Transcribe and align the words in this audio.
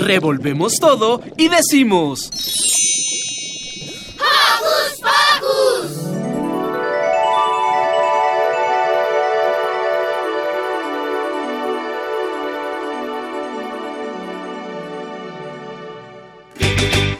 Revolvemos 0.00 0.74
todo 0.80 1.20
y 1.36 1.48
decimos... 1.48 2.30
¡Hocus 4.16 5.00
Pocus! 5.02 6.10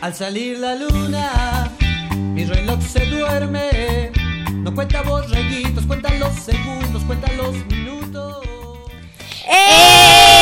Al 0.00 0.14
salir 0.14 0.58
la 0.58 0.74
luna, 0.76 1.70
mi 2.32 2.44
reloj 2.44 2.80
se 2.80 3.04
duerme. 3.04 4.10
No 4.54 4.74
cuenta 4.74 5.02
borreguitos, 5.02 5.84
cuenta 5.84 6.14
los 6.14 6.32
segundos, 6.34 7.02
cuenta 7.04 7.30
los 7.34 7.54
minutos. 7.66 8.38
¡Eh! 9.46 10.39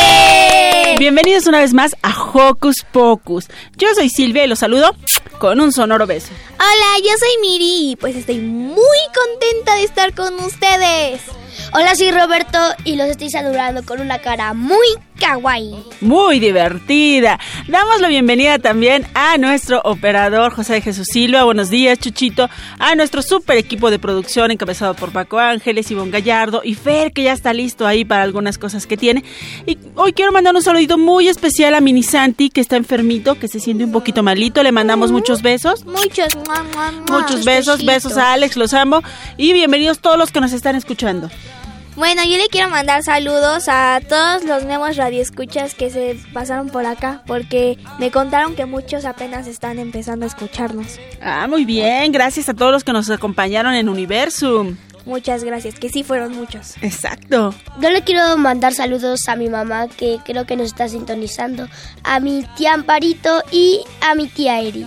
Bienvenidos 0.99 1.47
una 1.47 1.61
vez 1.61 1.75
más 1.75 1.95
a 2.03 2.11
Hocus 2.11 2.85
Pocus. 2.91 3.47
Yo 3.77 3.87
soy 3.95 4.09
Silvia 4.09 4.45
y 4.45 4.49
los 4.49 4.59
saludo 4.59 4.97
con 5.39 5.61
un 5.61 5.71
sonoro 5.71 6.09
beso. 6.09 6.31
Hola, 6.55 6.99
yo 6.99 7.17
soy 7.17 7.29
Miri 7.41 7.93
y 7.93 7.97
pues 7.97 8.17
estoy 8.17 8.41
muy 8.41 8.99
contenta 9.15 9.77
de 9.77 9.85
estar 9.85 10.13
con 10.13 10.35
ustedes. 10.41 11.21
Hola, 11.73 11.95
soy 11.95 12.11
Roberto 12.11 12.59
y 12.85 12.97
los 12.97 13.09
estoy 13.09 13.31
saludando 13.31 13.83
con 13.85 14.01
una 14.01 14.19
cara 14.19 14.55
muy 14.55 14.87
kawaii. 15.19 15.75
Muy 16.01 16.39
divertida. 16.39 17.39
Damos 17.67 18.01
la 18.01 18.09
bienvenida 18.09 18.59
también 18.59 19.07
a 19.15 19.37
nuestro 19.37 19.81
operador 19.85 20.53
José 20.53 20.75
de 20.75 20.81
Jesús 20.81 21.09
Silva. 21.11 21.45
Buenos 21.45 21.71
días, 21.71 21.99
Chuchito. 21.99 22.49
A 22.79 22.95
nuestro 22.95 23.23
super 23.23 23.57
equipo 23.57 23.91
de 23.91 23.99
producción 23.99 24.51
encabezado 24.51 24.95
por 24.95 25.13
Paco 25.13 25.39
Ángeles, 25.39 25.91
Ivonne 25.91 26.11
Gallardo 26.11 26.63
y 26.65 26.75
Fer, 26.75 27.13
que 27.13 27.25
ya 27.25 27.33
está 27.33 27.53
listo 27.53 27.87
ahí 27.87 28.05
para 28.05 28.23
algunas 28.23 28.59
cosas 28.59 28.87
que 28.87 28.97
tiene. 28.97 29.25
Y 29.67 29.79
hoy 29.97 30.13
quiero 30.13 30.33
mandar 30.33 30.55
un 30.55 30.63
saludito 30.63 30.99
muy 30.99 31.29
especial 31.29 31.75
a 31.75 31.81
Mini 31.81 32.03
Santi, 32.03 32.51
que 32.51 32.61
está 32.61 32.77
enfermito, 32.77 33.39
que 33.39 33.49
se 33.49 33.61
siente 33.61 33.85
un 33.85 33.93
poquito 33.93 34.23
malito. 34.23 34.63
Le 34.63 34.73
mandamos 34.73 35.11
muchos 35.11 35.43
besos. 35.43 35.85
Muchos, 35.85 36.29
muchos 37.11 37.45
besos. 37.45 37.85
Besos 37.85 38.17
a 38.17 38.33
Alex, 38.33 38.57
los 38.57 38.73
amo. 38.73 39.03
Y 39.37 39.53
bienvenidos 39.53 39.99
todos 39.99 40.17
los 40.17 40.31
que 40.31 40.41
nos 40.41 40.53
están 40.53 40.77
escuchando. 40.77 41.29
Bueno, 41.99 42.23
yo 42.23 42.39
le 42.39 42.47
quiero 42.47 42.71
mandar 42.71 43.03
saludos 43.03 43.65
a 43.67 44.01
todos 44.09 44.45
los 44.45 44.63
nuevos 44.63 44.97
radioescuchas 44.97 45.75
que 45.75 45.91
se 45.91 46.17
pasaron 46.33 46.69
por 46.69 46.87
acá, 46.87 47.25
porque 47.27 47.77
me 47.99 48.13
contaron 48.13 48.55
que 48.55 48.67
muchos 48.67 49.05
apenas 49.05 49.49
están 49.49 49.81
empezando 49.81 50.25
a 50.25 50.29
escucharnos. 50.29 51.01
Ah, 51.21 51.49
muy 51.49 51.65
bien, 51.65 52.13
gracias 52.13 52.49
a 52.49 52.55
todos 52.55 52.71
los 52.71 52.85
que 52.85 52.93
nos 52.93 53.11
acompañaron 53.11 53.75
en 53.75 53.89
Universum. 53.89 54.77
Muchas 55.07 55.43
gracias, 55.43 55.75
que 55.81 55.89
sí 55.89 56.05
fueron 56.05 56.37
muchos. 56.37 56.77
Exacto. 56.83 57.53
Yo 57.81 57.91
le 57.91 58.03
quiero 58.03 58.39
mandar 58.39 58.75
saludos 58.75 59.27
a 59.27 59.35
mi 59.35 59.49
mamá, 59.49 59.89
que 59.89 60.21
creo 60.25 60.47
que 60.47 60.55
nos 60.55 60.67
está 60.67 60.89
sintonizando, 60.89 61.67
a 62.05 62.21
mi 62.21 62.47
tía 62.57 62.75
Amparito 62.75 63.43
y 63.51 63.81
a 64.03 64.15
mi 64.15 64.29
tía 64.29 64.61
Eri. 64.61 64.87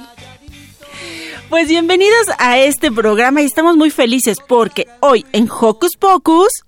Pues 1.49 1.67
bienvenidos 1.67 2.27
a 2.37 2.57
este 2.59 2.89
programa 2.89 3.41
y 3.41 3.45
estamos 3.45 3.75
muy 3.75 3.89
felices 3.89 4.37
porque 4.47 4.87
hoy 5.01 5.25
en 5.33 5.49
Hocus 5.51 5.97
Pocus 5.99 6.63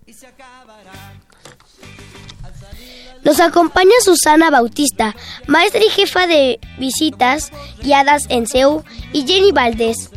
Nos 3.23 3.39
acompaña 3.39 3.93
Susana 4.03 4.49
Bautista, 4.49 5.15
maestra 5.47 5.81
y 5.83 5.89
jefa 5.89 6.27
de 6.27 6.59
visitas 6.77 7.51
guiadas 7.81 8.25
en 8.29 8.47
CEU, 8.47 8.83
y 9.13 9.25
Jenny 9.25 9.51
Valdés, 9.51 10.09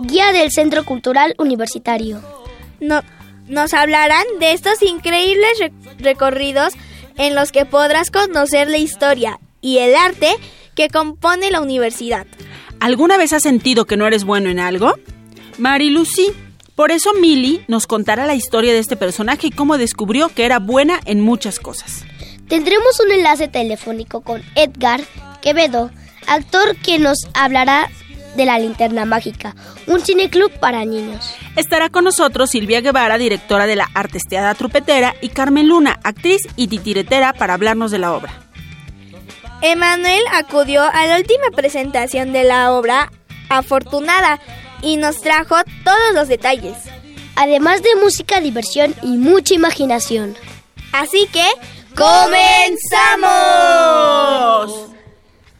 guía 0.00 0.32
del 0.32 0.50
Centro 0.50 0.84
Cultural 0.84 1.34
Universitario. 1.38 2.20
No, 2.80 3.02
nos 3.46 3.72
hablarán 3.72 4.24
de 4.38 4.52
estos 4.52 4.82
increíbles 4.82 5.58
re 5.58 5.72
recorridos 5.98 6.74
en 7.16 7.34
los 7.34 7.52
que 7.52 7.64
podrás 7.64 8.10
conocer 8.10 8.68
la 8.68 8.78
historia 8.78 9.40
y 9.62 9.78
el 9.78 9.94
arte 9.94 10.28
que 10.74 10.90
compone 10.90 11.50
la 11.50 11.62
universidad. 11.62 12.26
¿Alguna 12.80 13.16
vez 13.16 13.32
has 13.32 13.42
sentido 13.42 13.86
que 13.86 13.96
no 13.96 14.06
eres 14.06 14.24
bueno 14.24 14.50
en 14.50 14.58
algo? 14.58 14.94
Marilucy. 15.58 16.32
Por 16.74 16.90
eso 16.90 17.14
Millie 17.14 17.64
nos 17.68 17.86
contará 17.86 18.26
la 18.26 18.34
historia 18.34 18.74
de 18.74 18.80
este 18.80 18.98
personaje 18.98 19.46
y 19.46 19.50
cómo 19.50 19.78
descubrió 19.78 20.28
que 20.28 20.44
era 20.44 20.58
buena 20.58 21.00
en 21.06 21.22
muchas 21.22 21.58
cosas. 21.58 22.04
Tendremos 22.48 23.00
un 23.00 23.12
enlace 23.12 23.48
telefónico 23.48 24.20
con 24.20 24.42
Edgar 24.54 25.00
Quevedo, 25.42 25.90
actor 26.26 26.76
que 26.76 26.98
nos 26.98 27.28
hablará 27.34 27.90
de 28.36 28.46
La 28.46 28.58
Linterna 28.58 29.04
Mágica, 29.04 29.56
un 29.86 30.00
cineclub 30.00 30.52
para 30.60 30.84
niños. 30.84 31.34
Estará 31.56 31.88
con 31.88 32.04
nosotros 32.04 32.50
Silvia 32.50 32.80
Guevara, 32.80 33.18
directora 33.18 33.66
de 33.66 33.76
la 33.76 33.88
Artesteada 33.94 34.54
Trupetera, 34.54 35.14
y 35.20 35.30
Carmen 35.30 35.68
Luna, 35.68 35.98
actriz 36.04 36.42
y 36.54 36.68
titiretera, 36.68 37.32
para 37.32 37.54
hablarnos 37.54 37.90
de 37.90 37.98
la 37.98 38.12
obra. 38.12 38.32
Emanuel 39.62 40.22
acudió 40.32 40.82
a 40.82 41.06
la 41.06 41.16
última 41.16 41.50
presentación 41.54 42.32
de 42.32 42.44
la 42.44 42.72
obra 42.72 43.10
Afortunada 43.48 44.40
y 44.82 44.96
nos 44.96 45.20
trajo 45.20 45.56
todos 45.84 46.14
los 46.14 46.28
detalles. 46.28 46.76
Además 47.36 47.82
de 47.82 47.94
música, 48.02 48.40
diversión 48.40 48.94
y 49.02 49.16
mucha 49.16 49.54
imaginación. 49.54 50.36
Así 50.92 51.28
que 51.32 51.44
¡Comenzamos! 51.96 53.16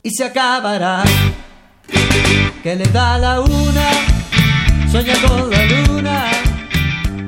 Y 0.02 0.10
se 0.10 0.24
acabará. 0.24 1.02
Que 2.62 2.76
le 2.76 2.84
da 2.86 3.16
la 3.16 3.40
una, 3.40 3.90
sueña 4.90 5.14
con 5.26 5.50
la 5.50 5.64
luna. 5.64 6.30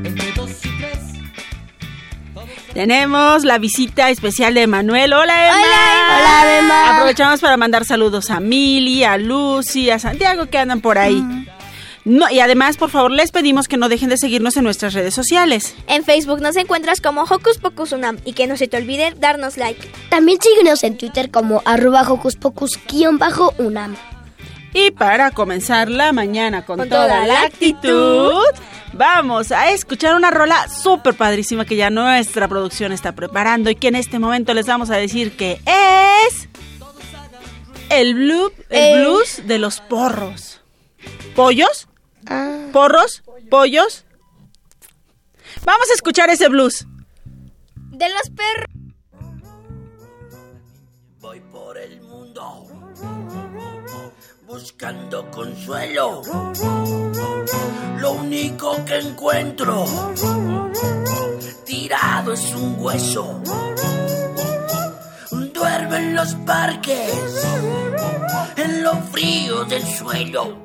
Entre 0.05 0.31
dos 0.33 0.51
y 0.63 0.69
tres. 0.79 0.99
Tenemos 2.75 3.45
la 3.45 3.57
visita 3.57 4.11
especial 4.11 4.53
de 4.53 4.67
Manuel. 4.67 5.15
Hola, 5.15 5.47
Emma. 5.47 5.57
Hola, 5.57 6.41
Hola, 6.43 6.59
Emma. 6.59 6.95
Aprovechamos 6.95 7.41
para 7.41 7.57
mandar 7.57 7.87
saludos 7.87 8.31
a 8.31 8.41
Mili, 8.41 9.05
a 9.05 9.17
Lucy, 9.17 9.89
a 9.91 9.99
Santiago 9.99 10.51
que 10.51 10.59
andan 10.59 10.83
por 10.83 10.99
ahí. 10.99 11.23
Mm. 11.23 11.58
No, 12.09 12.31
y 12.31 12.41
además, 12.41 12.79
por 12.79 12.89
favor, 12.89 13.11
les 13.11 13.31
pedimos 13.33 13.69
que 13.69 13.77
no 13.77 13.91
dejen 13.91 14.09
de 14.09 14.17
seguirnos 14.17 14.57
en 14.57 14.65
nuestras 14.65 14.95
redes 14.95 15.15
sociales. 15.15 15.75
En 15.87 16.05
Facebook 16.05 16.41
nos 16.41 16.57
encuentras 16.57 17.03
como 17.03 17.25
Hocus 17.25 17.59
Pocus 17.59 17.93
Unam 17.93 18.17
y 18.25 18.33
que 18.33 18.47
no 18.47 18.57
se 18.57 18.67
te 18.67 18.79
olvide 18.79 19.13
darnos 19.19 19.59
like. 19.59 19.87
También 20.09 20.39
síguenos 20.41 20.83
en 20.85 20.97
Twitter 20.97 21.31
como 21.31 21.61
arroba 21.67 22.01
Hocus 22.11 22.37
Pocus-Unam. 22.37 23.95
Y 24.73 24.91
para 24.93 25.33
comenzar 25.33 25.91
la 25.91 26.15
mañana 26.15 26.65
con, 26.65 26.79
con 26.79 26.89
toda, 26.89 27.09
toda, 27.09 27.27
la 27.27 27.43
actitud, 27.43 28.43
vamos 28.95 29.53
a 29.53 29.71
escuchar 29.71 30.15
una 30.15 30.31
rola 30.31 30.67
súper 30.69 31.13
padrísima 31.13 31.67
que 31.67 31.77
ya 31.77 31.91
nuestra 31.91 32.49
producción 32.49 32.91
está 32.93 33.13
preparando 33.13 33.69
y 33.69 33.75
que 33.75 33.89
en 33.89 33.97
este 33.97 34.19
momento 34.19 34.55
les 34.55 34.65
vamos 34.65 34.89
a 34.89 34.97
decir 34.97 35.37
que 35.37 35.61
es 35.67 36.49
el, 37.91 38.15
blue, 38.15 38.51
el 38.71 38.99
eh. 38.99 39.01
blues 39.03 39.43
de 39.45 39.59
los 39.59 39.81
porros. 39.81 40.63
¿Pollos? 41.35 41.88
Ah. 42.29 42.69
¿Porros? 42.73 43.23
¿Pollos? 43.51 44.05
Vamos 45.65 45.91
a 45.91 45.95
escuchar 45.95 46.31
ese 46.31 46.49
blues. 46.49 46.87
De 47.75 48.09
los 48.09 48.31
perros. 48.31 48.67
Voy 51.21 51.41
por 51.41 51.79
el 51.79 52.01
mundo 52.03 52.67
buscando 54.47 55.31
consuelo. 55.31 56.23
Lo 57.99 58.13
único 58.13 58.85
que 58.85 58.99
encuentro 58.99 59.85
tirado 61.65 62.33
es 62.33 62.55
un 62.55 62.77
hueso. 62.79 63.43
Duermo 65.31 65.95
en 65.97 66.15
los 66.15 66.35
parques, 66.47 67.47
en 68.57 68.85
lo 68.85 68.95
frío 69.11 69.65
del 69.65 69.83
suelo 69.83 70.63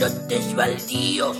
lotes 0.00 0.56
baldíos 0.56 1.36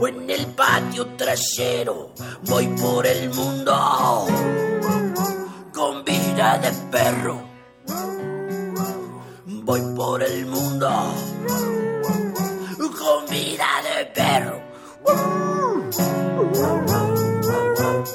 o 0.00 0.08
en 0.08 0.30
el 0.30 0.46
patio 0.46 1.06
trasero. 1.18 2.12
Voy 2.44 2.66
por 2.68 3.06
el 3.06 3.28
mundo 3.28 4.26
con 5.74 6.02
vida 6.02 6.58
de 6.58 6.70
perro. 6.90 7.42
Voy 9.46 9.82
por 9.94 10.22
el 10.22 10.46
mundo 10.46 10.88
con 12.78 13.26
vida 13.28 13.68
de 13.86 14.06
perro. 14.06 14.62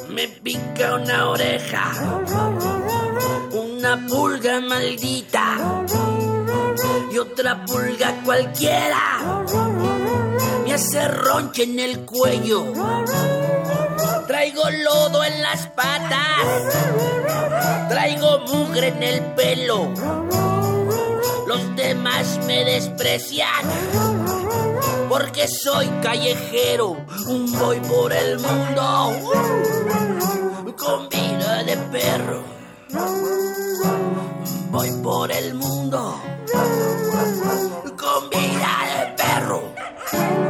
Me 0.09 0.27
pica 0.27 0.95
una 0.95 1.30
oreja, 1.30 1.92
un 3.51 3.69
una 3.80 4.07
pulga 4.07 4.59
maldita 4.59 5.57
otra 7.19 7.66
pulga 7.66 8.21
cualquiera 8.24 9.45
me 10.66 10.74
hace 10.74 11.07
ronche 11.07 11.63
en 11.63 11.80
el 11.80 12.06
cuello. 12.06 12.66
Traigo 14.27 14.69
lodo 14.69 15.24
en 15.24 15.42
las 15.42 15.68
patas, 15.68 16.45
traigo 17.89 18.39
mugre 18.48 18.89
en 18.89 19.04
el 19.04 19.21
pelo. 19.33 19.92
Los 21.48 21.75
demás 21.75 22.39
me 22.45 22.63
desprecian 22.63 23.66
porque 25.10 25.48
soy 25.48 25.88
callejero, 26.01 26.98
voy 27.27 27.80
por 27.80 28.13
el 28.13 28.39
mundo 28.39 29.19
con 30.77 31.10
vida 31.10 31.63
de 31.63 31.77
perro. 31.92 33.49
Voy 34.69 34.92
por 35.04 35.31
el 35.31 35.56
mundo 35.56 36.21
con 37.98 38.30
vida 38.30 38.71
de 38.86 39.24
perro. 39.24 40.49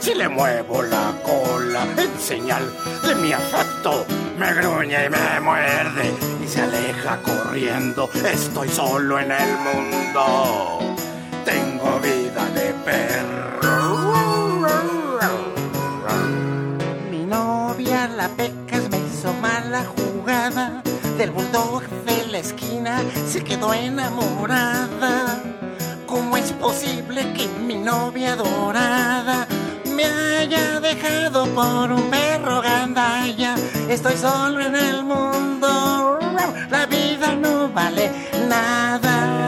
Si 0.00 0.14
le 0.14 0.28
muevo 0.28 0.82
la 0.82 1.12
cola 1.22 1.86
en 1.96 2.20
señal 2.20 2.62
de 3.06 3.14
mi 3.14 3.32
afecto, 3.32 4.04
me 4.38 4.52
gruñe 4.54 5.06
y 5.06 5.08
me 5.08 5.40
muerde 5.40 6.14
y 6.44 6.46
se 6.46 6.60
aleja 6.62 7.18
corriendo. 7.22 8.10
Estoy 8.12 8.68
solo 8.68 9.18
en 9.18 9.32
el 9.32 9.56
mundo. 9.58 10.80
Tengo 11.44 12.00
vida 12.00 12.44
de 12.54 12.74
perro. 12.84 13.44
Mi 17.10 17.24
novia 17.24 18.08
la 18.08 18.28
pecas 18.28 18.88
me 18.90 18.98
hizo 18.98 19.32
mala 19.40 19.84
jugada. 19.96 20.82
Del 21.18 21.30
bulldog 21.30 21.82
de 22.04 22.26
la 22.26 22.38
esquina 22.38 23.02
se 23.26 23.42
quedó 23.42 23.72
enamorada. 23.72 25.42
¿Cómo 26.06 26.36
es 26.36 26.52
posible 26.52 27.32
que 27.32 27.48
mi 27.66 27.76
novia 27.76 28.36
dorada 28.36 29.43
me 29.94 30.04
haya 30.04 30.80
dejado 30.80 31.46
por 31.54 31.92
un 31.92 32.10
perro 32.10 32.60
gandalla? 32.60 33.54
Estoy 33.88 34.16
solo 34.16 34.60
en 34.60 34.74
el 34.76 35.04
mundo. 35.04 36.18
La 36.70 36.86
vida 36.86 37.34
no 37.36 37.68
vale 37.68 38.10
nada. 38.48 39.44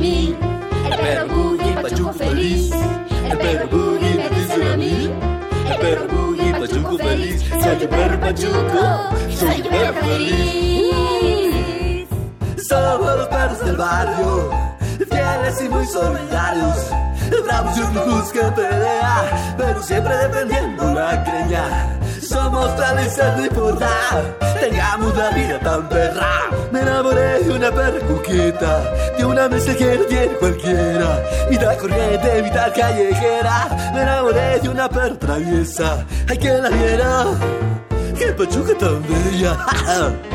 Mí. 0.00 0.36
El 0.90 0.98
perro 0.98 1.26
Boogie 1.28 1.72
pachuco 1.82 2.12
feliz. 2.12 2.70
El 3.30 3.38
perro 3.38 3.68
Boogie 3.68 4.14
me 4.14 4.28
dicen 4.30 4.62
a 4.62 4.76
mí. 4.76 5.10
El 5.70 5.76
perro 5.78 6.08
Boogie 6.08 6.52
pachuco 6.52 6.98
feliz. 6.98 7.44
Soy 7.62 7.76
el 7.80 7.88
perro 7.88 8.20
pachuco. 8.20 9.10
Soy 9.38 9.60
el 9.60 9.68
perro 9.68 10.00
feliz. 10.00 12.08
Somos 12.68 13.16
los 13.16 13.28
perros 13.28 13.64
del 13.64 13.76
barrio, 13.76 14.50
fieles 15.10 15.62
y 15.64 15.68
muy 15.68 15.86
solidarios. 15.86 16.76
Bravos 17.44 17.76
y 17.76 17.80
orgullosos 17.80 18.32
que 18.32 18.40
pelea, 18.40 19.54
pero 19.56 19.82
siempre 19.82 20.16
defendiendo 20.16 20.94
la 20.94 21.24
creña. 21.24 21.98
Somos 22.20 22.70
felices 22.76 23.36
de 23.36 23.46
importar, 23.46 24.36
tengamos 24.60 25.16
la 25.16 25.30
vida 25.30 25.58
tan 25.60 25.88
perra. 25.88 26.50
Me 26.70 26.80
enamoré 26.80 27.42
de 27.42 27.52
una 27.52 27.70
perra 27.70 27.98
de 29.16 29.24
una 29.24 29.48
mensajera 29.48 30.02
bien 30.08 30.30
cualquiera. 30.38 31.22
Vida 31.50 31.76
corriente, 31.76 32.42
vida 32.42 32.72
callejera. 32.72 33.92
Me 33.94 34.02
enamoré 34.02 34.60
de 34.60 34.68
una 34.68 34.88
perra 34.88 35.18
traviesa, 35.18 36.04
hay 36.28 36.38
que 36.38 36.52
la 36.52 36.68
viera. 36.68 37.24
¡Qué 38.18 38.32
pachuca 38.32 38.74
tan 38.78 39.02
bella! 39.08 39.56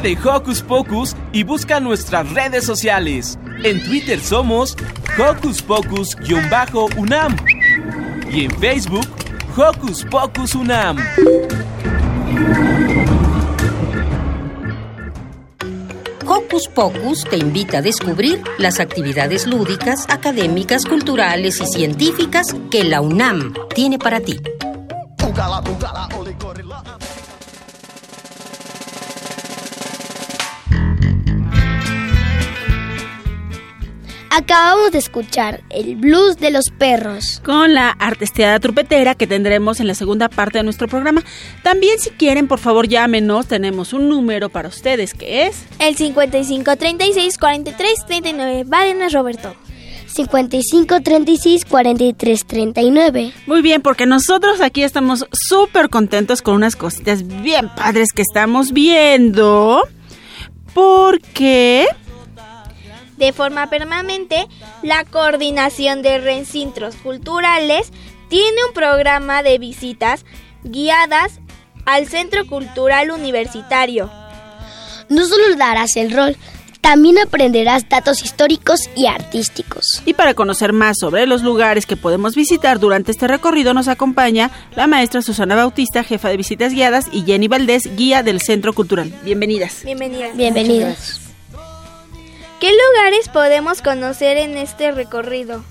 De 0.00 0.18
Hocus 0.18 0.60
Pocus 0.60 1.14
y 1.32 1.44
busca 1.44 1.78
nuestras 1.78 2.28
redes 2.32 2.64
sociales. 2.64 3.38
En 3.62 3.82
Twitter 3.84 4.20
somos 4.20 4.76
Hocus 5.16 5.62
Pocus-UNAM 5.62 7.36
y 8.30 8.44
en 8.44 8.50
Facebook 8.58 9.06
Hocus 9.56 10.04
Pocus 10.10 10.54
UNAM. 10.56 10.98
Hocus 16.26 16.68
Pocus 16.68 17.24
te 17.24 17.36
invita 17.36 17.78
a 17.78 17.82
descubrir 17.82 18.42
las 18.58 18.80
actividades 18.80 19.46
lúdicas, 19.46 20.06
académicas, 20.08 20.84
culturales 20.86 21.60
y 21.60 21.66
científicas 21.66 22.54
que 22.70 22.82
la 22.82 23.00
UNAM 23.00 23.54
tiene 23.74 23.98
para 23.98 24.20
ti. 24.20 24.40
Acabamos 34.36 34.90
de 34.90 34.98
escuchar 34.98 35.62
el 35.70 35.94
blues 35.94 36.38
de 36.38 36.50
los 36.50 36.64
perros. 36.76 37.40
Con 37.44 37.72
la 37.72 37.90
artesteada 37.90 38.58
trupetera 38.58 39.14
que 39.14 39.28
tendremos 39.28 39.78
en 39.78 39.86
la 39.86 39.94
segunda 39.94 40.28
parte 40.28 40.58
de 40.58 40.64
nuestro 40.64 40.88
programa. 40.88 41.22
También 41.62 42.00
si 42.00 42.10
quieren, 42.10 42.48
por 42.48 42.58
favor 42.58 42.88
llámenos, 42.88 43.46
tenemos 43.46 43.92
un 43.92 44.08
número 44.08 44.48
para 44.48 44.68
ustedes 44.68 45.14
que 45.14 45.46
es... 45.46 45.64
El 45.78 45.94
55 45.94 46.76
36 46.76 47.38
43 47.38 48.06
39. 48.06 48.64
Vádenas, 48.66 49.12
Roberto. 49.12 49.54
55 50.08 51.00
36 51.00 51.64
43 51.64 52.44
39. 52.44 53.32
Muy 53.46 53.62
bien, 53.62 53.82
porque 53.82 54.04
nosotros 54.04 54.60
aquí 54.60 54.82
estamos 54.82 55.28
súper 55.30 55.90
contentos 55.90 56.42
con 56.42 56.56
unas 56.56 56.74
cositas 56.74 57.24
bien 57.40 57.68
padres 57.76 58.08
que 58.12 58.22
estamos 58.22 58.72
viendo. 58.72 59.84
Porque... 60.74 61.86
de 63.24 63.32
forma 63.32 63.70
permanente, 63.70 64.48
la 64.82 65.04
Coordinación 65.04 66.02
de 66.02 66.18
Recintos 66.18 66.94
Culturales 66.96 67.90
tiene 68.28 68.56
un 68.68 68.74
programa 68.74 69.42
de 69.42 69.58
visitas 69.58 70.26
guiadas 70.62 71.40
al 71.86 72.06
Centro 72.06 72.46
Cultural 72.46 73.10
Universitario. 73.10 74.10
No 75.08 75.26
solo 75.26 75.56
darás 75.56 75.96
el 75.96 76.12
rol, 76.12 76.36
también 76.82 77.18
aprenderás 77.18 77.88
datos 77.88 78.22
históricos 78.22 78.90
y 78.94 79.06
artísticos. 79.06 80.02
Y 80.04 80.12
para 80.12 80.34
conocer 80.34 80.74
más 80.74 80.98
sobre 81.00 81.26
los 81.26 81.42
lugares 81.42 81.86
que 81.86 81.96
podemos 81.96 82.34
visitar 82.34 82.78
durante 82.78 83.10
este 83.10 83.26
recorrido 83.26 83.72
nos 83.72 83.88
acompaña 83.88 84.50
la 84.76 84.86
maestra 84.86 85.22
Susana 85.22 85.54
Bautista, 85.54 86.04
jefa 86.04 86.28
de 86.28 86.36
visitas 86.36 86.74
guiadas, 86.74 87.06
y 87.10 87.22
Jenny 87.22 87.48
Valdés, 87.48 87.96
guía 87.96 88.22
del 88.22 88.42
Centro 88.42 88.74
Cultural. 88.74 89.14
Bienvenidas. 89.24 89.82
Bienvenidas. 89.82 90.36
Bienvenidos. 90.36 91.23
¿Qué 92.64 92.70
lugares 92.70 93.28
podemos 93.28 93.82
conocer 93.82 94.38
en 94.38 94.56
este 94.56 94.90
recorrido? 94.90 95.62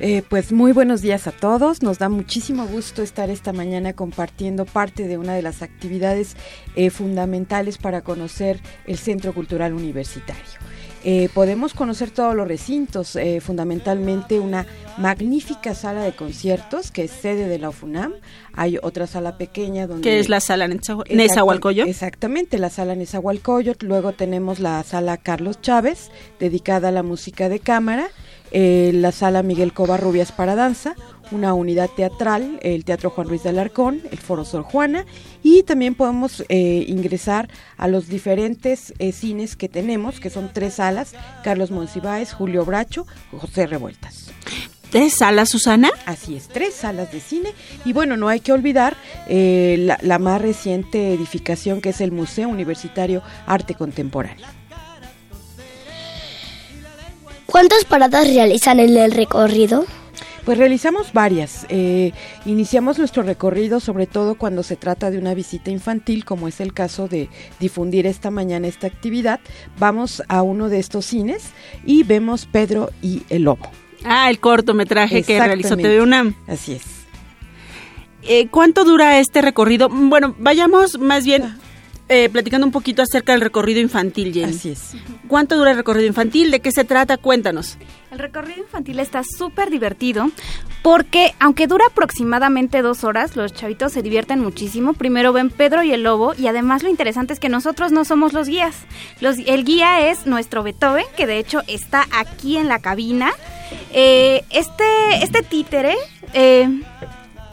Eh, 0.00 0.24
pues 0.28 0.50
muy 0.50 0.72
buenos 0.72 1.00
días 1.00 1.28
a 1.28 1.30
todos. 1.30 1.80
Nos 1.80 2.00
da 2.00 2.08
muchísimo 2.08 2.66
gusto 2.66 3.04
estar 3.04 3.30
esta 3.30 3.52
mañana 3.52 3.92
compartiendo 3.92 4.64
parte 4.64 5.06
de 5.06 5.16
una 5.16 5.36
de 5.36 5.42
las 5.42 5.62
actividades 5.62 6.36
eh, 6.74 6.90
fundamentales 6.90 7.78
para 7.78 8.00
conocer 8.00 8.58
el 8.88 8.98
Centro 8.98 9.32
Cultural 9.32 9.74
Universitario. 9.74 10.42
Eh, 11.08 11.28
podemos 11.32 11.72
conocer 11.72 12.10
todos 12.10 12.34
los 12.34 12.48
recintos, 12.48 13.14
eh, 13.14 13.40
fundamentalmente 13.40 14.40
una 14.40 14.66
magnífica 14.98 15.72
sala 15.72 16.02
de 16.02 16.16
conciertos 16.16 16.90
que 16.90 17.04
es 17.04 17.12
sede 17.12 17.46
de 17.46 17.60
la 17.60 17.68
UFUNAM. 17.68 18.14
Hay 18.54 18.78
otra 18.82 19.06
sala 19.06 19.38
pequeña 19.38 19.86
donde... 19.86 20.02
Que 20.02 20.18
es 20.18 20.28
la 20.28 20.40
sala 20.40 20.66
Nezahualcóyotl. 20.66 21.88
Exactamente, 21.88 22.58
la 22.58 22.70
sala 22.70 22.96
Nezahualcóyotl. 22.96 23.86
Luego 23.86 24.14
tenemos 24.14 24.58
la 24.58 24.82
sala 24.82 25.16
Carlos 25.16 25.60
Chávez, 25.60 26.10
dedicada 26.40 26.88
a 26.88 26.90
la 26.90 27.04
música 27.04 27.48
de 27.48 27.60
cámara. 27.60 28.08
eh, 28.50 28.90
la 28.94 29.12
sala 29.12 29.42
Miguel 29.42 29.72
Covarrubias 29.72 30.32
para 30.32 30.54
danza, 30.54 30.94
una 31.30 31.54
unidad 31.54 31.90
teatral, 31.90 32.58
el 32.62 32.84
Teatro 32.84 33.10
Juan 33.10 33.28
Ruiz 33.28 33.42
de 33.42 33.50
Alarcón, 33.50 34.02
el 34.10 34.18
Foro 34.18 34.44
Sor 34.44 34.62
Juana, 34.62 35.06
y 35.42 35.62
también 35.62 35.94
podemos 35.94 36.44
eh, 36.48 36.84
ingresar 36.88 37.48
a 37.76 37.88
los 37.88 38.08
diferentes 38.08 38.94
eh, 38.98 39.12
cines 39.12 39.56
que 39.56 39.68
tenemos, 39.68 40.20
que 40.20 40.30
son 40.30 40.50
tres 40.52 40.74
salas, 40.74 41.14
Carlos 41.42 41.70
Monsiváis, 41.70 42.32
Julio 42.32 42.64
Bracho, 42.64 43.06
José 43.32 43.66
Revueltas. 43.66 44.30
¿Tres 44.90 45.14
salas, 45.14 45.48
Susana? 45.48 45.90
Así 46.06 46.36
es, 46.36 46.48
tres 46.48 46.74
salas 46.74 47.10
de 47.10 47.20
cine. 47.20 47.52
Y 47.84 47.92
bueno, 47.92 48.16
no 48.16 48.28
hay 48.28 48.40
que 48.40 48.52
olvidar 48.52 48.96
eh, 49.28 49.76
la, 49.80 49.98
la 50.00 50.18
más 50.18 50.40
reciente 50.40 51.12
edificación 51.12 51.80
que 51.80 51.90
es 51.90 52.00
el 52.00 52.12
Museo 52.12 52.48
Universitario 52.48 53.22
Arte 53.46 53.74
Contemporáneo. 53.74 54.46
¿Cuántas 57.46 57.84
paradas 57.84 58.26
realizan 58.26 58.80
en 58.80 58.96
el 58.96 59.12
recorrido? 59.12 59.86
Pues 60.46 60.58
realizamos 60.58 61.12
varias. 61.12 61.66
Eh, 61.70 62.12
iniciamos 62.44 63.00
nuestro 63.00 63.24
recorrido 63.24 63.80
sobre 63.80 64.06
todo 64.06 64.36
cuando 64.36 64.62
se 64.62 64.76
trata 64.76 65.10
de 65.10 65.18
una 65.18 65.34
visita 65.34 65.72
infantil, 65.72 66.24
como 66.24 66.46
es 66.46 66.60
el 66.60 66.72
caso 66.72 67.08
de 67.08 67.28
difundir 67.58 68.06
esta 68.06 68.30
mañana 68.30 68.68
esta 68.68 68.86
actividad. 68.86 69.40
Vamos 69.76 70.22
a 70.28 70.42
uno 70.42 70.68
de 70.68 70.78
estos 70.78 71.04
cines 71.04 71.50
y 71.84 72.04
vemos 72.04 72.46
Pedro 72.46 72.90
y 73.02 73.24
el 73.28 73.42
Lobo. 73.42 73.68
Ah, 74.04 74.30
el 74.30 74.38
cortometraje 74.38 75.24
que 75.24 75.40
realizó. 75.40 75.76
TV 75.76 76.00
UNAM. 76.00 76.36
Así 76.46 76.74
es. 76.74 76.84
Eh, 78.22 78.46
¿Cuánto 78.46 78.84
dura 78.84 79.18
este 79.18 79.42
recorrido? 79.42 79.88
Bueno, 79.88 80.36
vayamos 80.38 81.00
más 81.00 81.24
bien 81.24 81.56
eh, 82.08 82.28
platicando 82.28 82.66
un 82.66 82.72
poquito 82.72 83.02
acerca 83.02 83.32
del 83.32 83.40
recorrido 83.40 83.80
infantil, 83.80 84.32
Jenny. 84.32 84.52
Así 84.54 84.70
es. 84.70 84.92
¿Cuánto 85.28 85.56
dura 85.56 85.72
el 85.72 85.76
recorrido 85.76 86.06
infantil? 86.06 86.50
¿De 86.50 86.60
qué 86.60 86.70
se 86.70 86.84
trata? 86.84 87.16
Cuéntanos. 87.16 87.78
El 88.12 88.18
recorrido 88.20 88.60
infantil 88.62 89.00
está 89.00 89.22
súper 89.24 89.68
divertido 89.70 90.30
porque 90.82 91.34
aunque 91.40 91.66
dura 91.66 91.84
aproximadamente 91.90 92.80
dos 92.80 93.02
horas, 93.04 93.34
los 93.36 93.52
chavitos 93.52 93.92
se 93.92 94.02
divierten 94.02 94.40
muchísimo. 94.40 94.94
Primero 94.94 95.32
ven 95.32 95.50
Pedro 95.50 95.82
y 95.82 95.90
el 95.92 96.04
Lobo 96.04 96.32
y 96.38 96.46
además 96.46 96.82
lo 96.84 96.88
interesante 96.88 97.32
es 97.34 97.40
que 97.40 97.48
nosotros 97.48 97.90
no 97.92 98.04
somos 98.04 98.32
los 98.32 98.48
guías. 98.48 98.74
Los- 99.20 99.38
el 99.44 99.64
guía 99.64 100.08
es 100.08 100.26
nuestro 100.26 100.62
Beethoven, 100.62 101.04
que 101.16 101.26
de 101.26 101.38
hecho 101.38 101.60
está 101.66 102.06
aquí 102.12 102.56
en 102.56 102.68
la 102.68 102.78
cabina. 102.78 103.32
Eh, 103.92 104.44
este, 104.50 104.84
este 105.22 105.42
títere... 105.42 105.94
eh, 106.32 106.68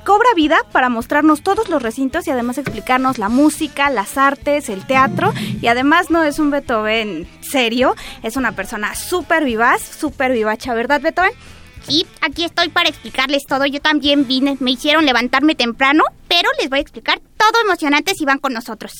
cobra 0.03 0.29
vida 0.35 0.57
para 0.71 0.89
mostrarnos 0.89 1.41
todos 1.41 1.69
los 1.69 1.81
recintos 1.81 2.27
y 2.27 2.31
además 2.31 2.57
explicarnos 2.57 3.17
la 3.17 3.29
música, 3.29 3.89
las 3.89 4.17
artes, 4.17 4.69
el 4.69 4.85
teatro 4.85 5.33
y 5.61 5.67
además 5.67 6.09
no 6.09 6.23
es 6.23 6.39
un 6.39 6.51
Beethoven 6.51 7.27
serio, 7.41 7.95
es 8.21 8.35
una 8.35 8.53
persona 8.53 8.95
súper 8.95 9.43
vivaz, 9.45 9.81
súper 9.81 10.33
vivacha, 10.33 10.73
¿verdad 10.73 11.01
Beethoven? 11.01 11.31
Sí, 11.87 12.05
aquí 12.21 12.45
estoy 12.45 12.69
para 12.69 12.89
explicarles 12.89 13.43
todo. 13.45 13.65
Yo 13.65 13.81
también 13.81 14.25
vine, 14.25 14.57
me 14.59 14.71
hicieron 14.71 15.05
levantarme 15.05 15.53
temprano, 15.55 16.03
pero 16.27 16.49
les 16.59 16.69
voy 16.69 16.79
a 16.79 16.81
explicar 16.81 17.19
todo 17.37 17.61
emocionante 17.61 18.15
si 18.15 18.25
van 18.25 18.39
con 18.39 18.53
nosotros. 18.53 18.93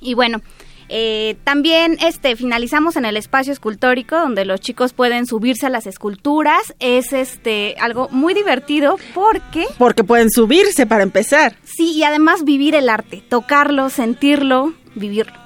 Y 0.00 0.14
bueno, 0.14 0.40
eh, 0.88 1.36
también 1.44 1.98
este 2.00 2.36
finalizamos 2.36 2.96
en 2.96 3.04
el 3.04 3.16
espacio 3.16 3.52
escultórico 3.52 4.16
donde 4.16 4.44
los 4.44 4.60
chicos 4.60 4.92
pueden 4.92 5.26
subirse 5.26 5.66
a 5.66 5.70
las 5.70 5.86
esculturas. 5.86 6.74
Es 6.78 7.12
este 7.12 7.74
algo 7.80 8.08
muy 8.10 8.34
divertido 8.34 8.96
porque 9.14 9.66
Porque 9.78 10.04
pueden 10.04 10.30
subirse 10.30 10.86
para 10.86 11.02
empezar. 11.02 11.56
sí 11.64 11.92
y 11.92 12.04
además 12.04 12.44
vivir 12.44 12.74
el 12.74 12.88
arte, 12.88 13.22
tocarlo, 13.28 13.90
sentirlo, 13.90 14.74
vivirlo. 14.94 15.38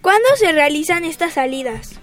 ¿Cuándo 0.00 0.28
se 0.36 0.50
realizan 0.52 1.04
estas 1.04 1.34
salidas? 1.34 2.00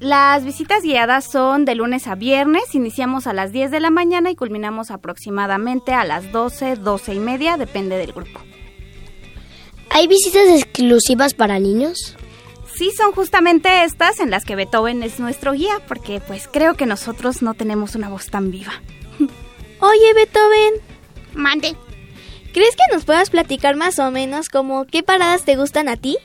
Las 0.00 0.44
visitas 0.44 0.82
guiadas 0.82 1.24
son 1.30 1.64
de 1.64 1.74
lunes 1.74 2.06
a 2.06 2.16
viernes, 2.16 2.74
iniciamos 2.74 3.26
a 3.26 3.32
las 3.32 3.52
10 3.52 3.70
de 3.70 3.80
la 3.80 3.90
mañana 3.90 4.30
y 4.30 4.36
culminamos 4.36 4.90
aproximadamente 4.90 5.94
a 5.94 6.04
las 6.04 6.32
12, 6.32 6.76
12 6.76 7.14
y 7.14 7.18
media, 7.18 7.56
depende 7.56 7.96
del 7.96 8.12
grupo. 8.12 8.40
¿Hay 9.90 10.06
visitas 10.06 10.48
exclusivas 10.48 11.34
para 11.34 11.58
niños? 11.58 12.16
Sí, 12.74 12.90
son 12.96 13.12
justamente 13.12 13.84
estas 13.84 14.20
en 14.20 14.30
las 14.30 14.44
que 14.44 14.56
Beethoven 14.56 15.02
es 15.02 15.18
nuestro 15.18 15.52
guía, 15.52 15.80
porque 15.88 16.20
pues 16.20 16.48
creo 16.52 16.74
que 16.74 16.84
nosotros 16.84 17.40
no 17.40 17.54
tenemos 17.54 17.94
una 17.94 18.08
voz 18.08 18.26
tan 18.26 18.50
viva. 18.50 18.72
Oye, 19.80 20.14
Beethoven, 20.14 20.74
Mande. 21.34 21.76
¿crees 22.56 22.74
que 22.74 22.94
nos 22.94 23.04
puedas 23.04 23.28
platicar 23.28 23.76
más 23.76 23.98
o 23.98 24.10
menos 24.10 24.48
como 24.48 24.86
qué 24.86 25.02
paradas 25.02 25.44
te 25.44 25.56
gustan 25.56 25.90
a 25.90 25.96
ti? 25.98 26.16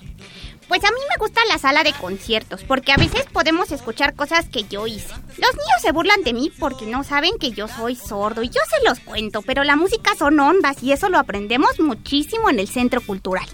Pues 0.72 0.86
a 0.86 0.92
mí 0.92 1.00
me 1.10 1.18
gusta 1.20 1.42
la 1.50 1.58
sala 1.58 1.84
de 1.84 1.92
conciertos, 1.92 2.64
porque 2.64 2.94
a 2.94 2.96
veces 2.96 3.26
podemos 3.34 3.74
escuchar 3.74 4.16
cosas 4.16 4.48
que 4.48 4.64
yo 4.64 4.88
hice. 4.88 5.14
Los 5.38 5.52
niños 5.52 5.82
se 5.82 5.92
burlan 5.92 6.24
de 6.24 6.32
mí 6.32 6.50
porque 6.60 6.86
no 6.86 7.04
saben 7.04 7.34
que 7.42 7.52
yo 7.52 7.68
soy 7.68 7.98
sordo 7.98 8.42
y 8.42 8.48
yo 8.48 8.62
se 8.70 8.88
los 8.88 9.02
cuento, 9.02 9.42
pero 9.42 9.66
la 9.66 9.76
música 9.76 10.12
son 10.18 10.40
ondas 10.40 10.82
y 10.82 10.94
eso 10.94 11.10
lo 11.10 11.20
aprendemos 11.20 11.78
muchísimo 11.82 12.50
en 12.50 12.60
el 12.60 12.70
centro 12.70 13.02
cultural. 13.02 13.46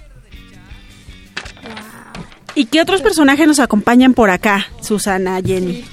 ¿Y 2.53 2.65
qué 2.65 2.81
otros 2.81 3.01
personajes 3.01 3.47
nos 3.47 3.59
acompañan 3.59 4.13
por 4.13 4.29
acá, 4.29 4.67
Susana, 4.83 5.41
Jenny? 5.43 5.83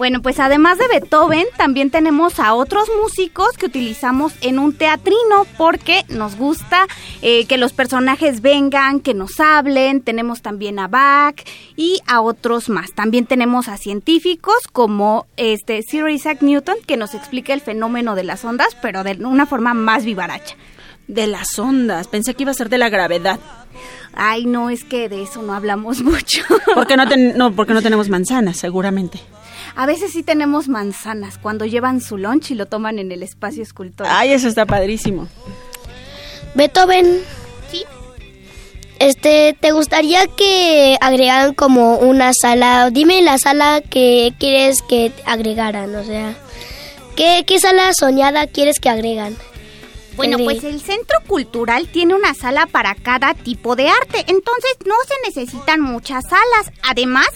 Bueno, 0.00 0.22
pues 0.22 0.40
además 0.40 0.78
de 0.78 0.88
Beethoven, 0.88 1.44
también 1.58 1.90
tenemos 1.90 2.40
a 2.40 2.54
otros 2.54 2.88
músicos 3.02 3.48
que 3.58 3.66
utilizamos 3.66 4.32
en 4.40 4.58
un 4.58 4.72
teatrino 4.72 5.44
porque 5.58 6.04
nos 6.08 6.36
gusta 6.36 6.86
eh, 7.20 7.44
que 7.44 7.58
los 7.58 7.74
personajes 7.74 8.40
vengan, 8.40 9.00
que 9.00 9.12
nos 9.12 9.38
hablen. 9.40 10.00
Tenemos 10.00 10.40
también 10.40 10.78
a 10.78 10.88
Bach 10.88 11.42
y 11.76 12.00
a 12.06 12.22
otros 12.22 12.70
más. 12.70 12.92
También 12.92 13.26
tenemos 13.26 13.68
a 13.68 13.76
científicos 13.76 14.54
como 14.72 15.26
este 15.36 15.82
Sir 15.82 16.08
Isaac 16.08 16.38
Newton 16.40 16.76
que 16.86 16.96
nos 16.96 17.12
explica 17.12 17.52
el 17.52 17.60
fenómeno 17.60 18.14
de 18.14 18.24
las 18.24 18.42
ondas, 18.42 18.74
pero 18.80 19.04
de 19.04 19.18
una 19.22 19.44
forma 19.44 19.74
más 19.74 20.06
vivaracha. 20.06 20.56
De 21.08 21.26
las 21.26 21.58
ondas. 21.58 22.08
Pensé 22.08 22.32
que 22.32 22.44
iba 22.44 22.52
a 22.52 22.54
ser 22.54 22.70
de 22.70 22.78
la 22.78 22.88
gravedad. 22.88 23.38
Ay, 24.14 24.46
no, 24.46 24.70
es 24.70 24.82
que 24.82 25.10
de 25.10 25.24
eso 25.24 25.42
no 25.42 25.52
hablamos 25.52 26.00
mucho. 26.02 26.42
Porque 26.74 26.96
no, 26.96 27.06
ten- 27.06 27.36
no, 27.36 27.52
porque 27.52 27.74
no 27.74 27.82
tenemos 27.82 28.08
manzanas, 28.08 28.56
seguramente. 28.56 29.20
A 29.76 29.86
veces 29.86 30.12
sí 30.12 30.22
tenemos 30.22 30.68
manzanas 30.68 31.38
cuando 31.38 31.64
llevan 31.64 32.00
su 32.00 32.18
lunch 32.18 32.50
y 32.50 32.54
lo 32.54 32.66
toman 32.66 32.98
en 32.98 33.12
el 33.12 33.22
espacio 33.22 33.62
escultórico. 33.62 34.14
Ay, 34.14 34.32
eso 34.32 34.48
está 34.48 34.66
padrísimo. 34.66 35.28
Beethoven. 36.54 37.20
Sí. 37.70 37.84
Este, 38.98 39.56
¿te 39.58 39.72
gustaría 39.72 40.26
que 40.26 40.96
agregaran 41.00 41.54
como 41.54 41.96
una 41.98 42.32
sala? 42.34 42.90
Dime 42.90 43.22
la 43.22 43.38
sala 43.38 43.80
que 43.80 44.34
quieres 44.38 44.82
que 44.82 45.12
agregaran, 45.24 45.94
o 45.94 46.04
sea, 46.04 46.34
¿qué, 47.16 47.44
qué 47.46 47.58
sala 47.58 47.92
soñada 47.94 48.46
quieres 48.46 48.78
que 48.80 48.90
agregan? 48.90 49.36
Bueno, 50.20 50.36
pues 50.44 50.64
el 50.64 50.82
Centro 50.82 51.16
Cultural 51.26 51.88
tiene 51.88 52.14
una 52.14 52.34
sala 52.34 52.66
para 52.66 52.94
cada 52.94 53.32
tipo 53.32 53.74
de 53.74 53.88
arte, 53.88 54.18
entonces 54.26 54.76
no 54.84 54.94
se 55.08 55.14
necesitan 55.26 55.80
muchas 55.80 56.24
salas. 56.24 56.70
Además, 56.82 57.28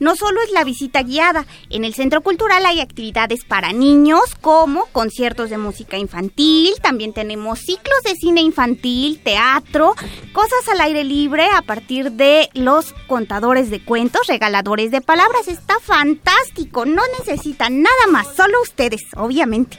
no 0.00 0.16
solo 0.16 0.42
es 0.42 0.50
la 0.50 0.64
visita 0.64 1.04
guiada, 1.04 1.46
en 1.70 1.84
el 1.84 1.94
Centro 1.94 2.20
Cultural 2.20 2.66
hay 2.66 2.80
actividades 2.80 3.44
para 3.44 3.72
niños 3.72 4.34
como 4.40 4.86
conciertos 4.86 5.50
de 5.50 5.58
música 5.58 5.98
infantil, 5.98 6.74
también 6.82 7.12
tenemos 7.12 7.60
ciclos 7.60 8.02
de 8.04 8.16
cine 8.16 8.40
infantil, 8.40 9.20
teatro, 9.22 9.94
cosas 10.32 10.68
al 10.72 10.80
aire 10.80 11.04
libre 11.04 11.46
a 11.46 11.62
partir 11.62 12.10
de 12.10 12.50
los 12.54 12.92
contadores 13.06 13.70
de 13.70 13.84
cuentos, 13.84 14.26
regaladores 14.26 14.90
de 14.90 15.00
palabras. 15.00 15.46
Está 15.46 15.78
fantástico, 15.80 16.86
no 16.86 17.02
necesitan 17.20 17.82
nada 17.82 18.06
más, 18.10 18.34
solo 18.34 18.60
ustedes, 18.62 19.02
obviamente. 19.14 19.78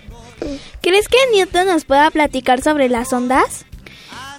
¿Crees 0.82 1.08
que 1.08 1.18
Newton 1.34 1.68
nos 1.68 1.86
pueda 1.86 2.10
platicar 2.12 2.62
sobre 2.62 2.90
las 2.90 3.14
ondas? 3.14 3.66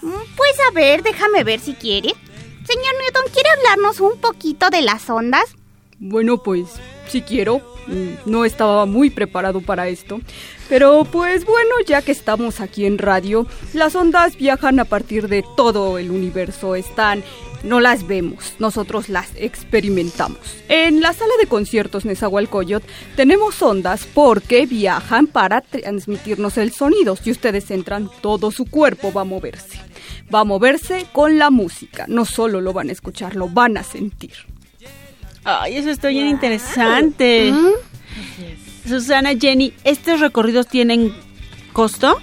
Mm, 0.03 0.11
Pues 0.37 0.53
a 0.69 0.73
ver, 0.75 1.03
déjame 1.03 1.45
ver 1.45 1.61
si 1.61 1.75
quiere. 1.75 2.11
Señor 2.67 2.95
Newton, 3.03 3.25
¿quiere 3.33 3.49
hablarnos 3.51 4.01
un 4.01 4.19
poquito 4.21 4.71
de 4.71 4.83
las 4.83 5.09
ondas? 5.11 5.45
Bueno, 5.99 6.43
pues 6.43 6.67
si 7.09 7.23
quiero. 7.23 7.74
Mm, 7.87 8.31
No 8.31 8.45
estaba 8.45 8.87
muy 8.87 9.11
preparado 9.11 9.61
para 9.61 9.89
esto. 9.89 10.21
Pero 10.69 11.05
pues 11.05 11.45
bueno, 11.45 11.75
ya 11.87 12.03
que 12.03 12.13
estamos 12.13 12.61
aquí 12.61 12.87
en 12.87 12.99
radio, 12.99 13.47
las 13.73 13.95
ondas 13.95 14.37
viajan 14.37 14.81
a 14.81 14.85
partir 14.85 15.29
de 15.29 15.45
todo 15.57 15.99
el 15.99 16.11
universo. 16.11 16.75
Están, 16.75 17.23
no 17.63 17.81
las 17.81 18.07
vemos, 18.07 18.55
nosotros 18.59 19.09
las 19.09 19.29
experimentamos. 19.37 20.39
En 20.69 21.01
la 21.01 21.13
sala 21.13 21.33
de 21.39 21.47
conciertos 21.47 22.05
Nezahualcóyotl 22.05 22.87
tenemos 23.17 23.61
ondas 23.61 24.07
porque 24.15 24.65
viajan 24.67 25.27
para 25.27 25.61
transmitirnos 25.61 26.57
el 26.57 26.73
sonido. 26.73 27.17
Si 27.17 27.31
ustedes 27.31 27.71
entran, 27.71 28.11
todo 28.23 28.51
su 28.51 28.65
cuerpo 28.65 29.13
va 29.13 29.23
a 29.23 29.25
moverse. 29.25 29.79
Va 30.35 30.41
a 30.41 30.45
moverse 30.45 31.07
con 31.13 31.39
la 31.39 31.51
música. 31.51 32.07
No 32.09 32.25
solo 32.25 32.63
lo 32.63 32.73
van 32.73 32.89
a 32.89 32.93
escuchar, 32.93 33.37
lo 33.37 33.49
van 33.49 33.77
a 33.77 33.83
sentir. 33.83 34.33
Ay, 35.45 35.77
eso 35.77 35.91
está 35.91 36.09
bien 36.09 36.27
interesante. 36.29 37.53
Susana, 38.87 39.31
Jenny, 39.39 39.73
¿estos 39.85 40.21
recorridos 40.21 40.67
tienen 40.69 41.13
costo? 41.73 42.17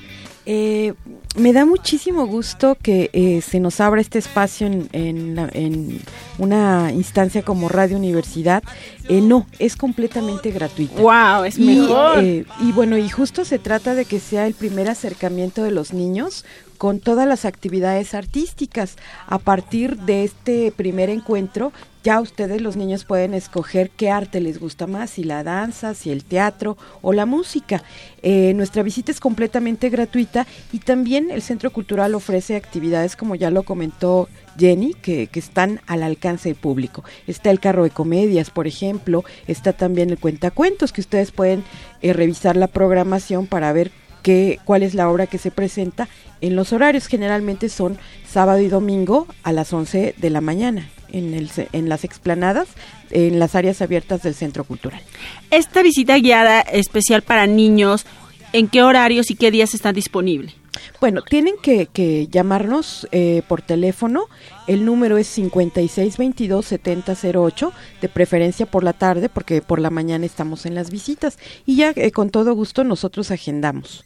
Eh, 0.45 0.93
me 1.35 1.53
da 1.53 1.65
muchísimo 1.65 2.25
gusto 2.25 2.75
que 2.81 3.09
eh, 3.13 3.41
se 3.41 3.59
nos 3.59 3.79
abra 3.79 4.01
este 4.01 4.19
espacio 4.19 4.67
en, 4.67 4.89
en 4.91 5.35
la- 5.35 5.49
en 5.53 6.01
una 6.39 6.91
instancia 6.93 7.43
como 7.43 7.69
Radio 7.69 7.95
Universidad. 7.97 8.63
Eh, 9.07 9.21
no, 9.21 9.45
es 9.59 9.75
completamente 9.75 10.51
gratuito. 10.51 11.01
¡Wow! 11.01 11.43
Es 11.45 11.57
y, 11.57 11.61
mejor. 11.65 12.19
eh, 12.23 12.45
y 12.59 12.71
bueno, 12.71 12.97
y 12.97 13.07
justo 13.07 13.45
se 13.45 13.59
trata 13.59 13.93
de 13.95 14.05
que 14.05 14.19
sea 14.19 14.47
el 14.47 14.53
primer 14.55 14.89
acercamiento 14.89 15.63
de 15.63 15.71
los 15.71 15.93
niños 15.93 16.43
con 16.77 16.99
todas 16.99 17.27
las 17.27 17.45
actividades 17.45 18.13
artísticas. 18.15 18.97
A 19.27 19.37
partir 19.37 19.97
de 19.97 20.23
este 20.23 20.71
primer 20.75 21.09
encuentro, 21.11 21.71
ya 22.03 22.19
ustedes 22.19 22.61
los 22.61 22.77
niños 22.77 23.05
pueden 23.05 23.33
escoger 23.33 23.91
qué 23.91 24.09
arte 24.09 24.41
les 24.41 24.59
gusta 24.59 24.87
más, 24.87 25.11
si 25.11 25.23
la 25.23 25.43
danza, 25.43 25.93
si 25.93 26.09
el 26.09 26.23
teatro 26.23 26.77
o 27.01 27.13
la 27.13 27.25
música. 27.25 27.83
Eh, 28.23 28.53
nuestra 28.55 28.81
visita 28.81 29.11
es 29.11 29.19
completamente 29.19 29.89
gratuita 29.89 30.47
y 30.71 30.79
también 30.79 31.29
el 31.29 31.41
Centro 31.41 31.71
Cultural 31.71 32.15
ofrece 32.15 32.55
actividades, 32.55 33.15
como 33.15 33.35
ya 33.35 33.51
lo 33.51 33.63
comentó 33.63 34.29
Jenny, 34.57 34.93
que, 34.95 35.27
que 35.27 35.39
están 35.39 35.79
al 35.85 36.01
alcance 36.01 36.49
del 36.49 36.57
público. 36.57 37.03
Está 37.27 37.51
el 37.51 37.59
carro 37.59 37.83
de 37.83 37.91
comedias, 37.91 38.49
por 38.49 38.65
ejemplo, 38.65 39.23
está 39.47 39.73
también 39.73 40.09
el 40.09 40.17
cuentacuentos, 40.17 40.91
que 40.91 41.01
ustedes 41.01 41.31
pueden 41.31 41.63
eh, 42.01 42.13
revisar 42.13 42.55
la 42.55 42.67
programación 42.67 43.45
para 43.45 43.71
ver 43.73 43.91
qué, 44.23 44.59
cuál 44.65 44.81
es 44.81 44.95
la 44.95 45.07
obra 45.07 45.27
que 45.27 45.37
se 45.37 45.51
presenta 45.51 46.07
en 46.41 46.55
los 46.55 46.73
horarios. 46.73 47.05
Generalmente 47.05 47.69
son 47.69 47.99
sábado 48.27 48.59
y 48.59 48.69
domingo 48.69 49.27
a 49.43 49.51
las 49.51 49.71
11 49.71 50.15
de 50.17 50.29
la 50.31 50.41
mañana 50.41 50.89
en, 51.11 51.33
el, 51.33 51.49
en 51.71 51.89
las 51.89 52.03
explanadas, 52.03 52.69
en 53.09 53.39
las 53.39 53.55
áreas 53.55 53.81
abiertas 53.81 54.23
del 54.23 54.35
Centro 54.35 54.63
Cultural. 54.63 55.01
Esta 55.49 55.81
visita 55.83 56.17
guiada 56.17 56.61
especial 56.61 57.21
para 57.21 57.47
niños, 57.47 58.05
¿en 58.53 58.67
qué 58.67 58.83
horarios 58.83 59.31
y 59.31 59.35
qué 59.35 59.51
días 59.51 59.73
está 59.73 59.93
disponible? 59.93 60.53
Bueno, 60.99 61.21
tienen 61.21 61.55
que, 61.61 61.87
que 61.87 62.27
llamarnos 62.27 63.07
eh, 63.11 63.41
por 63.47 63.61
teléfono. 63.61 64.27
El 64.71 64.85
número 64.85 65.17
es 65.17 65.37
5622-7008, 65.37 67.71
de 67.99 68.07
preferencia 68.07 68.65
por 68.65 68.85
la 68.85 68.93
tarde, 68.93 69.27
porque 69.27 69.61
por 69.61 69.81
la 69.81 69.89
mañana 69.89 70.25
estamos 70.25 70.65
en 70.65 70.75
las 70.75 70.91
visitas. 70.91 71.37
Y 71.65 71.75
ya 71.75 71.91
eh, 71.93 72.11
con 72.11 72.29
todo 72.29 72.55
gusto 72.55 72.85
nosotros 72.85 73.31
agendamos. 73.31 74.05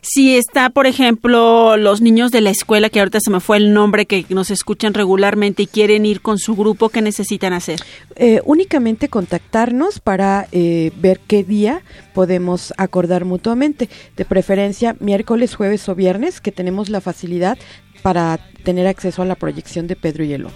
Si 0.00 0.34
está, 0.34 0.70
por 0.70 0.86
ejemplo, 0.86 1.76
los 1.76 2.00
niños 2.00 2.30
de 2.30 2.40
la 2.40 2.48
escuela, 2.48 2.88
que 2.88 3.00
ahorita 3.00 3.18
se 3.20 3.30
me 3.30 3.40
fue 3.40 3.58
el 3.58 3.74
nombre, 3.74 4.06
que 4.06 4.24
nos 4.30 4.50
escuchan 4.50 4.94
regularmente 4.94 5.64
y 5.64 5.66
quieren 5.66 6.06
ir 6.06 6.22
con 6.22 6.38
su 6.38 6.56
grupo, 6.56 6.88
¿qué 6.88 7.02
necesitan 7.02 7.52
hacer? 7.52 7.80
Eh, 8.14 8.40
únicamente 8.46 9.10
contactarnos 9.10 10.00
para 10.00 10.48
eh, 10.50 10.92
ver 10.96 11.20
qué 11.26 11.44
día 11.44 11.82
podemos 12.14 12.72
acordar 12.78 13.26
mutuamente. 13.26 13.90
De 14.16 14.24
preferencia 14.24 14.96
miércoles, 14.98 15.54
jueves 15.54 15.86
o 15.90 15.94
viernes, 15.94 16.40
que 16.40 16.52
tenemos 16.52 16.88
la 16.88 17.02
facilidad 17.02 17.58
para 18.06 18.38
tener 18.62 18.86
acceso 18.86 19.22
a 19.22 19.24
la 19.24 19.34
proyección 19.34 19.88
de 19.88 19.96
Pedro 19.96 20.22
y 20.22 20.32
el 20.32 20.42
Lobo. 20.42 20.54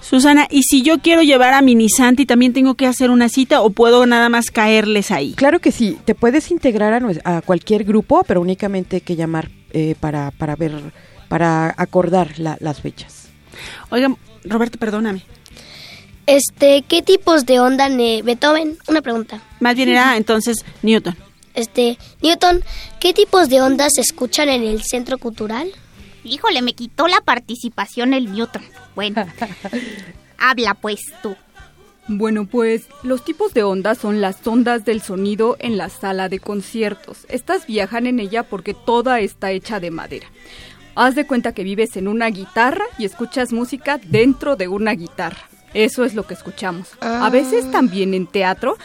Susana, 0.00 0.48
¿y 0.50 0.64
si 0.64 0.82
yo 0.82 0.98
quiero 0.98 1.22
llevar 1.22 1.54
a 1.54 1.62
Mini 1.62 1.88
Santi, 1.88 2.26
también 2.26 2.52
tengo 2.52 2.74
que 2.74 2.88
hacer 2.88 3.08
una 3.10 3.28
cita 3.28 3.62
o 3.62 3.70
puedo 3.70 4.04
nada 4.04 4.28
más 4.28 4.50
caerles 4.50 5.12
ahí? 5.12 5.34
Claro 5.34 5.60
que 5.60 5.70
sí, 5.70 5.96
te 6.04 6.16
puedes 6.16 6.50
integrar 6.50 7.00
a, 7.22 7.40
cualquier 7.42 7.84
grupo, 7.84 8.24
pero 8.26 8.40
únicamente 8.40 8.96
hay 8.96 9.00
que 9.02 9.14
llamar 9.14 9.48
eh, 9.70 9.94
para, 10.00 10.32
para 10.32 10.56
ver, 10.56 10.72
para 11.28 11.72
acordar 11.78 12.36
la- 12.40 12.56
las 12.58 12.80
fechas. 12.80 13.28
Oigan, 13.90 14.16
Roberto, 14.42 14.76
perdóname. 14.76 15.22
Este, 16.26 16.82
¿qué 16.82 17.00
tipos 17.00 17.46
de 17.46 17.60
onda 17.60 17.88
ne 17.88 18.22
Beethoven? 18.22 18.76
Una 18.88 19.02
pregunta. 19.02 19.40
Más 19.60 19.76
bien 19.76 19.90
era 19.90 20.16
entonces 20.16 20.64
Newton. 20.82 21.16
Este, 21.54 21.96
Newton, 22.22 22.64
¿qué 22.98 23.14
tipos 23.14 23.50
de 23.50 23.62
ondas 23.62 23.92
se 23.94 24.00
escuchan 24.00 24.48
en 24.48 24.64
el 24.64 24.82
centro 24.82 25.16
cultural? 25.18 25.68
Híjole, 26.26 26.62
me 26.62 26.74
quitó 26.74 27.06
la 27.08 27.20
participación 27.20 28.14
el 28.14 28.32
Newton. 28.32 28.62
Bueno, 28.94 29.24
habla 30.38 30.74
pues 30.74 31.00
tú. 31.22 31.36
Bueno, 32.08 32.46
pues 32.46 32.86
los 33.02 33.24
tipos 33.24 33.52
de 33.52 33.64
ondas 33.64 33.98
son 33.98 34.20
las 34.20 34.46
ondas 34.46 34.84
del 34.84 35.02
sonido 35.02 35.56
en 35.58 35.76
la 35.76 35.88
sala 35.88 36.28
de 36.28 36.38
conciertos. 36.38 37.26
Estas 37.28 37.66
viajan 37.66 38.06
en 38.06 38.20
ella 38.20 38.44
porque 38.44 38.74
toda 38.74 39.20
está 39.20 39.50
hecha 39.50 39.80
de 39.80 39.90
madera. 39.90 40.28
Haz 40.94 41.14
de 41.14 41.26
cuenta 41.26 41.52
que 41.52 41.64
vives 41.64 41.96
en 41.96 42.06
una 42.08 42.28
guitarra 42.28 42.84
y 42.96 43.04
escuchas 43.04 43.52
música 43.52 43.98
dentro 43.98 44.56
de 44.56 44.68
una 44.68 44.92
guitarra. 44.92 45.48
Eso 45.74 46.04
es 46.04 46.14
lo 46.14 46.26
que 46.26 46.34
escuchamos. 46.34 46.88
A 47.00 47.28
veces 47.28 47.70
también 47.70 48.14
en 48.14 48.26
teatro, 48.26 48.78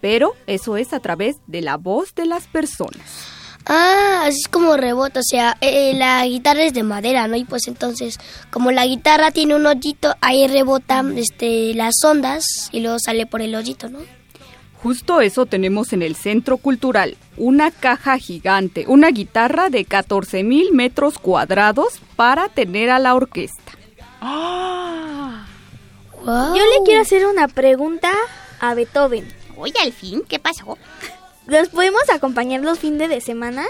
pero 0.00 0.34
eso 0.46 0.76
es 0.76 0.92
a 0.92 1.00
través 1.00 1.36
de 1.46 1.62
la 1.62 1.76
voz 1.76 2.14
de 2.14 2.26
las 2.26 2.46
personas. 2.46 3.35
Ah, 3.68 4.22
así 4.26 4.38
es 4.44 4.48
como 4.48 4.76
rebota, 4.76 5.18
o 5.18 5.24
sea, 5.24 5.56
eh, 5.60 5.92
la 5.94 6.24
guitarra 6.24 6.62
es 6.62 6.72
de 6.72 6.84
madera, 6.84 7.26
¿no? 7.26 7.34
Y 7.34 7.44
pues 7.44 7.66
entonces, 7.66 8.20
como 8.52 8.70
la 8.70 8.86
guitarra 8.86 9.32
tiene 9.32 9.56
un 9.56 9.66
hoyito, 9.66 10.14
ahí 10.20 10.46
rebotan 10.46 11.18
este, 11.18 11.74
las 11.74 11.94
ondas 12.04 12.44
y 12.70 12.78
luego 12.78 12.98
sale 13.00 13.26
por 13.26 13.42
el 13.42 13.56
hoyito, 13.56 13.88
¿no? 13.88 13.98
Justo 14.80 15.20
eso 15.20 15.46
tenemos 15.46 15.92
en 15.92 16.02
el 16.02 16.14
Centro 16.14 16.58
Cultural, 16.58 17.16
una 17.36 17.72
caja 17.72 18.18
gigante, 18.18 18.84
una 18.86 19.10
guitarra 19.10 19.68
de 19.68 19.84
14 19.84 20.44
mil 20.44 20.72
metros 20.72 21.18
cuadrados 21.18 22.00
para 22.14 22.48
tener 22.48 22.90
a 22.90 23.00
la 23.00 23.16
orquesta. 23.16 23.72
Yo 26.24 26.54
le 26.54 26.84
quiero 26.84 27.02
hacer 27.02 27.26
una 27.26 27.48
pregunta 27.48 28.12
a 28.60 28.74
Beethoven. 28.74 29.26
Oye, 29.56 29.74
al 29.82 29.92
fin, 29.92 30.22
¿qué 30.28 30.38
pasó? 30.38 30.78
¿Los 31.46 31.68
podemos 31.68 32.02
acompañar 32.12 32.60
los 32.62 32.78
fines 32.78 33.08
de 33.08 33.20
semana? 33.20 33.64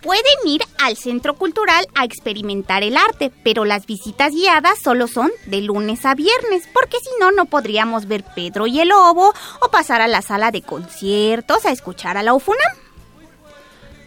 Pueden 0.00 0.22
ir 0.46 0.62
al 0.82 0.96
centro 0.96 1.34
cultural 1.34 1.84
a 1.96 2.04
experimentar 2.04 2.82
el 2.82 2.96
arte, 2.96 3.32
pero 3.42 3.64
las 3.64 3.84
visitas 3.84 4.32
guiadas 4.32 4.78
solo 4.82 5.08
son 5.08 5.30
de 5.46 5.60
lunes 5.60 6.06
a 6.06 6.14
viernes, 6.14 6.68
porque 6.72 6.98
si 7.02 7.10
no, 7.20 7.32
no 7.32 7.46
podríamos 7.46 8.06
ver 8.06 8.24
Pedro 8.34 8.66
y 8.68 8.80
el 8.80 8.88
Lobo 8.88 9.34
o 9.60 9.70
pasar 9.70 10.00
a 10.00 10.08
la 10.08 10.22
sala 10.22 10.50
de 10.50 10.62
conciertos 10.62 11.66
a 11.66 11.72
escuchar 11.72 12.16
a 12.16 12.22
la 12.22 12.32
UFUNAM. 12.32 12.76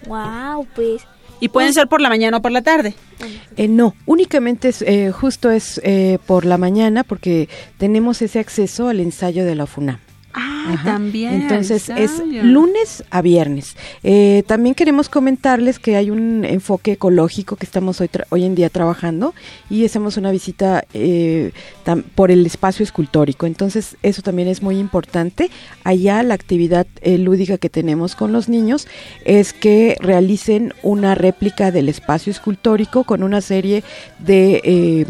Wow, 0.08 0.66
pues. 0.74 1.04
¿Y 1.42 1.50
pueden 1.50 1.74
ser 1.74 1.88
por 1.88 2.02
la 2.02 2.10
mañana 2.10 2.38
o 2.38 2.42
por 2.42 2.52
la 2.52 2.62
tarde? 2.62 2.94
Eh, 3.58 3.68
no, 3.68 3.96
únicamente 4.06 4.70
es, 4.70 4.82
eh, 4.84 5.12
justo 5.12 5.52
es 5.52 5.82
eh, 5.84 6.20
por 6.26 6.46
la 6.46 6.58
mañana 6.58 7.04
porque 7.04 7.50
tenemos 7.78 8.22
ese 8.22 8.40
acceso 8.40 8.88
al 8.88 9.00
ensayo 9.00 9.44
de 9.44 9.56
la 9.56 9.66
FUNAM. 9.66 10.00
Ah, 10.34 10.74
Ajá. 10.74 10.84
también. 10.94 11.34
Entonces 11.42 11.90
es 11.90 12.22
lunes 12.26 13.04
a 13.10 13.22
viernes. 13.22 13.76
Eh, 14.04 14.44
también 14.48 14.76
queremos 14.76 15.10
comentarles 15.10 15.80
que 15.80 15.96
hay 15.96 16.10
un 16.10 16.46
enfoque 16.46 16.94
ecológico 16.94 17.56
que 17.56 17.66
estamos 17.66 18.00
hoy, 18.02 18.08
tra- 18.08 18.26
hoy 18.30 18.44
en 18.46 18.56
día 18.56 18.70
trabajando 18.70 19.34
y 19.70 19.86
hacemos 19.86 20.18
una 20.18 20.32
visita 20.32 20.86
eh, 20.94 21.52
por 22.16 22.32
el 22.32 22.46
espacio 22.46 22.84
escultórico. 22.84 23.46
Entonces 23.46 23.98
eso 24.04 24.22
también 24.22 24.48
es 24.48 24.62
muy 24.62 24.78
importante. 24.78 25.50
Allá 25.84 26.22
la 26.24 26.34
actividad 26.36 26.86
eh, 27.02 27.18
lúdica 27.18 27.58
que 27.58 27.70
tenemos 27.70 28.16
con 28.16 28.32
los 28.32 28.48
niños 28.50 28.88
es 29.26 29.54
que 29.54 29.96
realicen 30.00 30.74
una 30.84 31.16
réplica 31.16 31.72
del 31.72 31.90
espacio 31.90 32.32
escultórico 32.32 33.04
con 33.04 33.24
una 33.24 33.42
serie 33.42 33.84
de 34.20 34.62
eh, 34.64 35.06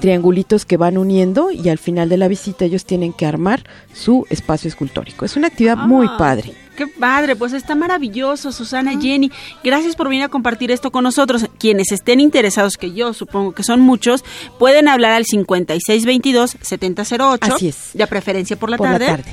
triangulitos 0.00 0.64
que 0.66 0.76
van 0.76 0.98
uniendo 0.98 1.50
y 1.50 1.68
al 1.68 1.78
final 1.78 2.08
de 2.08 2.16
la 2.16 2.28
visita 2.28 2.64
ellos 2.64 2.84
tienen 2.84 3.12
que 3.12 3.26
armar 3.26 3.64
su 3.92 4.26
espacio 4.30 4.68
escultórico. 4.68 5.24
Es 5.24 5.36
una 5.36 5.48
actividad 5.48 5.76
muy 5.76 6.06
Ah, 6.10 6.16
padre. 6.18 6.54
Qué 6.76 6.88
padre, 6.88 7.36
pues 7.36 7.52
está 7.52 7.76
maravilloso, 7.76 8.50
Susana, 8.50 8.98
Jenny. 9.00 9.30
Gracias 9.62 9.94
por 9.94 10.08
venir 10.08 10.24
a 10.24 10.28
compartir 10.28 10.72
esto 10.72 10.90
con 10.90 11.04
nosotros. 11.04 11.46
Quienes 11.58 11.92
estén 11.92 12.18
interesados, 12.18 12.76
que 12.76 12.92
yo 12.92 13.14
supongo 13.14 13.52
que 13.52 13.62
son 13.62 13.80
muchos, 13.80 14.24
pueden 14.58 14.88
hablar 14.88 15.12
al 15.12 15.24
5622-7008. 15.24 17.38
Así 17.40 17.68
es. 17.68 17.90
De 17.94 18.06
preferencia 18.08 18.56
por 18.56 18.70
la 18.70 18.76
Por 18.76 18.90
la 18.90 18.98
tarde. 18.98 19.32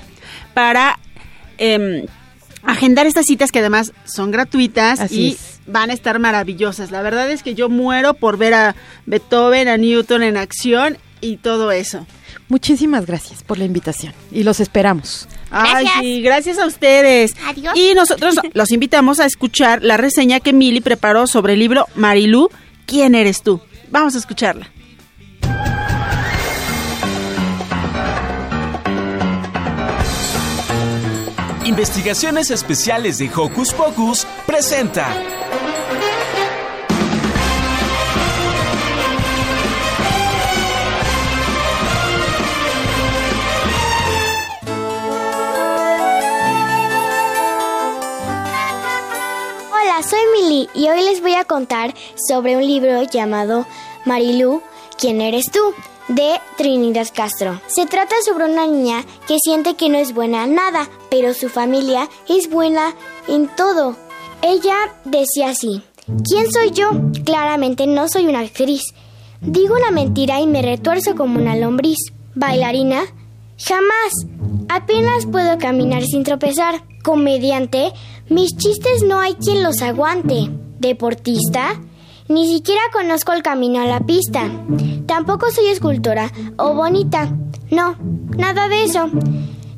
Para 0.53 0.99
em, 1.57 2.05
agendar 2.63 3.07
estas 3.07 3.25
citas 3.25 3.51
que 3.51 3.59
además 3.59 3.93
son 4.05 4.31
gratuitas 4.31 4.99
Así 4.99 5.21
y 5.21 5.31
es. 5.31 5.50
Van 5.67 5.89
a 5.89 5.93
estar 5.93 6.19
maravillosas. 6.19 6.91
La 6.91 7.01
verdad 7.01 7.29
es 7.31 7.43
que 7.43 7.55
yo 7.55 7.69
muero 7.69 8.13
por 8.13 8.37
ver 8.37 8.53
a 8.53 8.75
Beethoven, 9.05 9.67
a 9.67 9.77
Newton 9.77 10.23
en 10.23 10.37
acción 10.37 10.97
y 11.21 11.37
todo 11.37 11.71
eso. 11.71 12.05
Muchísimas 12.49 13.05
gracias 13.05 13.43
por 13.43 13.57
la 13.57 13.65
invitación 13.65 14.13
y 14.31 14.43
los 14.43 14.59
esperamos. 14.59 15.27
Ay, 15.51 15.85
Gracias. 15.85 15.93
sí, 16.01 16.21
gracias 16.21 16.59
a 16.59 16.65
ustedes. 16.65 17.33
Adiós. 17.47 17.73
Y 17.77 17.93
nosotros 17.93 18.35
los 18.53 18.71
invitamos 18.71 19.19
a 19.19 19.25
escuchar 19.25 19.83
la 19.83 19.97
reseña 19.97 20.39
que 20.39 20.51
Mili 20.51 20.81
preparó 20.81 21.27
sobre 21.27 21.53
el 21.53 21.59
libro 21.59 21.87
Marilú, 21.95 22.49
¿quién 22.85 23.15
eres 23.15 23.41
tú? 23.41 23.61
Vamos 23.89 24.15
a 24.15 24.17
escucharla. 24.17 24.69
Investigaciones 31.71 32.51
Especiales 32.51 33.17
de 33.17 33.31
Hocus 33.33 33.73
Pocus 33.73 34.27
presenta. 34.45 35.07
Hola, 49.71 50.03
soy 50.03 50.19
Mili 50.33 50.69
y 50.73 50.89
hoy 50.89 51.01
les 51.03 51.21
voy 51.21 51.35
a 51.35 51.45
contar 51.45 51.93
sobre 52.27 52.57
un 52.57 52.67
libro 52.67 53.03
llamado 53.03 53.65
Marilú, 54.03 54.61
¿quién 54.97 55.21
eres 55.21 55.45
tú? 55.49 55.73
De 56.07 56.39
Trinidad 56.57 57.07
Castro. 57.13 57.61
Se 57.67 57.85
trata 57.85 58.15
sobre 58.25 58.45
una 58.45 58.67
niña 58.67 59.05
que 59.27 59.37
siente 59.43 59.75
que 59.75 59.89
no 59.89 59.97
es 59.97 60.13
buena 60.13 60.43
en 60.43 60.55
nada, 60.55 60.89
pero 61.09 61.33
su 61.33 61.49
familia 61.49 62.09
es 62.27 62.49
buena 62.49 62.95
en 63.27 63.47
todo. 63.55 63.95
Ella 64.41 64.75
decía 65.05 65.49
así, 65.49 65.83
¿quién 66.27 66.51
soy 66.51 66.71
yo? 66.71 66.89
Claramente 67.25 67.87
no 67.87 68.07
soy 68.07 68.25
una 68.25 68.39
actriz. 68.39 68.81
Digo 69.41 69.75
una 69.75 69.91
mentira 69.91 70.39
y 70.39 70.47
me 70.47 70.61
retuerzo 70.61 71.15
como 71.15 71.39
una 71.39 71.55
lombriz. 71.55 71.97
¿Bailarina? 72.35 73.03
Jamás. 73.57 74.25
Apenas 74.69 75.25
puedo 75.25 75.57
caminar 75.57 76.03
sin 76.03 76.23
tropezar. 76.23 76.83
Comediante, 77.03 77.91
mis 78.29 78.55
chistes 78.55 79.03
no 79.03 79.19
hay 79.19 79.33
quien 79.35 79.63
los 79.63 79.81
aguante. 79.81 80.49
Deportista, 80.79 81.79
ni 82.27 82.47
siquiera 82.53 82.81
conozco 82.91 83.33
el 83.33 83.43
camino 83.43 83.81
a 83.81 83.85
la 83.85 83.99
pista. 84.01 84.49
Tampoco 85.05 85.51
soy 85.51 85.67
escultora 85.67 86.31
o 86.57 86.73
bonita. 86.73 87.31
No, 87.69 87.95
nada 88.37 88.67
de 88.67 88.83
eso. 88.83 89.09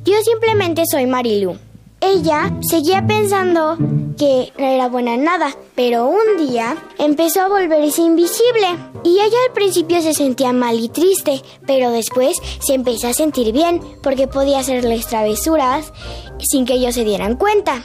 Yo 0.04 0.16
simplemente 0.24 0.84
soy 0.90 1.06
Marilu. 1.06 1.58
Ella 2.02 2.52
seguía 2.62 3.08
pensando 3.08 3.78
que 4.18 4.52
no 4.58 4.66
era 4.66 4.90
buena 4.90 5.14
en 5.14 5.24
nada, 5.24 5.56
pero 5.74 6.08
un 6.08 6.46
día 6.46 6.76
empezó 7.00 7.42
a 7.42 7.48
volverse 7.48 8.02
invisible. 8.02 8.68
Y 9.06 9.20
ella 9.20 9.38
al 9.48 9.54
principio 9.54 10.02
se 10.02 10.14
sentía 10.14 10.52
mal 10.52 10.80
y 10.80 10.90
triste, 10.90 11.42
pero 11.66 11.92
después 11.92 12.38
se 12.60 12.74
empezó 12.74 13.08
a 13.08 13.14
sentir 13.14 13.54
bien 13.54 13.82
porque 14.02 14.28
podía 14.28 14.60
hacerles 14.60 15.08
travesuras 15.08 15.94
sin 16.40 16.66
que 16.66 16.74
ellos 16.74 16.96
se 16.96 17.06
dieran 17.06 17.38
cuenta. 17.38 17.84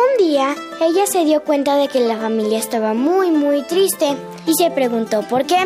Un 0.00 0.26
día, 0.26 0.56
ella 0.80 1.04
se 1.06 1.26
dio 1.26 1.42
cuenta 1.44 1.76
de 1.76 1.88
que 1.88 2.00
la 2.00 2.16
familia 2.16 2.58
estaba 2.58 2.94
muy, 2.94 3.30
muy 3.30 3.60
triste 3.64 4.16
y 4.46 4.54
se 4.54 4.70
preguntó 4.70 5.20
por 5.28 5.44
qué. 5.44 5.56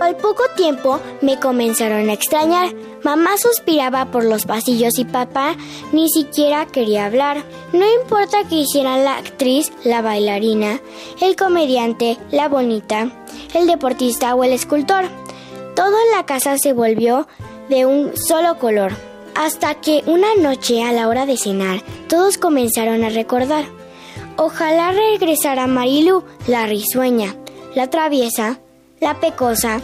Al 0.00 0.16
poco 0.16 0.44
tiempo 0.56 1.00
me 1.20 1.38
comenzaron 1.38 2.08
a 2.08 2.14
extrañar. 2.14 2.72
Mamá 3.02 3.36
suspiraba 3.36 4.06
por 4.06 4.24
los 4.24 4.46
pasillos 4.46 4.98
y 4.98 5.04
papá 5.04 5.54
ni 5.92 6.08
siquiera 6.08 6.64
quería 6.64 7.04
hablar. 7.04 7.44
No 7.74 7.84
importa 8.00 8.48
que 8.48 8.54
hicieran 8.54 9.04
la 9.04 9.18
actriz, 9.18 9.70
la 9.84 10.00
bailarina, 10.00 10.80
el 11.20 11.36
comediante, 11.36 12.16
la 12.30 12.48
bonita, 12.48 13.10
el 13.52 13.66
deportista 13.66 14.34
o 14.34 14.44
el 14.44 14.52
escultor. 14.52 15.04
Todo 15.76 15.94
en 16.06 16.16
la 16.16 16.24
casa 16.24 16.56
se 16.56 16.72
volvió 16.72 17.28
de 17.68 17.84
un 17.84 18.16
solo 18.16 18.58
color. 18.58 19.13
Hasta 19.34 19.74
que 19.74 20.02
una 20.06 20.34
noche 20.36 20.84
a 20.84 20.92
la 20.92 21.08
hora 21.08 21.26
de 21.26 21.36
cenar, 21.36 21.82
todos 22.08 22.38
comenzaron 22.38 23.02
a 23.02 23.08
recordar. 23.08 23.64
Ojalá 24.36 24.92
regresara 24.92 25.66
Marilu, 25.66 26.24
la 26.46 26.66
risueña, 26.66 27.36
la 27.74 27.90
traviesa, 27.90 28.60
la 29.00 29.20
pecosa, 29.20 29.80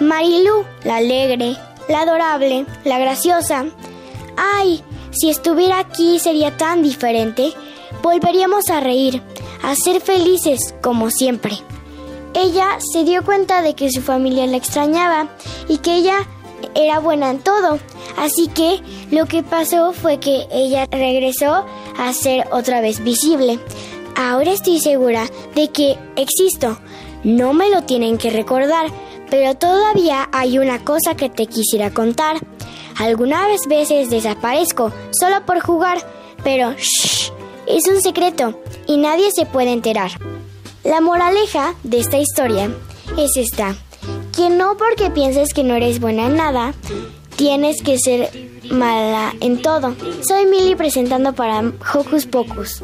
Marilu, 0.00 0.64
la 0.84 0.96
alegre, 0.96 1.56
la 1.88 2.00
adorable, 2.00 2.66
la 2.84 2.98
graciosa. 2.98 3.66
Ay, 4.36 4.82
si 5.10 5.28
estuviera 5.28 5.78
aquí 5.78 6.18
sería 6.18 6.56
tan 6.56 6.82
diferente. 6.82 7.52
Volveríamos 8.02 8.68
a 8.70 8.80
reír, 8.80 9.22
a 9.62 9.74
ser 9.74 10.00
felices 10.00 10.74
como 10.82 11.10
siempre. 11.10 11.58
Ella 12.34 12.78
se 12.92 13.04
dio 13.04 13.24
cuenta 13.24 13.62
de 13.62 13.74
que 13.74 13.90
su 13.90 14.00
familia 14.00 14.46
la 14.46 14.56
extrañaba 14.56 15.28
y 15.66 15.78
que 15.78 15.94
ella 15.94 16.26
era 16.74 16.98
buena 16.98 17.30
en 17.30 17.38
todo. 17.40 17.78
Así 18.16 18.48
que 18.48 18.80
lo 19.10 19.26
que 19.26 19.42
pasó 19.42 19.92
fue 19.92 20.18
que 20.18 20.46
ella 20.50 20.86
regresó 20.90 21.64
a 21.98 22.12
ser 22.12 22.46
otra 22.50 22.80
vez 22.80 23.02
visible. 23.02 23.58
Ahora 24.16 24.52
estoy 24.52 24.80
segura 24.80 25.26
de 25.54 25.68
que 25.68 25.96
existo. 26.16 26.78
No 27.24 27.52
me 27.52 27.70
lo 27.70 27.82
tienen 27.82 28.18
que 28.18 28.30
recordar, 28.30 28.86
pero 29.30 29.54
todavía 29.54 30.28
hay 30.32 30.58
una 30.58 30.84
cosa 30.84 31.14
que 31.14 31.28
te 31.28 31.46
quisiera 31.46 31.92
contar. 31.92 32.36
Algunas 32.98 33.66
veces 33.68 34.10
desaparezco 34.10 34.92
solo 35.12 35.44
por 35.46 35.60
jugar, 35.60 35.98
pero 36.42 36.72
shh, 36.72 37.30
es 37.66 37.86
un 37.86 38.00
secreto 38.02 38.60
y 38.86 38.96
nadie 38.96 39.30
se 39.30 39.46
puede 39.46 39.72
enterar. 39.72 40.10
La 40.82 41.00
moraleja 41.00 41.74
de 41.84 42.00
esta 42.00 42.18
historia 42.18 42.70
es 43.16 43.36
esta, 43.36 43.76
que 44.38 44.50
no 44.50 44.76
porque 44.76 45.10
pienses 45.10 45.52
que 45.52 45.64
no 45.64 45.74
eres 45.74 45.98
buena 45.98 46.26
en 46.26 46.36
nada, 46.36 46.72
tienes 47.34 47.82
que 47.82 47.98
ser 47.98 48.30
mala 48.70 49.34
en 49.40 49.60
todo. 49.60 49.96
Soy 50.22 50.46
Milly 50.46 50.76
presentando 50.76 51.32
para 51.32 51.72
Hocus 51.92 52.24
Pocus. 52.26 52.80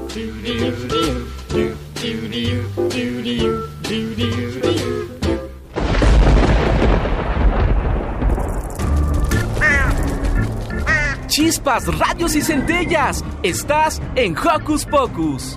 Chispas, 11.29 11.99
radios 11.99 12.35
y 12.35 12.43
centellas. 12.43 13.25
Estás 13.45 14.03
en 14.17 14.37
Hocus 14.37 14.85
Pocus. 14.87 15.55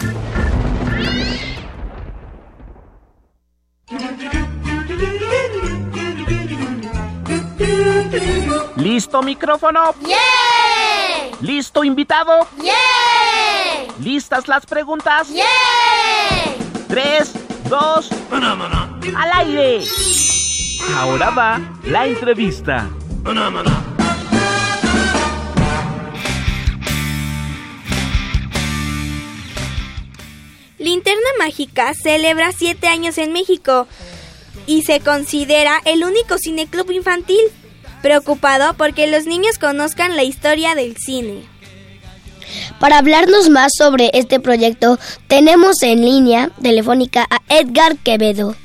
¿Listo 8.98 9.22
micrófono? 9.22 9.94
¿Listo 11.42 11.84
invitado? 11.84 12.48
¿Listas 14.00 14.48
las 14.48 14.66
preguntas? 14.66 15.28
Tres, 16.88 17.32
dos, 17.70 18.10
al 18.32 19.32
aire. 19.36 19.84
Ahora 20.96 21.30
va 21.30 21.62
la 21.84 22.08
entrevista. 22.08 22.90
Linterna 30.80 31.30
Mágica 31.38 31.94
celebra 31.94 32.52
siete 32.52 32.88
años 32.88 33.20
en 33.20 33.32
México 33.32 33.88
y 34.66 34.82
se 34.82 35.02
considera 35.02 35.84
el 35.86 36.04
único 36.04 36.40
cineclub 36.40 36.90
infantil, 36.90 37.42
preocupado 38.08 38.74
porque 38.78 39.06
los 39.08 39.26
niños 39.26 39.58
conozcan 39.60 40.16
la 40.16 40.24
historia 40.24 40.76
del 40.76 40.96
cine. 40.96 41.42
Para 42.80 43.00
hablarnos 43.00 43.50
más 43.50 43.74
sobre 43.78 44.12
este 44.14 44.40
proyecto, 44.40 44.98
tenemos 45.28 45.84
en 45.84 46.00
línea 46.00 46.50
telefónica 46.62 47.28
a 47.30 47.42
Edgar 47.50 47.98
Quevedo, 47.98 48.56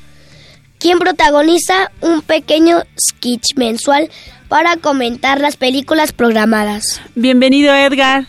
quien 0.79 0.97
protagoniza 0.97 1.91
un 1.99 2.21
pequeño 2.21 2.83
sketch 2.97 3.57
mensual 3.57 4.09
para 4.47 4.77
comentar 4.77 5.41
las 5.41 5.57
películas 5.57 6.13
programadas. 6.13 7.01
Bienvenido, 7.15 7.75
Edgar. 7.75 8.27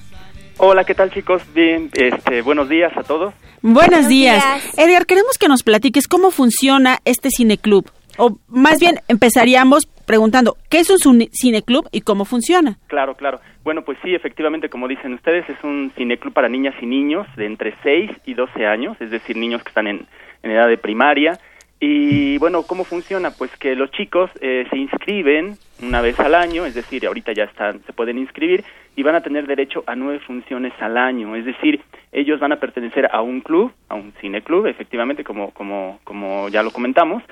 Hola, 0.57 0.83
¿qué 0.83 0.97
tal 0.97 1.13
chicos? 1.13 1.43
Bien, 1.55 1.91
este, 1.95 2.43
buenos 2.43 2.69
días 2.69 2.91
a 2.97 3.05
todos. 3.05 3.33
Buenos, 3.63 3.89
Buenos 3.91 4.09
días. 4.09 4.43
días. 4.43 4.79
Edgar, 4.79 5.07
queremos 5.07 5.39
que 5.39 5.47
nos 5.47 5.63
platiques 5.63 6.09
cómo 6.09 6.33
funciona 6.33 6.99
este 7.05 7.29
cineclub. 7.31 7.89
O 8.19 8.39
más 8.49 8.79
bien, 8.79 8.97
empezaríamos 9.09 9.87
preguntando, 10.07 10.57
¿qué 10.71 10.79
es 10.81 10.91
un 10.91 10.99
cine- 10.99 11.31
cineclub 11.33 11.89
y 11.91 12.03
cómo 12.03 12.25
funciona? 12.25 12.79
Claro, 12.89 13.17
claro. 13.17 13.41
Bueno, 13.65 13.83
pues 13.83 13.99
sí, 14.05 14.15
efectivamente, 14.15 14.69
como 14.69 14.87
dicen 14.87 15.15
ustedes, 15.15 15.49
es 15.49 15.57
un 15.65 15.91
cineclub 15.97 16.33
para 16.35 16.49
niñas 16.49 16.75
y 16.81 16.87
niños 16.87 17.27
de 17.37 17.47
entre 17.47 17.75
6 17.83 18.11
y 18.27 18.35
12 18.35 18.67
años, 18.67 18.97
es 19.01 19.11
decir, 19.11 19.37
niños 19.37 19.63
que 19.63 19.71
están 19.71 19.87
en, 19.87 20.07
en 20.43 20.51
edad 20.51 20.69
de 20.69 20.77
primaria. 20.79 21.39
Y 21.81 22.39
bueno, 22.39 22.63
¿cómo 22.63 22.85
funciona? 22.85 23.31
Pues 23.33 23.51
que 23.57 23.75
los 23.75 23.91
chicos 23.91 24.31
eh, 24.41 24.67
se 24.71 24.77
inscriben 24.79 25.57
una 25.83 26.01
vez 26.01 26.19
al 26.21 26.35
año, 26.35 26.65
es 26.67 26.75
decir, 26.75 27.07
ahorita 27.07 27.33
ya 27.33 27.45
están, 27.45 27.83
se 27.85 27.93
pueden 27.93 28.17
inscribir 28.17 28.65
y 28.97 29.03
van 29.03 29.17
a 29.17 29.23
tener 29.23 29.47
derecho 29.47 29.83
a 29.87 29.97
nueve 29.97 30.21
funciones 30.21 30.73
al 30.81 30.97
año, 30.97 31.35
es 31.35 31.45
decir, 31.45 31.81
ellos 32.13 32.39
van 32.39 32.53
a 32.53 32.61
pertenecer 32.61 33.09
a 33.13 33.21
un 33.23 33.41
club, 33.41 33.73
a 33.89 33.97
un 33.97 34.13
cineclub, 34.21 34.67
efectivamente, 34.67 35.25
como, 35.25 35.51
como, 35.51 35.99
como 36.05 36.49
ya 36.49 36.63
lo 36.63 36.71
comentamos, 36.71 37.23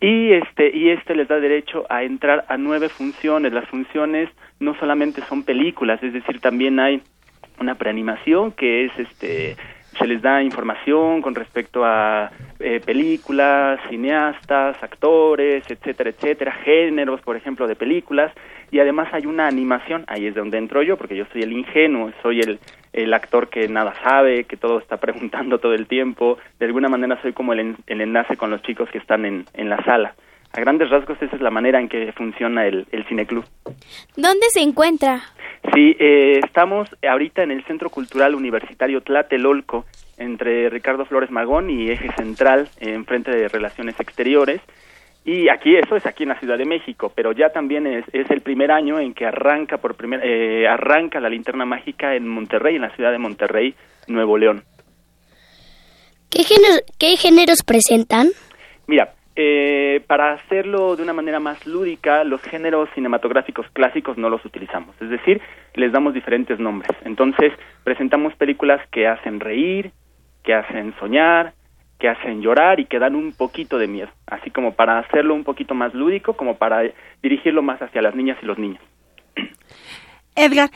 y 0.00 0.32
este 0.32 0.74
y 0.74 0.90
este 0.90 1.14
les 1.14 1.28
da 1.28 1.38
derecho 1.38 1.84
a 1.90 2.02
entrar 2.02 2.44
a 2.48 2.56
nueve 2.56 2.88
funciones. 2.88 3.52
Las 3.52 3.68
funciones 3.68 4.30
no 4.58 4.74
solamente 4.74 5.20
son 5.22 5.42
películas, 5.42 6.02
es 6.02 6.12
decir, 6.12 6.40
también 6.40 6.80
hay 6.80 7.02
una 7.58 7.74
preanimación 7.74 8.52
que 8.52 8.86
es 8.86 8.98
este 8.98 9.56
se 9.98 10.06
les 10.06 10.22
da 10.22 10.42
información 10.42 11.20
con 11.20 11.34
respecto 11.34 11.84
a 11.84 12.30
eh, 12.60 12.80
películas, 12.84 13.80
cineastas, 13.88 14.82
actores, 14.82 15.64
etcétera, 15.68 16.10
etcétera, 16.10 16.52
géneros, 16.52 17.20
por 17.22 17.36
ejemplo, 17.36 17.66
de 17.66 17.74
películas, 17.76 18.32
y 18.70 18.78
además 18.78 19.08
hay 19.12 19.26
una 19.26 19.46
animación, 19.46 20.04
ahí 20.06 20.26
es 20.26 20.34
donde 20.34 20.58
entro 20.58 20.82
yo, 20.82 20.96
porque 20.96 21.16
yo 21.16 21.24
soy 21.32 21.42
el 21.42 21.52
ingenuo, 21.52 22.12
soy 22.22 22.40
el, 22.40 22.58
el 22.92 23.12
actor 23.14 23.48
que 23.48 23.66
nada 23.68 23.94
sabe, 24.02 24.44
que 24.44 24.56
todo 24.56 24.78
está 24.78 24.96
preguntando 25.00 25.58
todo 25.58 25.74
el 25.74 25.86
tiempo, 25.86 26.38
de 26.58 26.66
alguna 26.66 26.88
manera 26.88 27.20
soy 27.22 27.32
como 27.32 27.52
el, 27.52 27.60
en- 27.60 27.76
el 27.86 28.00
enlace 28.00 28.36
con 28.36 28.50
los 28.50 28.62
chicos 28.62 28.88
que 28.90 28.98
están 28.98 29.24
en, 29.24 29.44
en 29.54 29.68
la 29.68 29.82
sala. 29.84 30.14
A 30.52 30.60
grandes 30.60 30.90
rasgos 30.90 31.20
esa 31.22 31.36
es 31.36 31.42
la 31.42 31.50
manera 31.50 31.80
en 31.80 31.88
que 31.88 32.12
funciona 32.12 32.66
el, 32.66 32.86
el 32.90 33.04
cineclub. 33.06 33.44
¿Dónde 34.16 34.46
se 34.52 34.60
encuentra? 34.60 35.22
Sí, 35.74 35.94
eh, 36.00 36.40
estamos 36.44 36.88
ahorita 37.08 37.42
en 37.42 37.52
el 37.52 37.64
Centro 37.64 37.88
Cultural 37.90 38.34
Universitario 38.34 39.00
Tlatelolco, 39.02 39.84
entre 40.18 40.68
Ricardo 40.68 41.04
Flores 41.04 41.30
Magón 41.30 41.70
y 41.70 41.90
Eje 41.90 42.10
Central, 42.16 42.68
eh, 42.80 42.92
enfrente 42.94 43.30
de 43.30 43.48
Relaciones 43.48 43.98
Exteriores. 44.00 44.60
Y 45.24 45.48
aquí, 45.50 45.76
eso 45.76 45.96
es 45.96 46.06
aquí 46.06 46.22
en 46.24 46.30
la 46.30 46.40
Ciudad 46.40 46.58
de 46.58 46.64
México, 46.64 47.12
pero 47.14 47.32
ya 47.32 47.50
también 47.50 47.86
es, 47.86 48.04
es 48.12 48.28
el 48.30 48.40
primer 48.40 48.72
año 48.72 48.98
en 48.98 49.12
que 49.14 49.26
arranca 49.26 49.76
por 49.78 49.94
primer, 49.94 50.20
eh, 50.24 50.66
arranca 50.66 51.20
la 51.20 51.28
linterna 51.28 51.64
mágica 51.66 52.16
en 52.16 52.26
Monterrey, 52.26 52.76
en 52.76 52.82
la 52.82 52.94
ciudad 52.96 53.12
de 53.12 53.18
Monterrey, 53.18 53.74
Nuevo 54.08 54.36
León. 54.38 54.64
¿Qué, 56.30 56.42
género- 56.42 56.82
qué 56.98 57.16
géneros 57.16 57.62
presentan? 57.62 58.28
Mira, 58.86 59.12
eh, 59.42 60.02
para 60.06 60.32
hacerlo 60.32 60.96
de 60.96 61.02
una 61.02 61.14
manera 61.14 61.40
más 61.40 61.66
lúdica, 61.66 62.24
los 62.24 62.42
géneros 62.42 62.90
cinematográficos 62.94 63.64
clásicos 63.72 64.18
no 64.18 64.28
los 64.28 64.44
utilizamos, 64.44 64.94
es 65.00 65.08
decir, 65.08 65.40
les 65.76 65.90
damos 65.92 66.12
diferentes 66.12 66.58
nombres. 66.58 66.94
Entonces, 67.06 67.54
presentamos 67.82 68.34
películas 68.34 68.86
que 68.90 69.08
hacen 69.08 69.40
reír, 69.40 69.92
que 70.44 70.52
hacen 70.52 70.94
soñar, 71.00 71.54
que 71.98 72.10
hacen 72.10 72.42
llorar 72.42 72.80
y 72.80 72.84
que 72.84 72.98
dan 72.98 73.14
un 73.14 73.32
poquito 73.32 73.78
de 73.78 73.86
miedo, 73.86 74.10
así 74.26 74.50
como 74.50 74.74
para 74.74 74.98
hacerlo 74.98 75.34
un 75.34 75.44
poquito 75.44 75.74
más 75.74 75.94
lúdico, 75.94 76.34
como 76.34 76.58
para 76.58 76.82
dirigirlo 77.22 77.62
más 77.62 77.80
hacia 77.80 78.02
las 78.02 78.14
niñas 78.14 78.36
y 78.42 78.46
los 78.46 78.58
niños. 78.58 78.82
Edgar, 80.36 80.68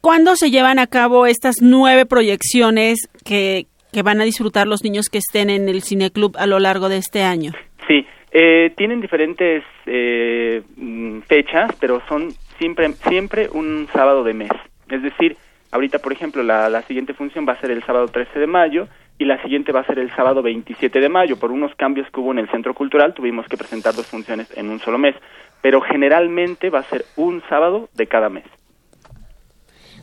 ¿cuándo 0.00 0.34
se 0.34 0.50
llevan 0.50 0.80
a 0.80 0.88
cabo 0.88 1.26
estas 1.26 1.62
nueve 1.62 2.04
proyecciones 2.04 3.08
que, 3.24 3.68
que 3.92 4.02
van 4.02 4.20
a 4.20 4.24
disfrutar 4.24 4.66
los 4.66 4.82
niños 4.82 5.08
que 5.08 5.18
estén 5.18 5.50
en 5.50 5.68
el 5.68 5.82
cineclub 5.82 6.36
a 6.38 6.46
lo 6.46 6.58
largo 6.58 6.88
de 6.88 6.98
este 6.98 7.22
año? 7.22 7.52
Sí, 7.86 8.06
eh, 8.32 8.72
tienen 8.76 9.00
diferentes 9.00 9.64
eh, 9.86 10.62
mm, 10.76 11.20
fechas, 11.20 11.72
pero 11.80 12.00
son 12.08 12.32
siempre, 12.58 12.92
siempre 13.08 13.48
un 13.52 13.88
sábado 13.92 14.22
de 14.22 14.34
mes. 14.34 14.50
Es 14.88 15.02
decir, 15.02 15.36
ahorita, 15.72 15.98
por 15.98 16.12
ejemplo, 16.12 16.42
la, 16.42 16.68
la 16.68 16.82
siguiente 16.82 17.14
función 17.14 17.46
va 17.48 17.54
a 17.54 17.60
ser 17.60 17.70
el 17.70 17.82
sábado 17.84 18.06
13 18.08 18.38
de 18.38 18.46
mayo 18.46 18.88
y 19.18 19.26
la 19.26 19.40
siguiente 19.42 19.70
va 19.72 19.80
a 19.80 19.86
ser 19.86 19.98
el 19.98 20.10
sábado 20.16 20.42
27 20.42 20.98
de 20.98 21.08
mayo. 21.08 21.38
Por 21.38 21.52
unos 21.52 21.74
cambios 21.74 22.08
que 22.10 22.20
hubo 22.20 22.32
en 22.32 22.38
el 22.38 22.50
Centro 22.50 22.72
Cultural, 22.72 23.12
tuvimos 23.12 23.46
que 23.46 23.58
presentar 23.58 23.94
dos 23.94 24.06
funciones 24.06 24.50
en 24.56 24.70
un 24.70 24.80
solo 24.80 24.96
mes. 24.96 25.14
Pero 25.60 25.82
generalmente 25.82 26.70
va 26.70 26.78
a 26.78 26.84
ser 26.84 27.04
un 27.16 27.42
sábado 27.50 27.90
de 27.94 28.06
cada 28.06 28.30
mes. 28.30 28.46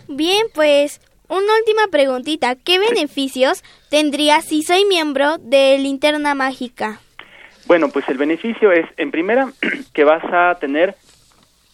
Bien, 0.07 0.45
pues 0.53 1.01
una 1.29 1.55
última 1.59 1.87
preguntita. 1.91 2.55
¿Qué 2.55 2.79
beneficios 2.79 3.63
tendría 3.89 4.41
si 4.41 4.63
soy 4.63 4.85
miembro 4.85 5.37
de 5.37 5.77
Linterna 5.77 6.35
Mágica? 6.35 6.99
Bueno, 7.65 7.89
pues 7.89 8.07
el 8.09 8.17
beneficio 8.17 8.71
es, 8.71 8.85
en 8.97 9.11
primera, 9.11 9.51
que 9.93 10.03
vas 10.03 10.23
a 10.31 10.57
tener 10.59 10.95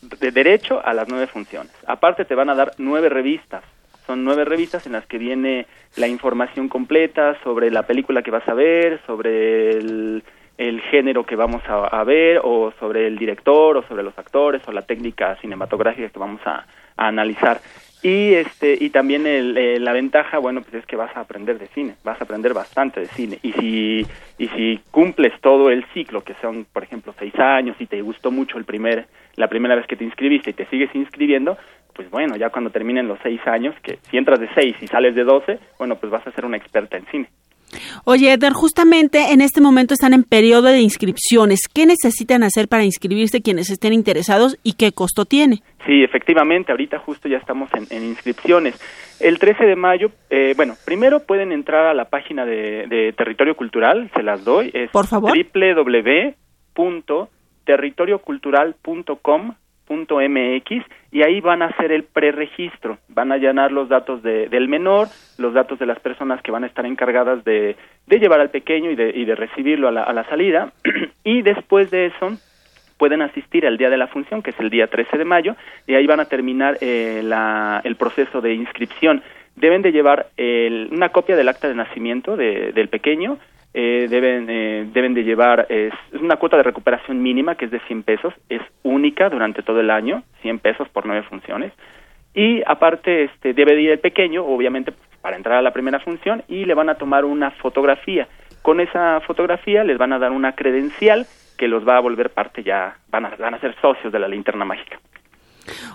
de 0.02 0.32
derecho 0.32 0.86
a 0.86 0.94
las 0.94 1.08
nueve 1.08 1.28
funciones. 1.28 1.72
Aparte 1.88 2.26
te 2.26 2.36
van 2.36 2.50
a 2.50 2.56
dar 2.56 2.74
nueve 2.78 3.10
revistas. 3.10 3.64
Son 4.08 4.24
nueve 4.24 4.44
revistas 4.44 4.86
en 4.86 4.94
las 4.94 5.06
que 5.06 5.18
viene 5.18 5.66
la 5.96 6.08
información 6.08 6.68
completa 6.68 7.38
sobre 7.44 7.72
la 7.72 7.84
película 7.84 8.22
que 8.22 8.32
vas 8.32 8.48
a 8.50 8.54
ver, 8.54 9.00
sobre 9.06 9.70
el, 9.70 10.24
el 10.58 10.82
género 10.82 11.26
que 11.26 11.36
vamos 11.36 11.62
a, 11.68 11.86
a 11.86 12.04
ver, 12.04 12.42
o 12.44 12.74
sobre 12.80 13.08
el 13.08 13.18
director, 13.18 13.78
o 13.78 13.88
sobre 13.88 14.04
los 14.04 14.18
actores, 14.18 14.62
o 14.68 14.72
la 14.72 14.82
técnica 14.82 15.38
cinematográfica 15.38 16.10
que 16.10 16.20
vamos 16.20 16.42
a, 16.46 16.66
a 16.98 17.08
analizar. 17.08 17.62
Y 18.04 18.34
este 18.34 18.78
y 18.80 18.90
también 18.90 19.26
el, 19.26 19.58
eh, 19.58 19.80
la 19.80 19.94
ventaja, 19.94 20.38
bueno, 20.38 20.62
pues 20.62 20.74
es 20.74 20.86
que 20.86 20.98
vas 20.98 21.16
a 21.16 21.22
aprender 21.22 21.58
de 21.58 21.68
cine, 21.68 21.96
vas 22.04 22.20
a 22.20 22.26
aprender 22.26 22.54
bastante 22.54 23.00
de 23.00 23.08
cine. 23.08 23.40
Y 23.42 23.54
si 23.54 24.06
y 24.38 24.48
si 24.50 24.82
cumples 24.92 25.34
todo 25.40 25.70
el 25.72 25.86
ciclo, 25.94 26.22
que 26.22 26.36
son, 26.42 26.66
por 26.66 26.84
ejemplo, 26.84 27.16
seis 27.18 27.34
años, 27.40 27.78
y 27.80 27.86
te 27.86 28.02
gustó 28.02 28.30
mucho 28.30 28.58
el 28.58 28.66
primer 28.66 29.08
la 29.38 29.48
primera 29.48 29.76
vez 29.76 29.88
que 29.88 29.96
te 29.96 30.04
inscribiste 30.04 30.50
y 30.50 30.54
te 30.54 30.66
sigues 30.66 30.94
inscribiendo, 30.94 31.58
pues 31.94 32.10
bueno, 32.10 32.36
ya 32.36 32.50
cuando 32.50 32.72
terminen 32.72 33.08
los 33.08 33.20
seis 33.24 33.40
años, 33.46 33.74
que 33.82 34.00
si 34.10 34.18
entras 34.18 34.40
de 34.40 34.50
seis 34.54 34.76
y 34.82 34.88
sales 34.88 35.16
de 35.16 35.24
doce, 35.24 35.60
bueno, 35.80 35.96
pues 35.96 36.12
vas 36.12 36.28
a 36.28 36.32
ser 36.32 36.46
una 36.46 36.58
experta 36.58 36.98
en 36.98 37.06
cine. 37.06 37.30
Oye, 38.06 38.32
Edgar, 38.32 38.54
justamente 38.54 39.32
en 39.32 39.42
este 39.42 39.62
momento 39.62 39.94
están 39.94 40.14
en 40.14 40.24
periodo 40.24 40.68
de 40.68 40.82
inscripciones. 40.82 41.68
¿Qué 41.74 41.86
necesitan 41.86 42.44
hacer 42.44 42.68
para 42.68 42.84
inscribirse 42.84 43.42
quienes 43.42 43.70
estén 43.70 43.94
interesados 43.94 44.58
y 44.64 44.74
qué 44.74 44.92
costo 44.92 45.26
tiene? 45.26 45.62
Sí, 45.86 46.04
efectivamente, 46.04 46.72
ahorita 46.72 47.00
justo 47.00 47.28
ya 47.28 47.38
estamos 47.38 47.70
en, 47.74 47.86
en 47.90 48.04
inscripciones. 48.04 48.80
El 49.20 49.40
13 49.40 49.66
de 49.66 49.76
mayo, 49.76 50.12
eh, 50.30 50.54
bueno, 50.56 50.76
primero 50.86 51.22
pueden 51.22 51.52
entrar 51.52 51.86
a 51.86 51.94
la 51.94 52.06
página 52.06 52.46
de, 52.46 52.88
de 52.88 53.14
Territorio 53.14 53.56
Cultural, 53.56 54.10
se 54.16 54.24
las 54.24 54.44
doy, 54.44 54.72
es 54.74 54.90
Por 54.92 55.08
favor. 55.08 55.32
www.territoriocultural.com.mx 59.94 60.86
y 61.12 61.22
ahí 61.22 61.42
van 61.42 61.62
a 61.62 61.68
hacer 61.68 61.92
el 61.92 62.04
preregistro, 62.04 62.98
van 63.10 63.32
a 63.32 63.38
llenar 63.38 63.72
los 63.72 63.88
datos 63.90 64.24
de- 64.24 64.50
del 64.50 64.68
menor, 64.68 65.08
los 65.38 65.54
datos 65.54 65.78
de 65.80 65.86
las 65.86 66.00
personas 66.00 66.42
que 66.42 66.52
van 66.52 66.64
a 66.64 66.68
estar 66.68 66.86
encargadas 66.86 67.44
de, 67.44 67.76
de 68.08 68.20
llevar 68.20 68.40
al 68.40 68.50
pequeño 68.50 68.90
y 68.92 68.96
de, 68.96 69.12
y 69.16 69.26
de 69.26 69.36
recibirlo 69.36 69.88
a 69.88 69.92
la, 69.92 70.04
a 70.04 70.14
la 70.14 70.24
salida 70.26 70.72
y 71.24 71.42
después 71.44 71.92
de 71.92 72.08
eso 72.08 72.32
pueden 72.98 73.22
asistir 73.22 73.66
al 73.68 73.78
día 73.78 73.90
de 73.90 73.98
la 73.98 74.08
función, 74.08 74.42
que 74.42 74.52
es 74.52 74.60
el 74.60 74.70
día 74.70 74.88
13 74.88 75.18
de 75.18 75.26
mayo, 75.26 75.56
y 75.88 75.96
ahí 75.96 76.06
van 76.08 76.20
a 76.22 76.26
terminar 76.26 76.78
eh, 76.80 77.22
el 77.84 77.96
proceso 77.96 78.40
de 78.40 78.54
inscripción. 78.54 79.22
Deben 79.56 79.82
de 79.82 79.92
llevar 79.92 80.28
el- 80.38 80.88
una 80.92 81.10
copia 81.10 81.36
del 81.36 81.50
acta 81.50 81.68
de 81.68 81.76
nacimiento 81.76 82.38
de- 82.38 82.72
del 82.72 82.88
pequeño, 82.90 83.38
eh, 83.74 84.08
deben, 84.10 84.48
eh, 84.50 84.88
deben 84.94 85.14
de 85.14 85.24
llevar, 85.24 85.66
es, 85.70 85.94
es 86.12 86.22
una 86.22 86.36
cuota 86.36 86.58
de 86.58 86.64
recuperación 86.64 87.22
mínima 87.22 87.56
que 87.56 87.66
es 87.66 87.72
de 87.72 87.80
100 87.82 88.04
pesos, 88.04 88.34
es 88.50 88.62
única 88.84 89.30
durante 89.30 89.64
todo 89.64 89.80
el 89.80 89.90
año, 89.90 90.24
100 90.42 90.60
pesos 90.60 90.88
por 90.90 91.06
nueve 91.06 91.24
funciones, 91.24 91.74
y 92.34 92.62
aparte 92.66 93.26
este, 93.26 93.54
debe 93.54 93.76
de 93.76 93.82
ir 93.82 93.90
el 93.92 94.00
pequeño, 94.00 94.46
obviamente 94.46 94.94
para 95.22 95.38
entrar 95.38 95.58
a 95.58 95.62
la 95.62 95.72
primera 95.72 96.00
función, 96.00 96.44
y 96.48 96.66
le 96.66 96.74
van 96.74 96.90
a 96.90 96.96
tomar 96.96 97.26
una 97.26 97.52
fotografía. 97.52 98.28
Con 98.62 98.80
esa 98.80 99.22
fotografía 99.22 99.84
les 99.84 99.98
van 99.98 100.14
a 100.14 100.20
dar 100.20 100.32
una 100.32 100.54
credencial 100.54 101.26
que 101.58 101.68
los 101.68 101.88
va 101.88 101.98
a 101.98 102.02
volver 102.02 102.30
parte 102.32 102.64
ya, 102.64 102.98
van 103.10 103.26
a, 103.26 103.36
van 103.38 103.54
a 103.54 103.60
ser 103.60 103.76
socios 103.82 104.12
de 104.12 104.20
la 104.20 104.28
linterna 104.28 104.66
mágica. 104.66 105.00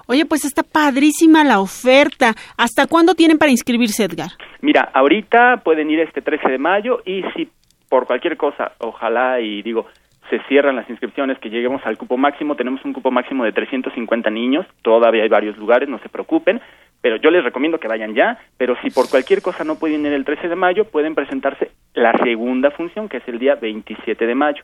Oye, 0.06 0.24
pues 0.24 0.44
está 0.44 0.62
padrísima 0.62 1.44
la 1.44 1.60
oferta. 1.60 2.34
¿Hasta 2.56 2.86
cuándo 2.86 3.14
tienen 3.14 3.38
para 3.38 3.50
inscribirse, 3.50 4.04
Edgar? 4.04 4.30
Mira, 4.60 4.90
ahorita 4.94 5.58
pueden 5.62 5.90
ir 5.90 6.00
este 6.00 6.22
13 6.22 6.48
de 6.48 6.58
mayo 6.58 7.02
y 7.04 7.22
si 7.36 7.48
por 7.88 8.06
cualquier 8.06 8.36
cosa, 8.36 8.72
ojalá 8.78 9.40
y 9.40 9.62
digo, 9.62 9.86
se 10.30 10.38
cierran 10.48 10.76
las 10.76 10.88
inscripciones, 10.90 11.38
que 11.38 11.50
lleguemos 11.50 11.84
al 11.86 11.96
cupo 11.96 12.16
máximo, 12.16 12.56
tenemos 12.56 12.84
un 12.84 12.92
cupo 12.92 13.10
máximo 13.10 13.44
de 13.44 13.52
350 13.52 14.30
niños, 14.30 14.66
todavía 14.82 15.22
hay 15.22 15.28
varios 15.28 15.56
lugares, 15.56 15.88
no 15.88 15.98
se 16.00 16.08
preocupen, 16.08 16.60
pero 17.00 17.16
yo 17.16 17.30
les 17.30 17.44
recomiendo 17.44 17.78
que 17.78 17.88
vayan 17.88 18.14
ya, 18.14 18.38
pero 18.56 18.76
si 18.82 18.90
por 18.90 19.08
cualquier 19.08 19.40
cosa 19.40 19.64
no 19.64 19.78
pueden 19.78 20.04
ir 20.04 20.12
el 20.12 20.24
13 20.24 20.48
de 20.48 20.56
mayo, 20.56 20.84
pueden 20.84 21.14
presentarse 21.14 21.70
la 21.94 22.12
segunda 22.22 22.70
función, 22.70 23.08
que 23.08 23.18
es 23.18 23.28
el 23.28 23.38
día 23.38 23.54
27 23.54 24.26
de 24.26 24.34
mayo. 24.34 24.62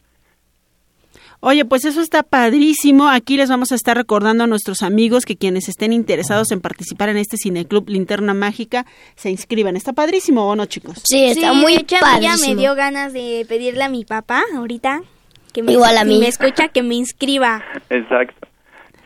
Oye, 1.41 1.65
pues 1.65 1.85
eso 1.85 2.01
está 2.01 2.23
padrísimo. 2.23 3.09
Aquí 3.09 3.37
les 3.37 3.49
vamos 3.51 3.71
a 3.73 3.75
estar 3.75 3.97
recordando 3.97 4.45
a 4.45 4.47
nuestros 4.47 4.83
amigos 4.83 5.25
que 5.27 5.37
quienes 5.37 5.69
estén 5.69 5.93
interesados 5.93 6.51
en 6.53 6.61
participar 6.61 7.09
en 7.11 7.17
este 7.19 7.37
cineclub 7.37 7.89
Linterna 7.89 8.33
Mágica 8.35 8.87
se 9.15 9.31
inscriban. 9.31 9.77
Está 9.77 9.93
padrísimo, 9.93 10.47
¿o 10.49 10.57
no, 10.57 10.67
chicos? 10.67 11.01
Sí, 11.05 11.25
está 11.25 11.53
Sí, 11.53 11.57
muy 11.57 11.75
hecho, 11.75 11.97
mí 11.97 12.01
ya 12.23 12.31
padrísimo. 12.31 12.55
me 12.55 12.61
dio 12.61 12.75
ganas 12.75 13.13
de 13.13 13.45
pedirle 13.49 13.85
a 13.85 13.89
mi 13.89 14.05
papá 14.05 14.43
ahorita 14.57 15.03
que 15.53 15.63
me, 15.63 15.73
Igual 15.73 15.99
a 15.99 16.03
si 16.03 16.09
mí. 16.09 16.19
me 16.21 16.29
escucha 16.29 16.69
que 16.69 16.83
me 16.83 16.95
inscriba. 16.95 17.63
Exacto. 17.91 18.49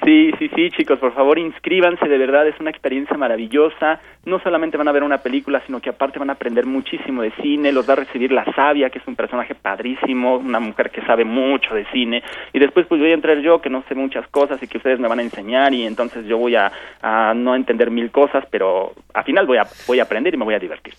Sí, 0.05 0.31
sí, 0.39 0.49
sí, 0.55 0.71
chicos, 0.71 0.99
por 1.01 1.13
favor 1.13 1.39
inscríbanse, 1.39 2.09
de 2.09 2.19
verdad 2.19 2.47
es 2.47 2.59
una 2.61 2.71
experiencia 2.71 3.17
maravillosa. 3.17 4.01
No 4.25 4.39
solamente 4.39 4.77
van 4.77 4.89
a 4.89 4.93
ver 4.93 5.03
una 5.03 5.19
película, 5.19 5.61
sino 5.67 5.81
que 5.81 5.91
aparte 5.91 6.19
van 6.19 6.31
a 6.31 6.35
aprender 6.35 6.67
muchísimo 6.67 7.23
de 7.23 7.33
cine, 7.43 7.73
los 7.73 7.89
va 7.89 7.95
a 7.95 7.97
recibir 7.97 8.31
la 8.31 8.45
sabia, 8.55 8.91
que 8.91 8.99
es 8.99 9.07
un 9.09 9.17
personaje 9.17 9.55
padrísimo, 9.55 10.37
una 10.37 10.61
mujer 10.61 10.91
que 10.91 11.03
sabe 11.03 11.25
mucho 11.25 11.75
de 11.75 11.85
cine, 11.87 12.23
y 12.53 12.59
después 12.59 12.87
pues 12.87 13.01
voy 13.01 13.11
a 13.11 13.15
entrar 13.15 13.39
yo, 13.39 13.61
que 13.61 13.71
no 13.71 13.83
sé 13.89 13.95
muchas 13.95 14.29
cosas 14.29 14.63
y 14.63 14.69
que 14.69 14.77
ustedes 14.77 15.01
me 15.01 15.09
van 15.09 15.19
a 15.19 15.23
enseñar, 15.23 15.75
y 15.75 15.85
entonces 15.85 16.27
yo 16.27 16.39
voy 16.39 16.55
a, 16.55 16.71
a 17.03 17.35
no 17.35 17.55
entender 17.55 17.91
mil 17.91 18.11
cosas, 18.11 18.45
pero 18.51 18.93
al 19.15 19.25
final 19.25 19.47
voy 19.47 19.59
a, 19.59 19.67
voy 19.87 19.99
a 19.99 20.05
aprender 20.05 20.35
y 20.35 20.37
me 20.37 20.45
voy 20.45 20.55
a 20.55 20.59
divertir. 20.59 20.95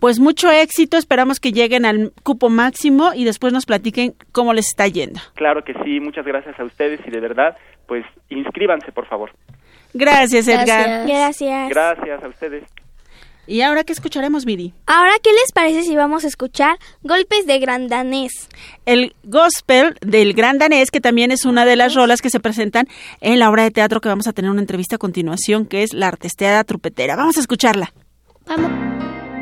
Pues 0.00 0.20
mucho 0.20 0.50
éxito, 0.50 0.96
esperamos 0.96 1.40
que 1.40 1.52
lleguen 1.52 1.84
al 1.84 2.12
cupo 2.22 2.48
máximo 2.48 3.12
y 3.14 3.24
después 3.24 3.52
nos 3.52 3.66
platiquen 3.66 4.14
cómo 4.32 4.52
les 4.52 4.68
está 4.68 4.86
yendo. 4.86 5.20
Claro 5.34 5.64
que 5.64 5.74
sí, 5.84 6.00
muchas 6.00 6.24
gracias 6.24 6.58
a 6.58 6.64
ustedes 6.64 7.00
y 7.06 7.10
de 7.10 7.20
verdad, 7.20 7.56
pues 7.86 8.04
inscríbanse 8.28 8.92
por 8.92 9.06
favor. 9.06 9.30
Gracias, 9.94 10.46
Edgar. 10.48 11.06
Gracias. 11.06 11.68
Gracias 11.70 12.22
a 12.22 12.28
ustedes. 12.28 12.64
¿Y 13.48 13.62
ahora 13.62 13.82
qué 13.82 13.94
escucharemos, 13.94 14.44
Viri? 14.44 14.74
Ahora, 14.86 15.12
¿qué 15.22 15.30
les 15.32 15.52
parece 15.54 15.82
si 15.82 15.96
vamos 15.96 16.22
a 16.24 16.28
escuchar 16.28 16.76
Golpes 17.02 17.46
de 17.46 17.58
Gran 17.58 17.88
Danés? 17.88 18.50
El 18.84 19.14
gospel 19.24 19.96
del 20.02 20.34
gran 20.34 20.58
danés, 20.58 20.90
que 20.90 21.00
también 21.00 21.30
es 21.30 21.46
una 21.46 21.64
de 21.64 21.74
las 21.74 21.94
rolas 21.94 22.20
que 22.20 22.28
se 22.28 22.40
presentan 22.40 22.86
en 23.22 23.38
la 23.38 23.48
obra 23.48 23.62
de 23.62 23.70
teatro 23.70 24.02
que 24.02 24.10
vamos 24.10 24.28
a 24.28 24.34
tener 24.34 24.50
una 24.50 24.60
entrevista 24.60 24.96
a 24.96 24.98
continuación, 24.98 25.64
que 25.64 25.82
es 25.82 25.94
La 25.94 26.08
Artesteada 26.08 26.62
Trupetera. 26.64 27.16
Vamos 27.16 27.38
a 27.38 27.40
escucharla. 27.40 27.90
Oh 28.50 29.07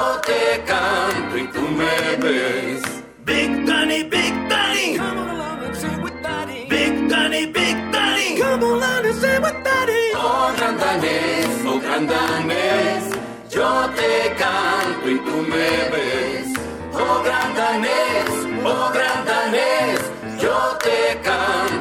yo 0.00 0.20
te 0.20 0.62
canto 0.64 1.36
y 1.36 1.46
tú 1.48 1.62
me 1.80 2.16
ves. 2.22 2.82
Big 3.24 3.66
Danny, 3.66 4.02
Big 4.04 4.34
Danny, 4.48 4.96
come 4.96 5.18
on 5.18 5.64
and 5.64 5.76
sing 5.76 6.02
with 6.02 6.22
Daddy. 6.22 6.66
Big 6.68 7.08
Danny, 7.08 7.46
Big 7.46 7.76
Danny, 7.92 8.38
come 8.38 8.64
on 8.64 9.06
and 9.06 9.14
sing 9.14 9.42
with 9.42 9.58
Daddy. 9.64 10.04
Oh 10.14 10.52
gran 10.56 10.76
danés, 10.78 11.48
oh 11.66 11.78
gran 11.84 12.06
danés, 12.06 13.04
yo 13.50 13.70
te 13.98 14.12
canto 14.40 15.06
y 15.14 15.18
tú 15.26 15.36
me 15.52 15.70
ves. 15.92 16.48
Oh 16.94 17.22
gran 17.26 17.48
danés, 17.60 18.30
oh 18.64 18.90
gran 18.96 19.18
danés, 19.30 20.00
yo 20.42 20.56
te 20.84 21.20
canto 21.26 21.79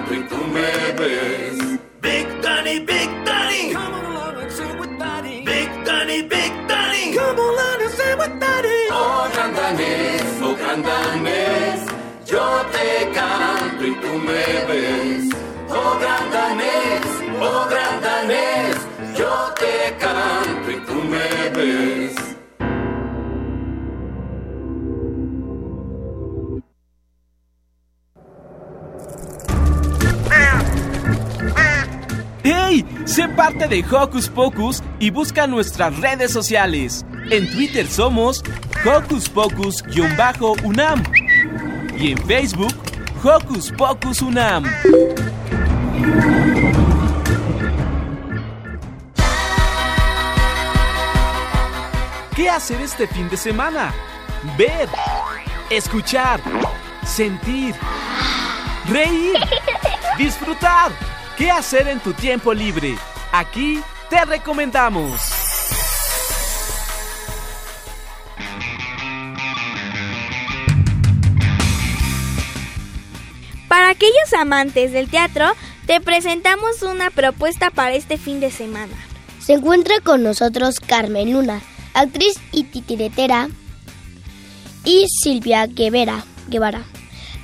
Oh 9.02 9.28
gran 9.34 9.54
danés, 9.56 10.24
oh 10.44 10.56
gran 10.62 10.82
danés, 10.84 11.80
yo 12.26 12.46
te 12.74 13.10
canto 13.18 13.86
y 13.86 13.96
tú 14.04 14.14
me 14.28 14.46
ves. 14.70 15.26
Oh 15.70 15.94
gran 16.02 16.26
danés, 16.32 17.06
oh 17.40 17.66
gran 17.70 18.02
danés, 18.02 18.76
yo 19.18 19.34
te 19.62 19.96
canto 20.04 20.72
y 20.72 20.78
tú 20.86 20.96
me 21.14 21.50
ves. 21.56 22.29
¡Hey! 32.52 32.84
Sé 33.06 33.28
parte 33.28 33.68
de 33.68 33.86
Hocus 33.92 34.28
Pocus 34.28 34.82
y 34.98 35.12
busca 35.12 35.46
nuestras 35.46 35.96
redes 36.00 36.34
sociales. 36.34 37.06
En 37.30 37.48
Twitter 37.52 37.86
somos 37.86 38.44
Hocus 38.84 39.30
Pocus-UNAM 39.30 41.04
y 41.96 42.14
en 42.14 42.18
Facebook 42.26 42.74
Hocus 43.24 43.72
Pocus 43.74 44.24
UNAM. 44.24 44.64
¿Qué 52.36 52.50
hacer 52.50 52.82
este 52.82 53.06
fin 53.06 53.30
de 53.30 53.38
semana? 53.38 53.94
Ver, 54.58 54.90
escuchar, 55.70 56.42
sentir, 57.06 57.76
reír, 58.88 59.36
disfrutar. 60.18 60.92
¿Qué 61.40 61.50
hacer 61.50 61.88
en 61.88 62.02
tu 62.02 62.12
tiempo 62.12 62.54
libre? 62.54 62.98
Aquí 63.32 63.80
te 64.10 64.26
recomendamos. 64.26 65.22
Para 73.70 73.88
aquellos 73.88 74.34
amantes 74.38 74.92
del 74.92 75.10
teatro, 75.10 75.46
te 75.86 76.02
presentamos 76.02 76.82
una 76.82 77.10
propuesta 77.10 77.70
para 77.70 77.94
este 77.94 78.18
fin 78.18 78.42
de 78.42 78.52
semana. 78.52 78.98
Se 79.40 79.54
encuentra 79.54 80.02
con 80.02 80.22
nosotros 80.22 80.82
Carmen 80.82 81.32
Luna, 81.32 81.62
actriz 81.94 82.38
y 82.52 82.66
titiretera, 82.66 83.48
y 84.84 85.06
Silvia 85.24 85.68
Guevara, 85.68 86.26
Guevara, 86.50 86.84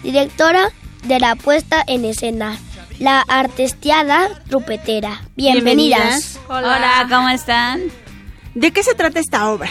directora 0.03 0.73
de 1.05 1.21
la 1.21 1.37
puesta 1.37 1.81
en 1.87 2.03
escena, 2.03 2.59
la 2.99 3.21
artestiada 3.21 4.29
trupetera. 4.47 5.21
Bienvenidas. 5.35 6.39
Hola. 6.47 7.07
¿cómo 7.09 7.29
están? 7.29 7.81
¿De 8.53 8.71
qué 8.71 8.83
se 8.83 8.95
trata 8.95 9.19
esta 9.19 9.49
obra? 9.49 9.69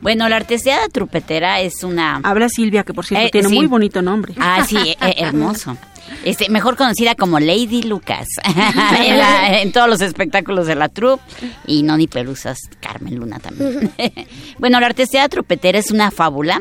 Bueno, 0.00 0.28
la 0.30 0.36
artesiada 0.36 0.88
trupetera 0.88 1.60
es 1.60 1.84
una... 1.84 2.20
Habla 2.22 2.48
Silvia, 2.48 2.84
que 2.84 2.94
por 2.94 3.04
cierto 3.04 3.26
Eh, 3.26 3.30
tiene 3.30 3.48
sí. 3.50 3.54
muy 3.54 3.66
bonito 3.66 4.00
nombre. 4.00 4.32
Ah, 4.38 4.64
sí, 4.66 4.76
eh, 4.78 5.14
hermoso. 5.18 5.76
Este, 6.24 6.48
mejor 6.48 6.76
conocida 6.76 7.14
como 7.14 7.38
Lady 7.38 7.82
Lucas 7.82 8.26
en, 9.04 9.18
la- 9.18 9.60
en 9.60 9.70
todos 9.72 9.88
los 9.88 10.00
espectáculos 10.00 10.66
de 10.66 10.74
la 10.74 10.88
troupe 10.88 11.22
y 11.66 11.82
Noni 11.82 12.08
Pelusas, 12.08 12.58
Carmen 12.80 13.16
Luna 13.16 13.38
también. 13.40 13.92
bueno, 14.58 14.80
la 14.80 14.86
artesía 14.86 15.28
trupetera 15.28 15.78
es 15.78 15.90
una 15.90 16.10
fábula. 16.10 16.60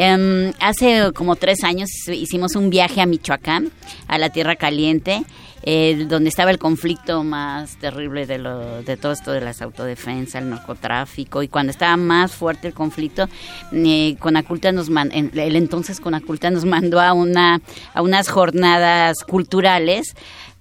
Em, 0.00 0.52
hace 0.60 1.10
como 1.12 1.34
tres 1.34 1.64
años 1.64 1.90
hicimos 2.06 2.54
un 2.54 2.70
viaje 2.70 3.00
a 3.00 3.06
Michoacán, 3.06 3.72
a 4.06 4.16
la 4.16 4.30
Tierra 4.30 4.54
Caliente, 4.54 5.24
eh, 5.64 6.06
donde 6.08 6.28
estaba 6.28 6.52
el 6.52 6.58
conflicto 6.60 7.24
más 7.24 7.76
terrible 7.78 8.24
de, 8.24 8.38
lo, 8.38 8.80
de 8.84 8.96
todo 8.96 9.10
esto 9.10 9.32
de 9.32 9.40
las 9.40 9.60
autodefensas, 9.60 10.40
el 10.40 10.50
narcotráfico, 10.50 11.42
y 11.42 11.48
cuando 11.48 11.72
estaba 11.72 11.96
más 11.96 12.30
fuerte 12.32 12.68
el 12.68 12.74
conflicto, 12.74 13.28
eh, 13.72 14.14
Conaculta 14.20 14.70
nos 14.70 14.88
man- 14.88 15.10
el 15.12 15.56
entonces 15.56 15.98
Conaculta 15.98 16.48
nos 16.52 16.64
mandó 16.64 17.00
a, 17.00 17.12
una, 17.12 17.60
a 17.92 18.00
unas 18.00 18.28
jornadas 18.28 19.16
culturales 19.26 20.14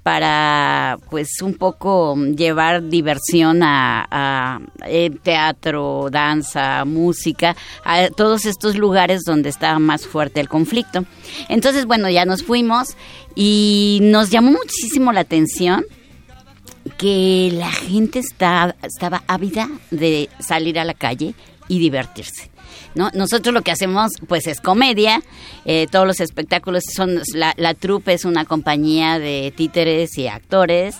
para 0.08 0.98
pues 1.10 1.42
un 1.42 1.56
poco 1.56 2.16
llevar 2.16 2.88
diversión 2.88 3.60
a, 3.62 4.62
eh, 4.86 5.10
teatro, 5.22 6.08
danza, 6.10 6.86
música, 6.86 7.58
a 7.84 8.08
todos 8.08 8.46
estos 8.46 8.78
lugares 8.78 9.24
donde 9.26 9.50
estaba 9.50 9.80
más 9.80 10.08
fuerte 10.08 10.40
el 10.40 10.48
conflicto. 10.48 11.04
Entonces, 11.50 11.86
bueno, 11.86 12.10
ya 12.10 12.24
nos 12.24 12.42
fuimos 12.42 12.96
y 13.36 14.00
nos 14.02 14.30
llamó 14.30 14.54
muchísimo 14.54 15.12
la 15.12 15.20
atención 15.20 15.84
que 16.98 17.52
la 17.54 17.74
gente 17.74 18.20
está, 18.20 18.78
estaba 18.84 19.24
ávida 19.28 19.68
de 19.92 20.30
salir 20.40 20.80
a 20.80 20.86
la 20.86 20.94
calle 20.94 21.36
y 21.68 21.80
divertirse. 21.80 22.50
¿no? 22.96 23.10
Nosotros 23.14 23.54
lo 23.54 23.62
que 23.62 23.72
hacemos 23.72 24.12
pues 24.28 24.48
es 24.48 24.60
comedia, 24.60 25.22
eh, 25.66 25.88
todos 25.92 26.08
los 26.08 26.20
espectáculos 26.20 26.84
son, 26.94 27.22
la, 27.34 27.54
la 27.58 27.74
trupe 27.74 28.14
es 28.14 28.26
una 28.26 28.46
compañía 28.46 29.20
de 29.20 29.54
títeres 29.56 30.18
y 30.18 30.28
actores, 30.28 30.96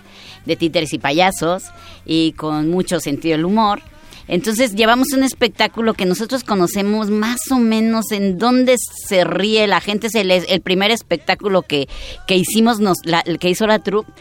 de 0.46 0.56
títeres 0.56 0.94
y 0.94 1.00
payasos, 1.00 1.64
y 2.06 2.34
con 2.34 2.70
mucho 2.70 3.00
sentido 3.00 3.36
del 3.36 3.46
humor. 3.46 3.82
Entonces 4.28 4.76
llevamos 4.76 5.14
un 5.14 5.24
espectáculo 5.24 5.94
que 5.94 6.06
nosotros 6.06 6.44
conocemos 6.44 7.10
más 7.10 7.50
o 7.50 7.60
menos 7.60 8.12
en 8.12 8.38
dónde 8.38 8.76
se 8.78 9.24
ríe 9.24 9.68
la 9.68 9.80
gente. 9.80 10.08
Es 10.08 10.16
el, 10.16 10.32
el 10.32 10.62
primer 10.62 10.92
espectáculo 10.92 11.62
que, 11.62 11.88
que 12.28 12.36
hicimos, 12.36 12.80
nos, 12.80 12.98
la, 13.06 13.24
que 13.24 13.50
hizo 13.50 13.68
la 13.68 13.80
troupe. 13.80 14.12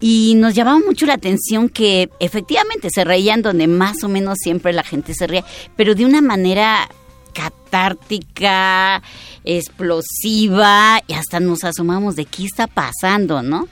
Y 0.00 0.34
nos 0.36 0.54
llamaba 0.54 0.80
mucho 0.80 1.04
la 1.04 1.14
atención 1.14 1.68
que 1.68 2.08
efectivamente 2.20 2.88
se 2.90 3.04
reían 3.04 3.42
donde 3.42 3.66
más 3.66 4.02
o 4.02 4.08
menos 4.08 4.38
siempre 4.42 4.72
la 4.72 4.82
gente 4.82 5.12
se 5.14 5.26
ría, 5.26 5.44
pero 5.76 5.94
de 5.94 6.06
una 6.06 6.22
manera 6.22 6.88
catártica, 7.34 9.02
explosiva, 9.44 11.02
y 11.06 11.12
hasta 11.12 11.38
nos 11.38 11.64
asomamos 11.64 12.16
de 12.16 12.24
qué 12.24 12.44
está 12.44 12.66
pasando, 12.66 13.42
¿no? 13.42 13.68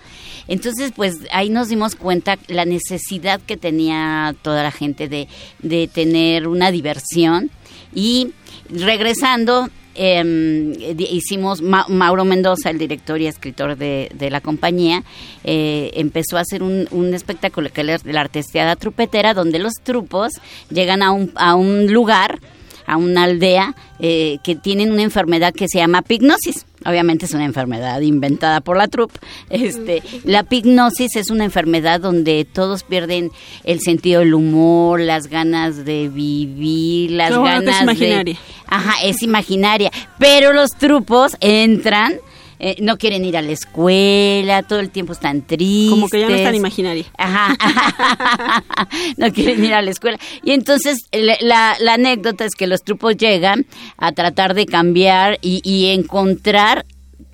Entonces, 0.49 0.93
pues 0.97 1.17
ahí 1.31 1.51
nos 1.51 1.69
dimos 1.69 1.95
cuenta 1.95 2.39
la 2.49 2.65
necesidad 2.65 3.41
que 3.41 3.57
tenía 3.57 4.35
toda 4.43 4.63
la 4.63 4.71
gente 4.71 5.09
de, 5.09 5.29
de 5.61 5.89
tener 5.89 6.49
una 6.49 6.71
diversión. 6.71 7.51
Y 7.95 8.33
regresando, 8.71 9.69
eh, 9.99 10.97
hicimos, 11.11 11.61
Ma 11.61 11.85
Mauro 11.89 12.25
Mendoza, 12.25 12.71
el 12.71 12.79
director 12.79 13.21
y 13.21 13.27
escritor 13.27 13.77
de, 13.77 14.11
de 14.15 14.31
la 14.31 14.41
compañía, 14.41 15.03
eh, 15.45 15.91
empezó 15.95 16.39
a 16.39 16.41
hacer 16.41 16.63
un, 16.63 16.87
un 16.93 17.15
espectáculo 17.15 17.71
que 17.71 17.81
es 17.81 18.05
la 18.05 18.21
artesteada 18.21 18.77
trupetera, 18.77 19.35
donde 19.35 19.59
los 19.59 19.75
trupos 19.83 20.33
llegan 20.71 21.03
a 21.03 21.11
un, 21.11 21.33
a 21.35 21.57
un 21.57 21.93
lugar, 21.93 22.39
a 22.87 22.97
una 22.97 23.25
aldea, 23.25 23.75
eh, 23.99 24.39
que 24.45 24.55
tienen 24.55 24.93
una 24.93 25.03
enfermedad 25.03 25.53
que 25.53 25.67
se 25.69 25.79
llama 25.79 26.03
pignosis. 26.03 26.65
Obviamente 26.89 27.27
es 27.27 27.35
una 27.35 27.45
enfermedad 27.45 28.01
inventada 28.01 28.61
por 28.61 28.77
la 28.77 28.89
troupe. 28.89 29.19
Este, 29.51 30.03
la 30.25 30.43
pignosis 30.43 31.17
es 31.17 31.31
una 31.31 31.45
enfermedad 31.45 32.01
donde 32.01 32.47
todos 32.51 32.83
pierden 32.83 33.31
el 33.65 33.81
sentido 33.81 34.21
del 34.21 34.35
humor, 34.35 35.01
las 35.01 35.27
ganas 35.27 35.85
de 35.85 36.09
vivir, 36.09 37.11
las 37.11 37.31
que 37.31 37.43
ganas 37.43 37.77
es 37.77 37.83
imaginaria. 37.83 38.35
de 38.35 38.39
Ajá, 38.67 38.95
es 39.03 39.23
imaginaria, 39.23 39.91
pero 40.19 40.53
los 40.53 40.71
trupos 40.71 41.37
entran 41.41 42.21
eh, 42.59 42.77
no 42.81 42.99
quieren 42.99 43.25
ir 43.25 43.37
a 43.37 43.43
la 43.43 43.53
escuela, 43.53 44.63
todo 44.63 44.81
el 44.81 44.91
tiempo 44.91 45.13
están 45.13 45.43
tristes. 45.43 45.91
Como 45.91 46.09
que 46.09 46.21
ya 46.21 46.29
no 46.29 46.35
es 46.35 46.43
tan 46.43 46.55
imaginaria. 46.55 47.05
Ajá. 47.17 47.57
no 49.17 49.33
quieren 49.33 49.65
ir 49.65 49.75
a 49.75 49.83
la 49.83 49.91
escuela. 49.91 50.19
Y 50.43 50.53
entonces 50.53 51.07
la, 51.13 51.37
la, 51.41 51.77
la 51.81 51.95
anécdota 51.95 52.45
es 52.45 52.55
que 52.55 52.67
los 52.67 52.83
trupos 52.83 53.17
llegan 53.17 53.67
a 53.97 54.13
tratar 54.13 54.55
de 54.55 54.67
cambiar 54.67 55.39
y, 55.43 55.61
y 55.65 55.93
encontrar 55.93 56.85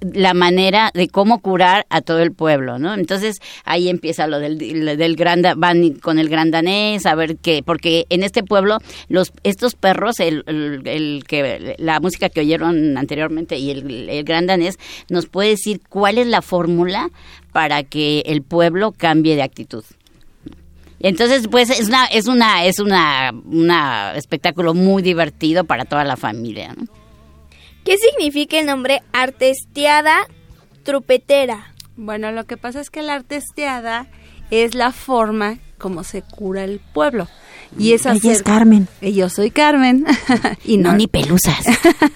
la 0.00 0.34
manera 0.34 0.90
de 0.92 1.08
cómo 1.08 1.40
curar 1.40 1.86
a 1.88 2.02
todo 2.02 2.18
el 2.20 2.32
pueblo, 2.32 2.78
¿no? 2.78 2.92
Entonces 2.94 3.40
ahí 3.64 3.88
empieza 3.88 4.26
lo 4.26 4.38
del, 4.38 4.58
del 4.58 5.16
gran, 5.16 5.42
van 5.56 5.94
con 5.94 6.18
el 6.18 6.28
gran 6.28 6.50
danés 6.50 7.06
a 7.06 7.14
ver 7.14 7.36
qué, 7.36 7.62
porque 7.64 8.04
en 8.10 8.22
este 8.22 8.42
pueblo 8.42 8.78
los 9.08 9.32
estos 9.44 9.74
perros, 9.74 10.20
el, 10.20 10.42
el- 10.46 10.82
el 10.86 11.24
que 11.26 11.74
la 11.78 12.00
música 12.00 12.28
que 12.28 12.40
oyeron 12.40 12.98
anteriormente 12.98 13.56
y 13.56 13.70
el, 13.70 14.08
el 14.10 14.24
gran 14.24 14.46
danés 14.46 14.78
nos 15.08 15.26
puede 15.26 15.50
decir 15.50 15.80
cuál 15.88 16.18
es 16.18 16.26
la 16.26 16.42
fórmula 16.42 17.08
para 17.52 17.82
que 17.82 18.20
el 18.26 18.42
pueblo 18.42 18.92
cambie 18.92 19.36
de 19.36 19.42
actitud. 19.42 19.84
Entonces, 21.00 21.48
pues 21.50 21.68
es 21.70 21.88
una 21.88 22.06
es 22.06 22.26
una 22.28 22.64
es 22.64 22.78
una, 22.78 23.32
una 23.44 24.14
espectáculo 24.16 24.74
muy 24.74 25.02
divertido 25.02 25.64
para 25.64 25.84
toda 25.84 26.04
la 26.04 26.16
familia, 26.16 26.74
¿no? 26.76 26.84
¿Qué 27.84 27.98
significa 27.98 28.58
el 28.58 28.66
nombre 28.66 29.02
artesteada 29.12 30.26
trupetera? 30.84 31.74
Bueno, 31.96 32.32
lo 32.32 32.44
que 32.44 32.56
pasa 32.56 32.80
es 32.80 32.88
que 32.88 33.02
la 33.02 33.14
artesteada 33.14 34.06
es 34.50 34.74
la 34.74 34.90
forma 34.90 35.58
como 35.78 36.02
se 36.02 36.22
cura 36.22 36.64
el 36.64 36.80
pueblo. 36.80 37.28
Y 37.78 37.92
es 37.92 38.06
Ella 38.06 38.12
hacer... 38.12 38.32
es 38.32 38.42
Carmen. 38.42 38.88
Y 39.02 39.12
yo 39.12 39.28
soy 39.28 39.50
Carmen. 39.50 40.06
y 40.64 40.78
No, 40.78 40.94
ni 40.94 41.08
pelusas. 41.08 41.64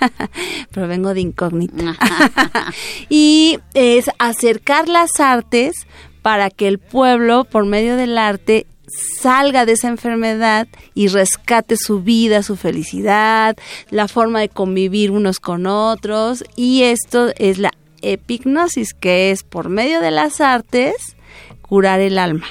Pero 0.72 0.88
vengo 0.88 1.12
de 1.12 1.20
incógnita. 1.20 1.96
y 3.10 3.58
es 3.74 4.10
acercar 4.18 4.88
las 4.88 5.20
artes 5.20 5.86
para 6.22 6.48
que 6.48 6.66
el 6.66 6.78
pueblo, 6.78 7.44
por 7.44 7.66
medio 7.66 7.96
del 7.96 8.16
arte, 8.16 8.66
salga 8.89 9.66
de 9.66 9.72
esa 9.72 9.89
enfermedad 9.89 10.68
y 10.95 11.09
rescate 11.09 11.76
su 11.76 12.03
vida, 12.03 12.43
su 12.43 12.57
felicidad, 12.57 13.57
la 13.91 14.09
forma 14.09 14.41
de 14.41 14.49
convivir 14.49 15.11
unos 15.11 15.41
con 15.41 15.66
otros. 15.66 16.45
Y 16.57 16.82
esto 16.82 17.32
es 17.36 17.59
la 17.59 17.72
epignosis, 18.03 18.95
que 18.95 19.30
es 19.30 19.43
por 19.43 19.68
medio 19.68 20.01
de 20.01 20.11
las 20.11 20.41
artes 20.41 21.16
curar 21.62 22.01
el 22.01 22.18
alma. 22.18 22.47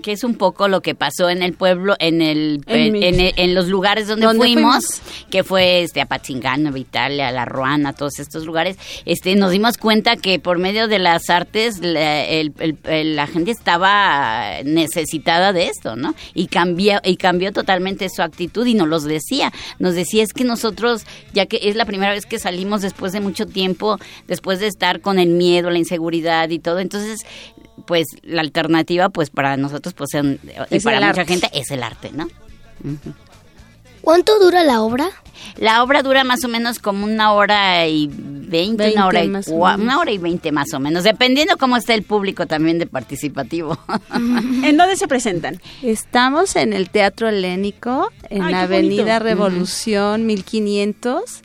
Que 0.00 0.12
es 0.12 0.24
un 0.24 0.34
poco 0.34 0.68
lo 0.68 0.80
que 0.82 0.94
pasó 0.94 1.30
en 1.30 1.42
el 1.42 1.52
pueblo, 1.54 1.94
en 1.98 2.22
el 2.22 2.60
En 2.66 2.96
en, 2.96 3.20
en- 3.20 3.32
en 3.36 3.54
los 3.54 3.68
lugares 3.68 4.08
donde, 4.08 4.26
¿Dónde 4.26 4.38
fuimos, 4.46 4.84
fuimos? 4.86 5.28
que 5.30 5.44
fue 5.44 5.82
este 5.82 6.00
Apatzingán, 6.00 6.76
Italia, 6.76 7.30
La 7.32 7.44
Ruana, 7.44 7.92
todos 7.92 8.18
estos 8.18 8.44
lugares, 8.46 8.76
este 9.04 9.34
nos 9.36 9.50
dimos 9.52 9.76
cuenta 9.78 10.16
que 10.16 10.38
por 10.38 10.58
medio 10.58 10.88
de 10.88 10.98
las 10.98 11.30
artes 11.30 11.78
la, 11.80 12.24
el- 12.24 12.52
la 13.16 13.26
gente 13.26 13.50
estaba 13.50 14.62
necesitada 14.64 15.52
de 15.52 15.66
esto, 15.68 15.96
¿no? 15.96 16.14
Y 16.34 16.46
cambió 16.46 17.00
y 17.04 17.16
cambió 17.16 17.52
totalmente 17.52 18.08
su 18.08 18.22
actitud 18.22 18.66
y 18.66 18.74
nos 18.74 18.88
los 18.88 19.04
decía, 19.04 19.52
nos 19.78 19.94
decía 19.94 20.22
es 20.22 20.32
que 20.32 20.44
nosotros 20.44 21.04
ya 21.32 21.46
que 21.46 21.60
es 21.62 21.76
la 21.76 21.84
primera 21.84 22.12
vez 22.12 22.26
que 22.26 22.38
salimos 22.38 22.82
después 22.82 23.12
de 23.12 23.20
mucho 23.20 23.46
tiempo, 23.46 23.98
después 24.26 24.60
de 24.60 24.66
estar 24.66 25.00
con 25.00 25.18
el 25.18 25.28
miedo, 25.30 25.70
la 25.70 25.78
inseguridad 25.78 26.48
y 26.50 26.58
todo, 26.58 26.78
entonces 26.78 27.20
pues 27.80 28.06
la 28.22 28.40
alternativa 28.42 29.08
pues 29.08 29.30
para 29.30 29.56
nosotros 29.56 29.94
pues 29.94 30.14
en- 30.14 30.38
y 30.70 30.76
Es 30.76 30.84
para 30.84 30.96
mucha 30.98 31.20
arte. 31.22 31.26
gente 31.26 31.50
es 31.52 31.70
el 31.70 31.82
arte, 31.82 32.10
¿no? 32.12 32.28
¿Cuánto 34.00 34.38
dura 34.38 34.64
la 34.64 34.80
obra? 34.80 35.10
La 35.56 35.82
obra 35.82 36.02
dura 36.02 36.24
más 36.24 36.42
o 36.44 36.48
menos 36.48 36.78
como 36.78 37.04
una 37.04 37.32
hora 37.32 37.86
y 37.86 38.08
veinte, 38.12 38.92
una 38.92 39.06
hora 39.06 39.22
y 39.24 39.28
más 39.28 39.48
o 39.48 39.52
cua- 39.52 39.72
menos. 39.76 39.84
una 39.84 39.98
hora 39.98 40.10
y 40.10 40.18
veinte 40.18 40.52
más 40.52 40.72
o 40.72 40.80
menos, 40.80 41.04
dependiendo 41.04 41.56
cómo 41.58 41.76
esté 41.76 41.92
el 41.94 42.02
público 42.02 42.46
también 42.46 42.78
de 42.78 42.86
participativo. 42.86 43.78
¿En 44.14 44.76
dónde 44.78 44.96
se 44.96 45.06
presentan? 45.06 45.60
Estamos 45.82 46.56
en 46.56 46.72
el 46.72 46.88
Teatro 46.90 47.28
Helénico, 47.28 48.10
en 48.30 48.42
Ay, 48.42 48.52
la 48.52 48.66
bonito. 48.66 48.74
Avenida 49.02 49.18
Revolución 49.18 50.24
1500. 50.26 51.42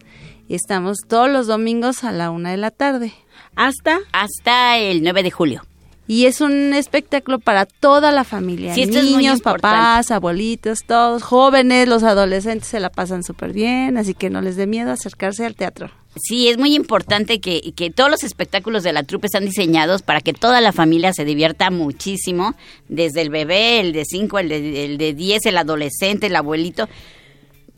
Y 0.47 0.55
estamos 0.55 0.99
todos 1.07 1.29
los 1.29 1.47
domingos 1.47 2.03
a 2.03 2.11
la 2.11 2.29
una 2.29 2.51
de 2.51 2.57
la 2.57 2.69
tarde. 2.71 3.13
¿Hasta? 3.55 3.99
Hasta 4.13 4.77
el 4.77 5.01
9 5.03 5.23
de 5.23 5.31
julio. 5.31 5.65
Y 6.08 6.28
es 6.28 6.39
un 6.39 6.74
espectáculo 6.74 7.39
para 7.39 7.66
toda 7.66 8.12
la 8.12 8.24
familia. 8.24 8.76
Sí, 8.76 8.84
esto 8.84 8.99
es 8.99 9.06
muy 9.06 9.24
Niños, 9.24 9.41
papás, 9.41 10.12
abuelitos, 10.12 10.80
todos, 10.86 11.24
jóvenes, 11.24 11.88
los 11.88 12.03
adolescentes 12.03 12.68
se 12.68 12.80
la 12.80 12.91
pasan 12.91 13.24
súper 13.24 13.53
bien. 13.53 13.97
Así 13.97 14.14
que 14.14 14.30
no 14.30 14.41
les 14.41 14.56
dé 14.56 14.68
miedo 14.68 14.91
acercarse 14.91 15.45
al 15.45 15.56
teatro. 15.56 15.89
Sí, 16.16 16.47
es 16.47 16.58
muy 16.58 16.76
importante 16.76 17.41
que, 17.41 17.74
que 17.76 17.89
todos 17.89 18.10
los 18.10 18.24
espectáculos 18.24 18.84
de 18.84 18.93
la 18.93 19.03
trupe 19.03 19.28
están 19.28 19.45
diseñados 19.45 20.01
para 20.01 20.22
que 20.22 20.32
toda 20.32 20.62
la 20.62 20.72
familia 20.72 21.12
se 21.12 21.26
divierta 21.26 21.72
muchísimo, 21.72 22.56
desde 22.88 23.22
el 23.22 23.30
bebé, 23.30 23.82
el 23.82 23.91
de 23.91 24.06
5, 24.06 24.39
el 24.39 24.49
de, 24.49 24.86
el 24.86 24.97
de 24.97 25.14
10, 25.14 25.45
el 25.47 25.58
adolescente, 25.58 26.28
el 26.28 26.36
abuelito. 26.36 26.88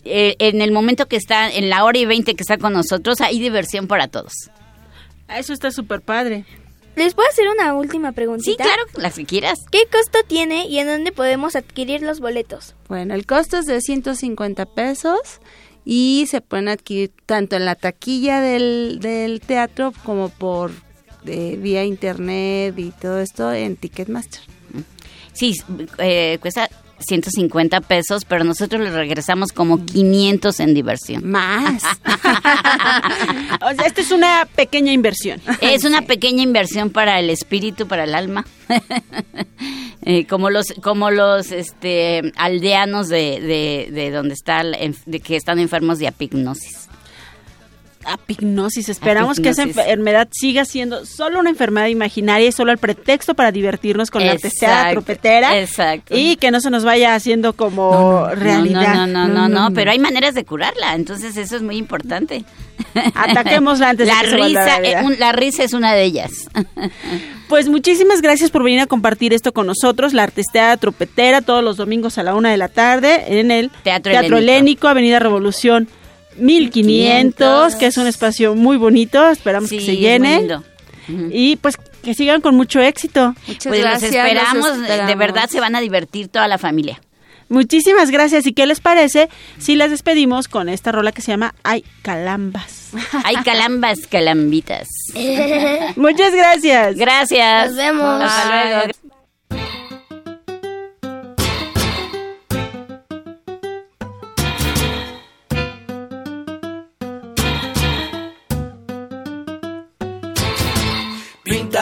Eh, 0.04 0.36
en 0.40 0.62
el 0.62 0.72
momento 0.72 1.08
que 1.08 1.16
está, 1.16 1.50
en 1.50 1.70
la 1.70 1.84
hora 1.84 1.98
y 1.98 2.06
20 2.06 2.36
que 2.36 2.44
está 2.44 2.58
con 2.58 2.74
nosotros, 2.74 3.22
hay 3.22 3.40
diversión 3.40 3.88
para 3.88 4.08
todos. 4.08 4.34
Eso 5.30 5.54
está 5.54 5.72
súper 5.72 6.02
padre. 6.02 6.46
¿Les 6.98 7.14
puedo 7.14 7.30
hacer 7.30 7.48
una 7.48 7.76
última 7.76 8.12
preguntita? 8.12 8.64
Sí, 8.64 8.70
claro, 8.70 8.84
las 8.96 9.14
que 9.14 9.26
quieras. 9.26 9.60
¿Qué 9.72 9.84
costo 9.92 10.18
tiene 10.28 10.66
y 10.68 10.80
en 10.80 10.88
dónde 10.88 11.12
podemos 11.12 11.56
adquirir 11.56 12.02
los 12.02 12.20
boletos? 12.20 12.74
Bueno, 12.90 13.14
el 13.14 13.28
costo 13.28 13.60
es 13.60 13.68
de 13.68 13.80
150 13.82 14.66
pesos 14.66 15.20
y 15.86 16.26
se 16.28 16.42
pueden 16.42 16.70
adquirir 16.70 17.12
tanto 17.28 17.56
en 17.56 17.66
la 17.66 17.76
taquilla 17.76 18.42
del, 18.42 18.98
del 19.00 19.42
teatro 19.42 19.94
como 20.04 20.30
por 20.30 20.72
eh, 21.28 21.56
vía 21.62 21.84
internet 21.84 22.74
y 22.78 22.90
todo 22.90 23.20
esto 23.20 23.54
en 23.54 23.76
Ticketmaster. 23.76 24.42
Sí, 25.34 25.54
eh, 26.00 26.40
cuesta 26.42 26.68
150 27.00 27.82
pesos, 27.82 28.26
pero 28.26 28.44
nosotros 28.44 28.82
le 28.82 28.92
regresamos 28.92 29.52
como 29.52 29.86
500 29.86 30.60
en 30.60 30.74
diversión. 30.74 31.30
Más. 31.30 31.84
o 33.62 33.76
sea, 33.76 33.86
esta 33.86 34.02
es 34.02 34.12
una 34.12 34.48
pequeña 34.56 34.92
inversión. 34.92 35.42
Es 35.62 35.84
una 35.84 36.02
pequeña 36.02 36.44
inversión 36.44 36.90
para 36.90 37.20
el 37.20 37.30
espíritu, 37.30 37.88
para 37.88 38.04
el 38.04 38.16
alma. 38.16 38.46
Eh, 40.04 40.26
como 40.26 40.50
los 40.50 40.68
como 40.82 41.12
los 41.12 41.52
este 41.52 42.32
aldeanos 42.38 43.10
de, 43.10 43.42
de, 43.42 43.92
de 43.92 44.12
donde 44.12 44.36
está 44.36 44.64
de 44.64 45.20
que 45.20 45.36
están 45.36 45.60
enfermos 45.60 46.00
de 46.00 46.08
apignosis. 46.08 46.87
Apignosis. 48.08 48.90
Esperamos 48.90 49.40
que 49.40 49.50
esa 49.50 49.64
enfermedad 49.64 50.28
siga 50.32 50.66
siendo 50.66 51.06
solo 51.06 51.40
una 51.40 51.50
enfermedad 51.50 51.88
imaginaria 51.88 52.48
y 52.48 52.52
solo 52.52 52.72
el 52.72 52.78
pretexto 52.78 53.34
para 53.36 53.52
divertirnos 53.52 54.10
con 54.12 54.26
la 54.26 54.32
arteseada 54.34 54.76
Exacto, 54.90 54.94
tropetera. 55.02 55.60
exacto. 55.60 56.16
Y 56.18 56.36
que 56.38 56.52
no 56.52 56.62
se 56.62 56.70
nos 56.70 56.84
vaya 56.84 57.16
haciendo 57.16 57.54
como 57.54 58.28
realidad. 58.30 58.96
No, 58.96 59.08
no, 59.08 59.28
no, 59.28 59.48
no, 59.48 59.70
no, 59.70 59.74
pero 59.74 59.92
hay 59.92 60.00
maneras 60.00 60.34
de 60.36 60.46
curarla, 60.46 60.96
entonces 60.96 61.36
eso 61.38 61.56
es 61.56 61.62
muy 61.62 61.78
importante. 61.78 62.44
Ataquémosla 63.16 63.90
antes 63.90 64.08
de 64.08 64.14
la 64.14 64.22
que 64.22 64.30
se 64.30 64.38
vuelva 64.38 64.78
risa, 64.78 64.78
eh, 65.02 65.04
un- 65.04 65.20
la 65.20 65.32
risa 65.32 65.64
es 65.64 65.74
una 65.74 65.94
de 65.94 66.04
ellas. 66.04 66.32
Pues 67.48 67.70
muchísimas 67.70 68.22
gracias 68.22 68.52
por 68.52 68.64
venir 68.64 68.82
a 68.82 68.88
compartir 68.88 69.34
esto 69.34 69.54
con 69.54 69.68
nosotros, 69.68 70.14
la 70.14 70.24
artesteada 70.24 70.76
tropetera, 70.78 71.42
todos 71.42 71.64
los 71.64 71.78
domingos 71.78 72.18
a 72.18 72.24
la 72.24 72.36
una 72.36 72.52
de 72.52 72.58
la 72.58 72.68
tarde 72.68 73.40
en 73.40 73.52
el 73.52 73.70
Teatro 73.84 74.12
Helénico, 74.12 74.38
Helénico. 74.38 74.88
Avenida 74.90 75.20
Revolución 75.20 75.88
1500, 76.38 77.76
que 77.76 77.88
es 77.88 77.98
un 77.98 78.08
espacio 78.08 78.56
muy 78.56 78.78
bonito, 78.78 79.30
esperamos 79.30 79.70
que 79.70 79.82
se 79.82 79.98
llene. 79.98 80.30
muy 80.30 80.48
lindo. 80.48 80.64
Y 81.32 81.56
pues 81.58 81.78
que 82.04 82.14
sigan 82.14 82.42
con 82.42 82.56
mucho 82.56 82.82
éxito. 82.82 83.36
pues 83.46 83.84
los 83.84 84.04
esperamos, 84.04 84.80
de 84.82 85.16
verdad 85.16 85.50
se 85.50 85.60
van 85.60 85.76
a 85.76 85.82
divertir 85.82 86.28
toda 86.28 86.48
la 86.48 86.58
familia. 86.58 87.02
Muchísimas 87.50 88.12
gracias. 88.12 88.46
¿Y 88.46 88.54
qué 88.54 88.66
les 88.66 88.82
parece 88.82 89.30
si 89.58 89.76
las 89.76 89.90
despedimos 89.90 90.48
con 90.48 90.70
esta 90.70 90.92
rola 90.92 91.12
que 91.12 91.22
se 91.22 91.32
llama 91.32 91.56
Ay 91.64 91.84
Calambas? 92.02 92.92
Hay 93.24 93.36
calambas, 93.38 94.00
calambitas. 94.10 94.88
Muchas 95.96 96.34
gracias. 96.34 96.96
Gracias. 96.96 97.70
Nos 97.70 97.78
vemos. 97.78 98.22
Hasta 98.24 98.66
luego. 98.66 98.92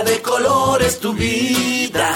De 0.05 0.21
colores 0.21 0.99
tu 0.99 1.13
vida, 1.13 2.13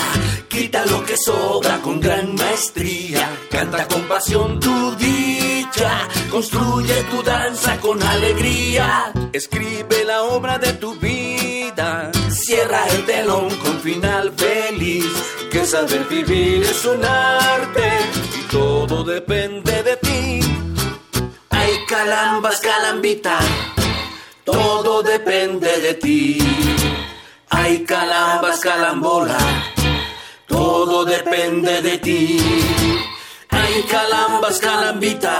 quita 0.47 0.85
lo 0.85 1.03
que 1.03 1.15
sobra 1.17 1.79
con 1.81 1.99
gran 1.99 2.35
maestría, 2.35 3.27
canta 3.49 3.87
con 3.87 4.03
pasión 4.03 4.59
tu 4.59 4.95
dicha, 4.95 6.07
construye 6.29 7.03
tu 7.11 7.23
danza 7.23 7.77
con 7.79 8.01
alegría, 8.01 9.11
escribe 9.33 10.05
la 10.05 10.23
obra 10.23 10.57
de 10.57 10.73
tu 10.73 10.95
vida, 10.95 12.11
cierra 12.29 12.87
el 12.89 13.05
telón 13.05 13.49
con 13.57 13.79
final 13.81 14.31
feliz, 14.37 15.05
que 15.51 15.65
saber 15.65 16.05
vivir 16.07 16.63
es 16.63 16.85
un 16.85 17.03
arte 17.03 17.89
y 18.39 18.51
todo 18.51 19.03
depende 19.03 19.83
de 19.83 19.97
ti. 19.97 20.39
Hay 21.49 21.85
calambas, 21.87 22.59
calambita, 22.61 23.39
todo 24.45 25.01
depende 25.01 25.79
de 25.81 25.93
ti. 25.95 26.78
Hay 27.61 27.83
calambas, 27.83 28.61
calambola, 28.61 29.37
todo 30.47 31.03
depende 31.03 31.81
de 31.81 31.97
ti. 31.97 32.39
Hay 33.49 33.83
calambas, 33.83 34.59
calambita, 34.59 35.37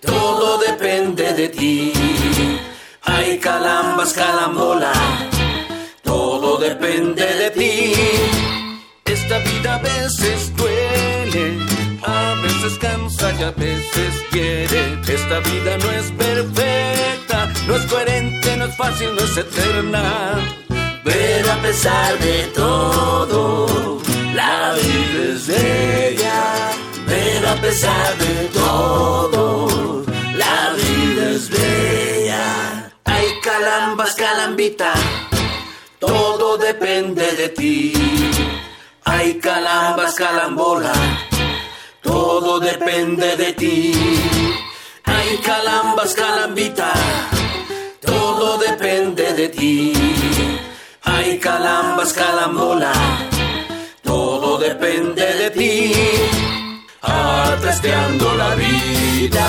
todo 0.00 0.58
depende 0.58 1.32
de 1.32 1.48
ti. 1.50 1.92
Hay 3.02 3.38
calambas, 3.38 4.12
calambola, 4.12 4.92
todo 6.02 6.58
depende 6.58 7.24
de 7.24 7.50
ti. 7.50 7.92
Esta 9.04 9.38
vida 9.38 9.76
a 9.76 9.78
veces 9.78 10.56
duele, 10.56 11.44
a 12.02 12.34
veces 12.42 12.76
cansa 12.80 13.32
y 13.38 13.42
a 13.44 13.50
veces 13.52 14.12
quiere. 14.32 14.98
Esta 15.06 15.38
vida 15.38 15.78
no 15.78 15.90
es 15.92 16.10
perfecta, 16.10 17.52
no 17.68 17.76
es 17.76 17.82
coherente, 17.86 18.56
no 18.56 18.64
es 18.64 18.76
fácil, 18.76 19.14
no 19.14 19.22
es 19.22 19.36
eterna. 19.36 20.63
Pero 21.04 21.52
a 21.52 21.56
pesar 21.60 22.18
de 22.18 22.44
todo, 22.54 24.00
la 24.34 24.72
vida 24.72 25.34
es 25.34 25.46
bella. 25.46 26.70
Pero 27.06 27.48
a 27.50 27.56
pesar 27.56 28.16
de 28.16 28.48
todo, 28.48 30.02
la 30.34 30.72
vida 30.72 31.30
es 31.30 31.50
bella. 31.50 32.90
Hay 33.04 33.26
calambas, 33.42 34.14
calambita, 34.14 34.94
todo 35.98 36.56
depende 36.56 37.32
de 37.32 37.48
ti. 37.50 37.92
Hay 39.04 39.34
calambas, 39.34 40.14
calambola, 40.14 40.94
todo 42.00 42.58
depende 42.60 43.36
de 43.36 43.52
ti. 43.52 43.92
Hay 45.04 45.36
calambas, 45.44 46.14
calambita, 46.14 46.90
todo 48.00 48.56
depende 48.56 49.34
de 49.34 49.48
ti. 49.50 49.92
Hay 51.24 51.38
calambas, 51.38 52.12
calambola, 52.12 52.92
todo 54.02 54.58
depende 54.58 55.24
de 55.24 55.50
ti. 55.52 55.92
Atrasteando 57.00 58.34
la 58.34 58.54
vida, 58.54 59.46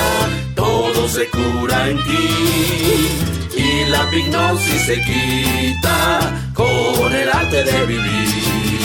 todo 0.55 1.09
se 1.09 1.28
cura 1.28 1.89
en 1.89 1.97
ti. 1.97 3.09
Y 3.57 3.89
la 3.89 4.07
hipnosis 4.09 4.86
se 4.86 5.01
quita 5.01 6.53
con 6.53 7.13
el 7.13 7.30
arte 7.30 7.65
de 7.65 7.86
vivir. 7.86 8.82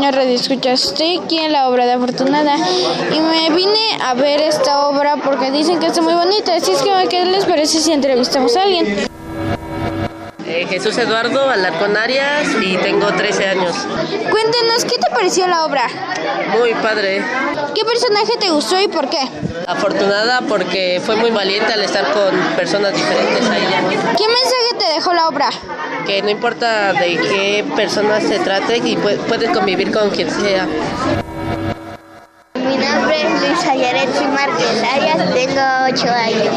Niños 0.04 0.16
radioescuchas. 0.16 0.84
Estoy 0.84 1.18
aquí 1.18 1.38
en 1.38 1.52
la 1.52 1.68
obra 1.68 1.86
de 1.86 1.92
Afortunada 1.92 2.56
y 3.10 3.20
me 3.20 3.54
vine 3.54 3.98
a 4.02 4.14
ver 4.14 4.40
esta 4.40 4.88
obra 4.88 5.16
porque 5.16 5.50
dicen 5.50 5.80
que 5.80 5.86
está 5.86 6.02
muy 6.02 6.14
bonita. 6.14 6.54
Así 6.54 6.72
es 6.72 6.82
que, 6.82 6.90
¿qué 7.08 7.24
les 7.24 7.46
parece 7.46 7.80
si 7.80 7.92
entrevistamos 7.92 8.54
a 8.56 8.62
alguien? 8.62 9.08
Eh, 10.56 10.66
Jesús 10.68 10.96
Eduardo 10.98 11.50
Alarcón 11.50 11.96
Arias 11.96 12.46
y 12.62 12.76
tengo 12.76 13.06
13 13.08 13.48
años. 13.48 13.74
Cuéntenos, 14.30 14.84
¿qué 14.84 14.96
te 14.98 15.10
pareció 15.12 15.48
la 15.48 15.64
obra? 15.64 15.88
Muy 16.56 16.72
padre. 16.74 17.24
¿Qué 17.74 17.84
personaje 17.84 18.36
te 18.38 18.50
gustó 18.50 18.80
y 18.80 18.86
por 18.86 19.10
qué? 19.10 19.18
Afortunada 19.66 20.42
porque 20.48 21.02
fue 21.04 21.16
muy 21.16 21.30
valiente 21.32 21.72
al 21.72 21.82
estar 21.82 22.04
con 22.12 22.30
personas 22.56 22.94
diferentes 22.94 23.48
a 23.50 23.58
ella. 23.58 23.80
¿Qué 24.16 24.24
mensaje 24.28 24.74
te 24.78 24.92
dejó 24.94 25.12
la 25.12 25.26
obra? 25.28 25.48
Que 26.06 26.22
no 26.22 26.30
importa 26.30 26.92
de 26.92 27.16
qué 27.16 27.64
persona 27.74 28.20
se 28.20 28.38
trate 28.38 28.76
y 28.76 28.96
pu- 28.96 29.18
puedes 29.26 29.50
convivir 29.50 29.90
con 29.90 30.10
quien 30.10 30.30
sea. 30.30 30.68
Mi 32.84 32.90
nombre 32.90 33.16
es 33.22 33.40
Luisa 33.40 33.74
Yaretsi 33.74 34.26
Márquez 34.26 34.82
Arias, 34.92 35.16
tengo 35.32 35.62
8 35.88 36.06
años. 36.06 36.54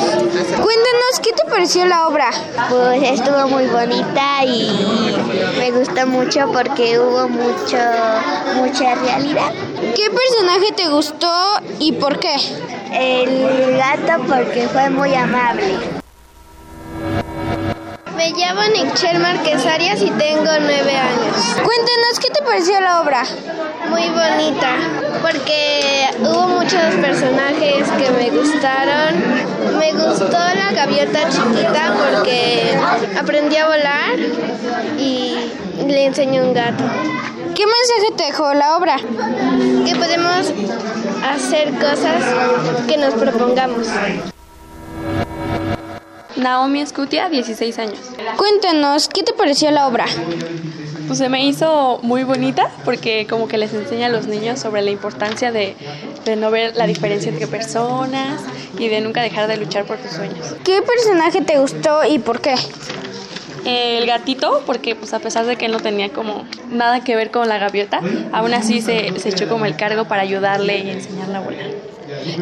Cuéntanos, 0.61 1.19
¿qué 1.23 1.31
te 1.31 1.45
pareció 1.49 1.85
la 1.85 2.07
obra? 2.09 2.31
Pues 2.69 3.01
estuvo 3.01 3.47
muy 3.47 3.65
bonita 3.67 4.43
y 4.43 5.15
me 5.57 5.71
gustó 5.71 6.05
mucho 6.05 6.51
porque 6.51 6.99
hubo 6.99 7.29
mucho, 7.29 7.77
mucha 8.55 8.95
realidad. 8.95 9.53
¿Qué 9.95 10.09
personaje 10.09 10.73
te 10.75 10.89
gustó 10.89 11.31
y 11.79 11.93
por 11.93 12.19
qué? 12.19 12.35
El 12.91 13.77
gato 13.77 14.23
porque 14.27 14.67
fue 14.67 14.89
muy 14.89 15.13
amable. 15.15 15.79
Me 18.17 18.31
llamo 18.31 18.63
Nichelle 18.63 19.19
Márquez 19.19 19.65
Arias 19.65 20.01
y 20.01 20.09
tengo 20.09 20.51
nueve 20.59 20.97
años. 20.97 21.37
Cuéntanos, 21.63 22.19
¿qué 22.19 22.29
te 22.31 22.41
pareció 22.41 22.81
la 22.81 22.99
obra? 22.99 23.23
Muy 23.89 24.09
bonita 24.09 24.75
porque 25.21 25.96
muchos 26.67 26.95
personajes 26.95 27.89
que 27.91 28.11
me 28.11 28.29
gustaron. 28.29 29.15
Me 29.79 29.93
gustó 29.93 30.37
la 30.37 30.73
gaviota 30.73 31.29
chiquita 31.29 31.95
porque 31.95 32.77
aprendí 33.17 33.55
a 33.55 33.67
volar 33.67 34.19
y 34.99 35.49
le 35.87 36.05
enseñó 36.07 36.43
un 36.43 36.53
gato. 36.53 36.83
¿Qué 37.55 37.63
mensaje 37.65 38.17
te 38.17 38.25
dejó 38.25 38.53
la 38.53 38.75
obra? 38.75 38.97
Que 38.97 39.95
podemos 39.95 40.51
hacer 41.25 41.71
cosas 41.75 42.21
que 42.85 42.97
nos 42.97 43.13
propongamos. 43.13 43.87
Naomi 46.35 46.81
Escutia, 46.81 47.29
16 47.29 47.79
años. 47.79 47.99
Cuéntanos, 48.35 49.07
¿qué 49.07 49.23
te 49.23 49.31
pareció 49.31 49.71
la 49.71 49.87
obra? 49.87 50.05
Pues 51.07 51.19
se 51.19 51.29
me 51.29 51.45
hizo 51.45 51.99
muy 52.03 52.23
bonita 52.23 52.69
porque 52.83 53.25
como 53.27 53.47
que 53.47 53.57
les 53.57 53.73
enseña 53.73 54.07
a 54.07 54.09
los 54.09 54.27
niños 54.27 54.59
sobre 54.59 54.81
la 54.81 54.91
importancia 54.91 55.51
de, 55.51 55.75
de 56.25 56.35
no 56.35 56.51
ver 56.51 56.75
la 56.75 56.85
diferencia 56.85 57.29
entre 57.31 57.47
personas 57.47 58.41
y 58.77 58.89
de 58.89 58.99
nunca 59.01 59.21
dejar 59.21 59.47
de 59.47 59.57
luchar 59.57 59.85
por 59.85 59.97
tus 59.97 60.11
sueños. 60.11 60.55
¿Qué 60.65 60.81
personaje 60.81 61.41
te 61.41 61.57
gustó 61.59 62.03
y 62.05 62.19
por 62.19 62.41
qué? 62.41 62.55
El 63.65 64.05
gatito, 64.05 64.63
porque 64.65 64.95
pues 64.95 65.13
a 65.13 65.19
pesar 65.19 65.45
de 65.45 65.55
que 65.55 65.65
él 65.65 65.71
no 65.71 65.79
tenía 65.79 66.09
como 66.09 66.45
nada 66.69 67.03
que 67.03 67.15
ver 67.15 67.31
con 67.31 67.47
la 67.49 67.57
gaviota, 67.57 68.01
aún 68.31 68.53
así 68.53 68.81
se, 68.81 69.17
se 69.19 69.29
echó 69.29 69.47
como 69.47 69.65
el 69.65 69.75
cargo 69.75 70.05
para 70.05 70.21
ayudarle 70.21 70.79
y 70.79 70.89
enseñarle 70.89 71.37
a 71.37 71.39
volar. 71.39 71.96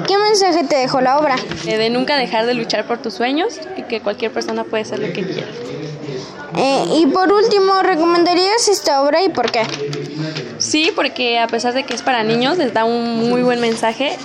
¿Qué 0.08 0.18
mensaje 0.18 0.64
te 0.64 0.76
dejó 0.76 1.02
la 1.02 1.18
obra? 1.18 1.36
Eh, 1.66 1.78
de 1.78 1.90
nunca 1.90 2.18
dejar 2.18 2.46
de 2.46 2.54
luchar 2.54 2.86
por 2.86 3.00
tus 3.00 3.16
sueños 3.16 3.60
y 3.78 3.84
que 3.84 4.00
cualquier 4.02 4.32
persona 4.32 4.64
puede 4.64 4.86
ser 4.86 5.00
lo 5.00 5.08
que 5.08 5.26
quiera. 5.26 5.48
Eh, 6.58 6.86
y 7.00 7.08
por 7.08 7.34
último, 7.34 7.82
¿recomendarías 7.82 8.68
esta 8.68 9.02
obra 9.02 9.24
y 9.24 9.30
por 9.30 9.52
qué? 9.52 9.64
Sí, 10.60 10.92
porque 10.96 11.40
a 11.40 11.48
pesar 11.48 11.74
de 11.74 11.84
que 11.84 11.96
es 11.96 12.02
para 12.02 12.24
niños, 12.24 12.58
les 12.58 12.74
da 12.74 12.86
un 12.86 13.30
muy 13.30 13.42
buen 13.42 13.60
mensaje. 13.60 14.18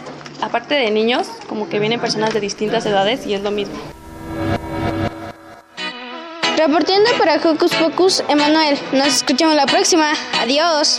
Aparte 0.43 0.75
de 0.75 0.91
niños, 0.91 1.27
como 1.49 1.69
que 1.69 1.79
vienen 1.79 2.01
personas 2.01 2.33
de 2.33 2.41
distintas 2.41 2.87
edades 2.87 3.27
y 3.27 3.35
es 3.35 3.43
lo 3.43 3.51
mismo. 3.51 3.75
Reportando 6.57 7.11
para 7.19 7.37
Hocus 7.37 7.75
Pocus, 7.75 8.23
Emanuel. 8.29 8.79
Nos 8.93 9.09
escuchamos 9.09 9.55
la 9.57 9.67
próxima. 9.67 10.13
Adiós. 10.41 10.99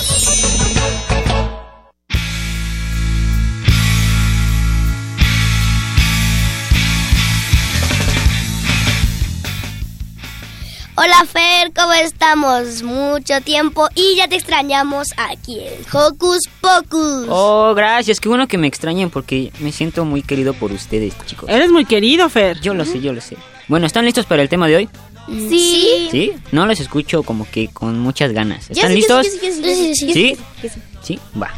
Hola 10.95 11.25
Fer, 11.25 11.71
¿cómo 11.73 11.93
estamos? 11.93 12.83
Mucho 12.83 13.39
tiempo 13.41 13.87
y 13.95 14.17
ya 14.17 14.27
te 14.27 14.35
extrañamos 14.35 15.07
aquí 15.17 15.59
en 15.59 15.81
Hocus 15.91 16.41
Pocus. 16.59 17.27
Oh, 17.29 17.73
gracias. 17.73 18.19
Qué 18.19 18.27
bueno 18.27 18.47
que 18.47 18.57
me 18.57 18.67
extrañen 18.67 19.09
porque 19.09 19.53
me 19.59 19.71
siento 19.71 20.03
muy 20.03 20.21
querido 20.21 20.53
por 20.53 20.71
ustedes, 20.73 21.13
chicos. 21.25 21.49
Eres 21.49 21.71
muy 21.71 21.85
querido, 21.85 22.27
Fer. 22.29 22.59
Yo 22.59 22.73
lo 22.73 22.83
sé, 22.83 22.99
yo 22.99 23.13
lo 23.13 23.21
sé. 23.21 23.37
Bueno, 23.69 23.85
¿están 23.85 24.03
listos 24.03 24.25
para 24.25 24.41
el 24.41 24.49
tema 24.49 24.67
de 24.67 24.75
hoy? 24.75 24.89
Sí. 25.27 26.09
¿Sí? 26.11 26.33
No 26.51 26.65
los 26.65 26.79
escucho 26.81 27.23
como 27.23 27.49
que 27.49 27.69
con 27.69 27.97
muchas 27.97 28.33
ganas. 28.33 28.69
¿Están 28.69 28.93
listos? 28.93 29.25
sí, 29.25 29.39
sí, 29.39 29.47
yo 29.47 29.53
sí, 29.53 29.61
yo 29.61 29.95
sí, 29.95 30.13
¿Sí? 30.13 30.37
yo 30.61 30.69
sí. 30.69 30.79
¿Sí? 31.01 31.19
Va. 31.41 31.51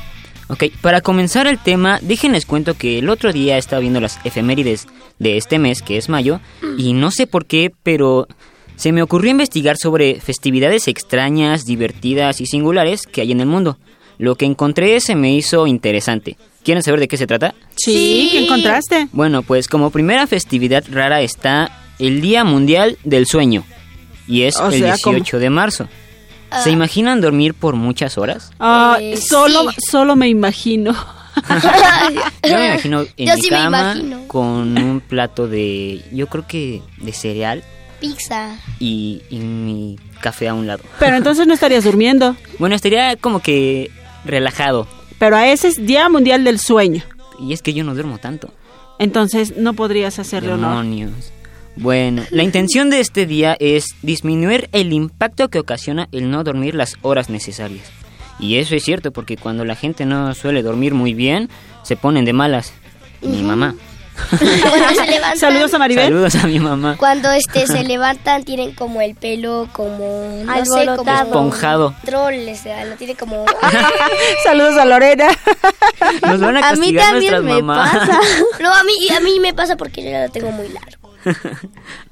Ok, 0.48 0.66
para 0.82 1.02
comenzar 1.02 1.48
el 1.48 1.58
tema, 1.58 1.98
déjenles 2.04 2.46
cuento 2.46 2.76
que 2.76 3.00
el 3.00 3.10
otro 3.10 3.34
día 3.34 3.58
estaba 3.58 3.80
viendo 3.80 4.00
las 4.00 4.20
efemérides 4.26 4.88
de 5.18 5.38
este 5.38 5.58
mes, 5.58 5.82
que 5.82 5.98
es 5.98 6.10
mayo, 6.10 6.40
y 6.78 6.94
no 6.94 7.10
sé 7.10 7.26
por 7.26 7.46
qué, 7.46 7.72
pero 7.82 8.28
se 8.84 8.92
me 8.92 9.02
ocurrió 9.02 9.32
investigar 9.32 9.78
sobre 9.82 10.20
festividades 10.20 10.90
extrañas, 10.90 11.64
divertidas 11.66 12.42
y 12.42 12.46
singulares 12.48 13.08
que 13.08 13.22
hay 13.22 13.32
en 13.32 13.40
el 13.40 13.46
mundo. 13.46 13.78
Lo 14.18 14.36
que 14.36 14.44
encontré 14.44 15.00
se 15.00 15.16
me 15.16 15.34
hizo 15.34 15.68
interesante. 15.68 16.36
¿Quieren 16.66 16.84
saber 16.84 17.00
de 17.00 17.08
qué 17.08 17.16
se 17.16 17.26
trata? 17.26 17.56
Sí, 17.78 18.28
¿qué 18.34 18.44
encontraste? 18.44 19.08
Bueno, 19.14 19.42
pues 19.42 19.70
como 19.70 19.90
primera 19.90 20.28
festividad 20.28 20.84
rara 20.92 21.22
está 21.22 21.72
el 21.98 22.20
Día 22.20 22.44
Mundial 22.44 22.98
del 23.06 23.26
Sueño. 23.26 23.64
Y 24.28 24.42
es 24.42 24.58
O 24.58 24.68
el 24.68 24.80
sea, 24.80 24.96
18 24.96 25.40
de 25.40 25.50
marzo. 25.50 25.88
¿Se 26.62 26.70
imaginan 26.70 27.22
dormir 27.22 27.54
por 27.54 27.76
muchas 27.76 28.18
horas? 28.18 28.52
Ah, 28.60 28.98
Eh, 29.00 29.16
solo, 29.16 29.64
solo 29.90 30.18
me 30.18 30.28
imagino. 30.28 30.92
Yo 32.44 32.56
me 32.58 32.66
imagino 32.68 33.06
en 33.16 33.28
Yo 33.28 33.36
mi 33.36 33.42
sí 33.42 33.50
me 33.50 33.56
cama 33.58 33.94
imagino. 33.94 34.28
con 34.28 34.78
un 34.78 35.00
plato 35.00 35.48
de, 35.48 36.04
yo 36.12 36.28
creo 36.28 36.46
que 36.46 36.82
de 36.98 37.14
cereal 37.14 37.64
Pizza. 38.08 38.58
y, 38.80 39.22
y 39.30 39.38
mi 39.40 39.98
café 40.22 40.48
a 40.50 40.54
un 40.54 40.68
lado. 40.68 40.84
Pero 41.00 41.16
entonces 41.18 41.48
no 41.48 41.54
estarías 41.54 41.84
durmiendo. 41.84 42.36
Bueno, 42.60 42.76
estaría 42.76 43.16
como 43.16 43.40
que 43.42 43.90
relajado. 44.26 44.88
Pero 45.18 45.36
a 45.38 45.48
ese 45.48 45.70
es 45.70 45.86
Día 45.86 46.10
Mundial 46.10 46.44
del 46.44 46.60
Sueño. 46.60 47.04
Y 47.40 47.54
es 47.54 47.62
que 47.62 47.74
yo 47.74 47.84
no 47.84 47.94
duermo 47.94 48.18
tanto. 48.20 48.54
Entonces 49.00 49.56
no 49.58 49.74
podrías 49.74 50.20
hacerle 50.20 50.54
honor. 50.54 50.72
Demonios. 50.72 51.32
Bueno, 51.76 52.24
la 52.30 52.44
intención 52.44 52.90
de 52.92 53.00
este 53.00 53.26
día 53.26 53.58
es 53.60 53.96
disminuir 54.04 54.70
el 54.74 54.94
impacto 54.94 55.50
que 55.50 55.58
ocasiona 55.60 56.08
el 56.12 56.30
no 56.30 56.44
dormir 56.44 56.76
las 56.76 56.98
horas 57.02 57.30
necesarias. 57.30 57.88
Y 58.40 58.58
eso 58.58 58.76
es 58.76 58.84
cierto 58.84 59.12
porque 59.12 59.38
cuando 59.38 59.66
la 59.66 59.76
gente 59.76 60.06
no 60.06 60.36
suele 60.36 60.62
dormir 60.62 60.94
muy 60.94 61.14
bien, 61.16 61.50
se 61.84 61.96
ponen 61.96 62.26
de 62.26 62.34
malas. 62.34 62.74
Mi 63.22 63.38
Ujú. 63.38 63.44
mamá. 63.44 63.76
Cuando 64.30 64.90
se 64.90 65.06
levantan, 65.12 65.38
Saludos 65.38 65.74
a 65.74 65.80
Maribel. 65.80 66.06
Saludos 66.06 66.36
a 66.36 66.48
mi 66.48 66.60
mamá. 66.60 66.96
Cuando 66.98 67.32
este 67.32 67.68
se 67.68 67.84
levantan 67.84 68.44
tienen 68.44 68.74
como 68.74 69.02
el 69.02 69.16
pelo 69.16 69.68
como 69.74 70.44
no 70.46 70.66
sé, 70.66 70.86
como. 70.96 71.12
Esponjado. 71.12 71.96
Troll, 72.06 72.48
o 72.50 72.56
sea, 72.56 72.86
lo 72.86 72.96
tiene 72.96 73.16
como 73.16 73.46
Saludos 74.44 74.78
a 74.78 74.86
Lorena. 74.86 75.28
Nos 76.28 76.40
van 76.40 76.58
a 76.58 76.70
A 76.70 76.76
mí 76.76 76.94
también 76.94 77.32
nuestras 77.34 77.44
me 77.44 77.62
mamás. 77.62 77.98
pasa. 77.98 78.20
No, 78.62 78.74
a 78.74 78.84
mí 78.84 78.94
a 79.16 79.20
mí 79.20 79.40
me 79.40 79.54
pasa 79.54 79.76
porque 79.78 80.04
yo 80.04 80.10
ya 80.12 80.26
lo 80.26 80.32
tengo 80.32 80.52
muy 80.52 80.68
largo. 80.70 81.14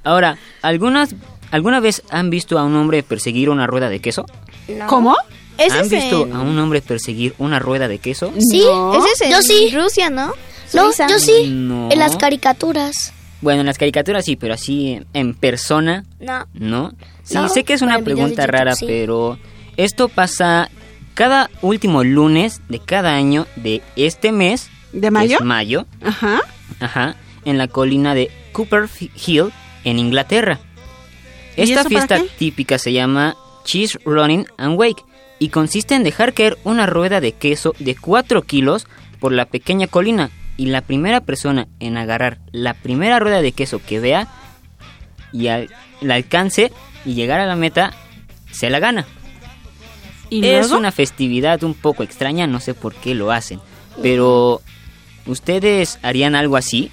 Ahora, 0.04 0.38
¿algunas, 0.62 1.16
¿alguna 1.52 1.80
vez 1.80 2.02
han 2.10 2.30
visto 2.30 2.58
a 2.58 2.64
un 2.64 2.76
hombre 2.76 3.04
perseguir 3.04 3.50
una 3.50 3.68
rueda 3.68 3.90
de 3.90 4.00
queso? 4.00 4.26
No. 4.68 4.88
¿Cómo? 4.88 5.16
¿Han 5.60 5.90
visto 5.90 6.28
a 6.34 6.40
un 6.40 6.58
hombre 6.58 6.82
perseguir 6.82 7.36
una 7.38 7.60
rueda 7.60 7.88
de 7.88 8.00
queso? 8.00 8.32
Sí, 8.40 8.64
Ese 8.96 9.10
es 9.14 9.22
en 9.22 9.32
yo 9.32 9.42
sí. 9.42 9.70
Rusia, 9.76 10.10
¿no? 10.10 10.34
No, 10.74 10.86
Suiza. 10.88 11.08
yo 11.08 11.20
sí. 11.20 11.50
No. 11.50 11.90
En 11.92 12.00
las 12.00 12.16
caricaturas. 12.18 13.14
Bueno, 13.42 13.62
en 13.62 13.66
las 13.66 13.78
caricaturas 13.78 14.24
sí, 14.26 14.36
pero 14.36 14.54
así 14.54 15.00
en 15.14 15.34
persona, 15.34 16.06
No. 16.20 16.46
¿no? 16.54 16.94
Sí, 17.24 17.34
No, 17.36 17.50
sé 17.50 17.64
que 17.64 17.74
es 17.74 17.82
una 17.82 18.00
pregunta 18.00 18.44
YouTube 18.44 18.52
rara, 18.52 18.76
sí. 18.76 18.86
pero 18.88 19.40
esto 19.78 20.10
pasa 20.10 20.70
cada 21.16 21.50
último 21.62 22.04
lunes 22.04 22.62
de 22.70 22.80
cada 22.80 23.16
año 23.16 23.48
de 23.56 23.82
este 23.96 24.32
mes. 24.32 24.70
¿De 24.94 25.10
mayo? 25.10 25.38
es 25.38 25.44
mayo. 25.44 25.86
Ajá. 26.04 26.42
Ajá. 26.80 27.16
En 27.46 27.58
la 27.58 27.68
colina 27.68 28.14
de 28.14 28.30
Cooper 28.52 28.88
Hill, 29.26 29.52
en 29.84 29.98
Inglaterra. 30.00 30.60
¿Y 31.58 31.62
Esta 31.64 31.82
eso 31.82 31.90
para 31.90 32.08
fiesta 32.08 32.22
típica 32.38 32.78
se 32.78 32.94
llama 32.94 33.36
Cheese 33.66 33.98
Running 34.06 34.46
and 34.58 34.78
Wake 34.78 35.04
y 35.40 35.50
consiste 35.50 35.96
en 35.96 36.04
dejar 36.04 36.34
caer 36.34 36.58
una 36.64 36.86
rueda 36.86 37.20
de 37.22 37.32
queso 37.32 37.74
de 37.80 37.96
4 37.96 38.44
kilos 38.44 38.86
por 39.20 39.32
la 39.32 39.46
pequeña 39.46 39.88
colina 39.88 40.30
y 40.58 40.68
la 40.68 40.82
primera 40.82 41.22
persona 41.22 41.68
en 41.80 41.98
agarrar 41.98 42.40
la 42.52 42.74
primera 42.74 43.20
rueda 43.20 43.42
de 43.42 43.52
queso 43.52 43.82
que 43.86 44.00
vea 44.00 44.28
y 45.32 45.48
al, 45.48 45.70
la 46.02 46.16
alcance 46.16 46.72
y 47.06 47.14
llegar 47.14 47.40
a 47.40 47.46
la 47.46 47.56
meta 47.56 47.94
se 48.52 48.70
la 48.70 48.80
gana. 48.80 49.06
¿Y 50.30 50.46
es 50.46 50.68
luego? 50.68 50.78
una 50.80 50.92
festividad 50.92 51.64
un 51.64 51.74
poco 51.74 52.04
extraña, 52.04 52.48
no 52.48 52.60
sé 52.60 52.74
por 52.74 52.94
qué 52.94 53.16
lo 53.16 53.32
hacen, 53.32 53.60
pero 54.02 54.62
¿ustedes 55.26 56.00
harían 56.04 56.36
algo 56.36 56.56
así? 56.58 56.92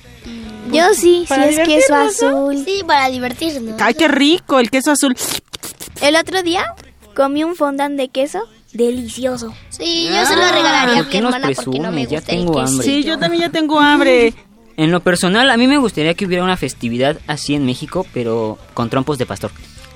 Yo 0.72 0.92
sí, 0.92 1.24
Para 1.28 1.48
si 1.48 1.60
es 1.60 1.68
queso 1.68 1.94
azul. 1.94 2.62
Sí, 2.64 2.82
para 2.86 3.08
divertirnos. 3.08 3.80
Ay, 3.80 3.94
qué 3.94 4.08
rico, 4.08 4.58
el 4.58 4.70
queso 4.70 4.90
azul. 4.90 5.16
El 6.02 6.16
otro 6.16 6.42
día 6.42 6.74
comí 7.14 7.42
un 7.44 7.56
fondant 7.56 7.96
de 7.96 8.08
queso 8.08 8.42
delicioso. 8.72 9.54
Sí, 9.70 10.08
yo 10.08 10.24
se 10.26 10.36
lo 10.36 10.42
regalaría 10.42 11.00
a 11.00 11.04
¿por 11.04 11.12
mi 11.12 11.16
hermana 11.18 11.48
porque 11.54 11.78
no 11.80 11.92
me? 11.92 12.06
Ya 12.06 12.18
gusta 12.18 12.32
el 12.32 12.38
tengo 12.38 12.52
queso. 12.54 12.66
hambre. 12.66 12.86
Sí, 12.86 13.04
yo 13.04 13.18
también 13.18 13.42
ya 13.42 13.50
tengo 13.50 13.80
hambre. 13.80 14.34
En 14.78 14.92
lo 14.92 15.00
personal, 15.00 15.50
a 15.50 15.56
mí 15.56 15.66
me 15.66 15.76
gustaría 15.76 16.14
que 16.14 16.24
hubiera 16.24 16.44
una 16.44 16.56
festividad 16.56 17.18
así 17.26 17.56
en 17.56 17.66
México, 17.66 18.06
pero 18.14 18.58
con 18.74 18.88
trompos 18.88 19.18
de 19.18 19.26
pastor. 19.26 19.50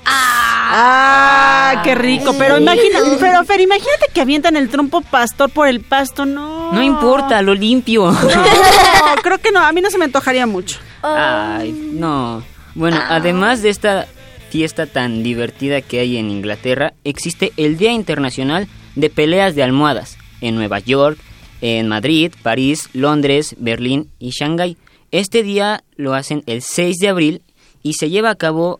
Ah, 0.05 1.81
qué 1.83 1.95
rico. 1.95 2.33
Pero 2.37 2.57
imagina, 2.57 2.99
pero 3.19 3.43
Fer, 3.45 3.61
imagínate 3.61 4.07
que 4.13 4.21
avientan 4.21 4.57
el 4.57 4.69
trompo 4.69 5.01
pastor 5.01 5.49
por 5.51 5.67
el 5.67 5.81
pasto. 5.81 6.25
No. 6.25 6.73
No 6.73 6.81
importa, 6.81 7.41
lo 7.41 7.53
limpio. 7.53 8.11
No, 8.11 8.17
creo 9.23 9.37
que 9.37 9.51
no. 9.51 9.59
A 9.59 9.71
mí 9.71 9.81
no 9.81 9.89
se 9.89 9.97
me 9.97 10.05
antojaría 10.05 10.45
mucho. 10.47 10.79
Ay, 11.01 11.71
no. 11.71 12.43
Bueno, 12.75 12.99
además 13.07 13.61
de 13.61 13.69
esta 13.69 14.07
fiesta 14.53 14.85
tan 14.85 15.23
divertida 15.23 15.81
que 15.81 15.99
hay 15.99 16.17
en 16.17 16.29
Inglaterra, 16.29 16.93
existe 17.03 17.53
el 17.57 17.75
Día 17.75 17.91
Internacional 17.91 18.67
de 18.93 19.09
Peleas 19.09 19.55
de 19.55 19.63
Almohadas 19.63 20.19
en 20.41 20.53
Nueva 20.53 20.77
York, 20.77 21.17
en 21.61 21.87
Madrid, 21.87 22.31
París, 22.43 22.87
Londres, 22.93 23.55
Berlín 23.57 24.11
y 24.19 24.29
Shanghái. 24.29 24.77
Este 25.09 25.41
día 25.41 25.83
lo 25.95 26.13
hacen 26.13 26.43
el 26.45 26.61
6 26.61 26.97
de 26.99 27.09
abril 27.09 27.41
y 27.81 27.93
se 27.93 28.11
lleva 28.11 28.29
a 28.29 28.35
cabo 28.35 28.79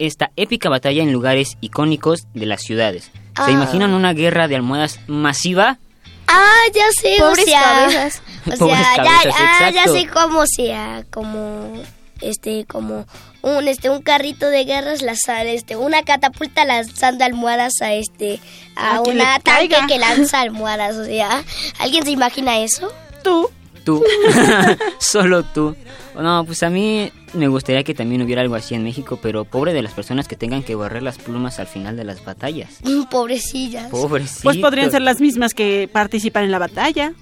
esta 0.00 0.32
épica 0.34 0.68
batalla 0.68 1.04
en 1.04 1.12
lugares 1.12 1.56
icónicos 1.60 2.22
de 2.34 2.46
las 2.46 2.62
ciudades. 2.62 3.12
Ah. 3.36 3.46
¿Se 3.46 3.52
imaginan 3.52 3.94
una 3.94 4.12
guerra 4.12 4.48
de 4.48 4.56
almohadas 4.56 4.98
masiva? 5.06 5.78
Ah, 6.26 6.62
ya 6.74 6.86
sé, 7.00 7.14
Pobres 7.16 7.44
o 7.44 7.48
sea, 7.48 7.62
cabezas. 7.62 8.22
O 8.44 8.56
sea, 8.66 8.96
ya, 8.96 9.20
ah, 9.38 9.70
ya 9.70 9.84
sé 9.86 10.08
cómo 10.08 10.46
sea, 10.48 11.04
como 11.12 11.80
este 12.20 12.64
como 12.64 13.06
un 13.42 13.68
este 13.68 13.90
un 13.90 14.02
carrito 14.02 14.48
de 14.50 14.64
guerras 14.64 15.02
lanzar 15.02 15.46
este 15.46 15.76
una 15.76 16.02
catapulta 16.02 16.64
lanzando 16.64 17.24
almohadas 17.24 17.80
a 17.82 17.92
este 17.94 18.38
a 18.76 18.96
A 18.98 19.40
caiga. 19.42 19.86
que 19.86 19.98
lanza 19.98 20.40
almohadas, 20.40 20.96
o 20.96 21.04
sea, 21.04 21.42
¿alguien 21.78 22.04
se 22.04 22.10
imagina 22.10 22.58
eso? 22.60 22.92
Tú. 23.24 23.48
Tú. 23.84 24.04
Solo 24.98 25.42
tú. 25.42 25.74
No, 26.18 26.44
pues 26.44 26.62
a 26.62 26.70
mí 26.70 27.10
me 27.32 27.48
gustaría 27.48 27.82
que 27.82 27.94
también 27.94 28.20
hubiera 28.20 28.42
algo 28.42 28.54
así 28.54 28.74
en 28.74 28.82
México, 28.82 29.18
pero 29.22 29.44
pobre 29.44 29.72
de 29.72 29.80
las 29.80 29.92
personas 29.92 30.28
que 30.28 30.36
tengan 30.36 30.62
que 30.62 30.74
barrer 30.74 31.02
las 31.02 31.16
plumas 31.18 31.58
al 31.60 31.66
final 31.66 31.96
de 31.96 32.04
las 32.04 32.22
batallas. 32.24 32.80
Mm, 32.82 33.04
Pobrecillas. 33.04 33.90
Pobrecito. 33.90 34.40
Pues 34.42 34.58
podrían 34.58 34.90
ser 34.90 35.00
las 35.02 35.20
mismas 35.20 35.54
que 35.54 35.88
participan 35.90 36.44
en 36.44 36.50
la 36.50 36.58
batalla. 36.58 37.14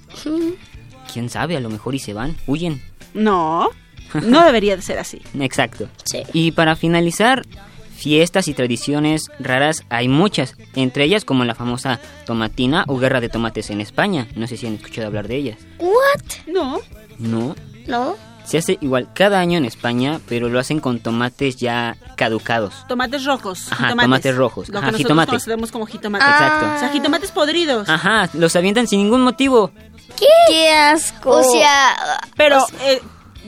¿Quién 1.12 1.28
sabe? 1.30 1.56
A 1.56 1.60
lo 1.60 1.70
mejor 1.70 1.94
y 1.94 1.98
se 1.98 2.12
van, 2.12 2.36
huyen. 2.46 2.82
No, 3.14 3.68
no 4.14 4.44
debería 4.44 4.76
de 4.76 4.82
ser 4.82 4.98
así. 4.98 5.20
Exacto. 5.40 5.88
Sí. 6.04 6.22
Y 6.32 6.52
para 6.52 6.76
finalizar, 6.76 7.44
fiestas 7.96 8.48
y 8.48 8.54
tradiciones 8.54 9.28
raras 9.40 9.84
hay 9.88 10.09
muchas, 10.09 10.54
entre 10.74 11.04
ellas 11.04 11.24
como 11.24 11.44
la 11.44 11.54
famosa 11.54 12.00
tomatina 12.26 12.84
o 12.86 12.98
guerra 12.98 13.20
de 13.20 13.28
tomates 13.28 13.70
en 13.70 13.80
España. 13.80 14.28
No 14.36 14.46
sé 14.46 14.56
si 14.56 14.66
han 14.66 14.74
escuchado 14.74 15.06
hablar 15.09 15.28
de 15.28 15.36
ellas. 15.36 15.59
What? 15.78 16.22
No. 16.46 16.80
No. 17.18 17.56
¿No? 17.86 18.16
Se 18.44 18.56
hace 18.56 18.78
igual 18.80 19.11
cada 19.14 19.40
año 19.40 19.59
en 19.59 19.66
España, 19.66 20.20
pero 20.26 20.48
lo 20.48 20.59
hacen 20.59 20.80
con 20.80 21.00
tomates 21.00 21.56
ya 21.56 21.98
caducados. 22.16 22.86
Tomates 22.88 23.24
rojos. 23.26 23.66
Ajá, 23.70 23.76
jitomates. 23.88 24.04
tomates 24.06 24.36
rojos. 24.36 24.68
Lo 24.68 24.72
que 24.72 24.78
Ajá, 24.78 24.86
nosotros 24.86 24.98
jitomate. 25.06 25.28
conocemos 25.30 25.70
como 25.72 25.84
jitomate. 25.86 26.24
Exacto. 26.24 26.66
O 26.76 26.78
sea, 26.78 26.88
jitomates 26.88 27.30
podridos. 27.30 27.88
Ajá, 27.90 28.30
los 28.32 28.56
avientan 28.56 28.86
sin 28.86 29.00
ningún 29.00 29.20
motivo. 29.20 29.70
¿Qué? 30.16 30.26
Qué 30.48 30.70
asco. 30.72 31.30
O 31.30 31.42
sea, 31.42 31.94
Pero, 32.36 32.64
eh, 32.84 33.02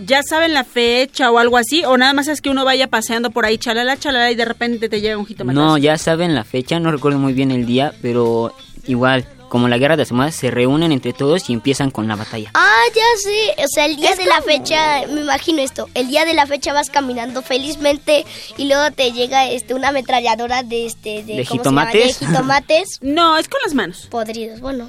¿ya 0.07 0.23
saben 0.23 0.55
la 0.55 0.65
fecha 0.65 1.31
o 1.31 1.39
algo 1.39 1.57
así? 1.57 1.85
¿O 1.85 1.97
nada 1.97 2.13
más 2.15 2.29
es 2.29 2.41
que 2.41 2.51
uno 2.51 2.65
vaya 2.65 2.89
paseando 2.89 3.31
por 3.31 3.45
ahí, 3.45 3.59
chalala, 3.59 3.97
chalala, 3.99 4.31
y 4.31 4.35
de 4.35 4.45
repente 4.45 4.89
te 4.89 5.01
llega 5.01 5.17
un 5.19 5.27
jitomate? 5.27 5.55
No, 5.59 5.79
ya 5.79 5.99
saben 5.99 6.35
la 6.35 6.45
fecha, 6.45 6.79
no 6.81 6.91
recuerdo 6.91 7.19
muy 7.19 7.33
bien 7.33 7.51
el 7.51 7.67
día, 7.67 7.93
pero 8.03 8.55
igual, 8.87 9.27
como 9.49 9.67
la 9.67 9.79
guerra 9.79 9.97
de 9.97 10.03
las 10.03 10.11
almohadas, 10.13 10.37
se 10.37 10.51
reúnen 10.51 10.93
entre 10.93 11.13
todos 11.13 11.51
y 11.51 11.53
empiezan 11.53 11.91
con 11.91 12.07
la 12.07 12.15
batalla. 12.15 12.51
Ah, 12.55 12.83
ya 12.95 13.03
sé. 13.21 13.65
O 13.65 13.69
sea, 13.69 13.87
el 13.87 13.97
día 13.97 14.15
de 14.15 14.25
la 14.27 14.41
fecha, 14.43 15.03
me 15.13 15.23
imagino 15.23 15.61
esto. 15.61 15.89
El 15.95 16.07
día 16.09 16.25
de 16.25 16.35
la 16.35 16.47
fecha 16.47 16.73
vas 16.73 16.89
caminando 16.89 17.43
felizmente 17.43 18.25
y 18.57 18.67
luego 18.69 18.93
te 18.93 19.11
llega 19.11 19.51
este 19.51 19.75
una 19.75 19.89
ametralladora 19.89 20.63
de 20.63 20.87
este 20.87 21.25
de, 21.25 21.35
¿De 21.39 21.47
¿cómo 21.47 21.63
se 21.63 21.69
llama? 21.69 21.87
jitomates? 21.89 22.21
De 22.21 22.27
jitomates 22.27 22.89
no, 23.03 23.37
es 23.39 23.49
con 23.49 23.61
las 23.65 23.75
manos. 23.75 24.07
podridos. 24.09 24.61
Bueno, 24.61 24.89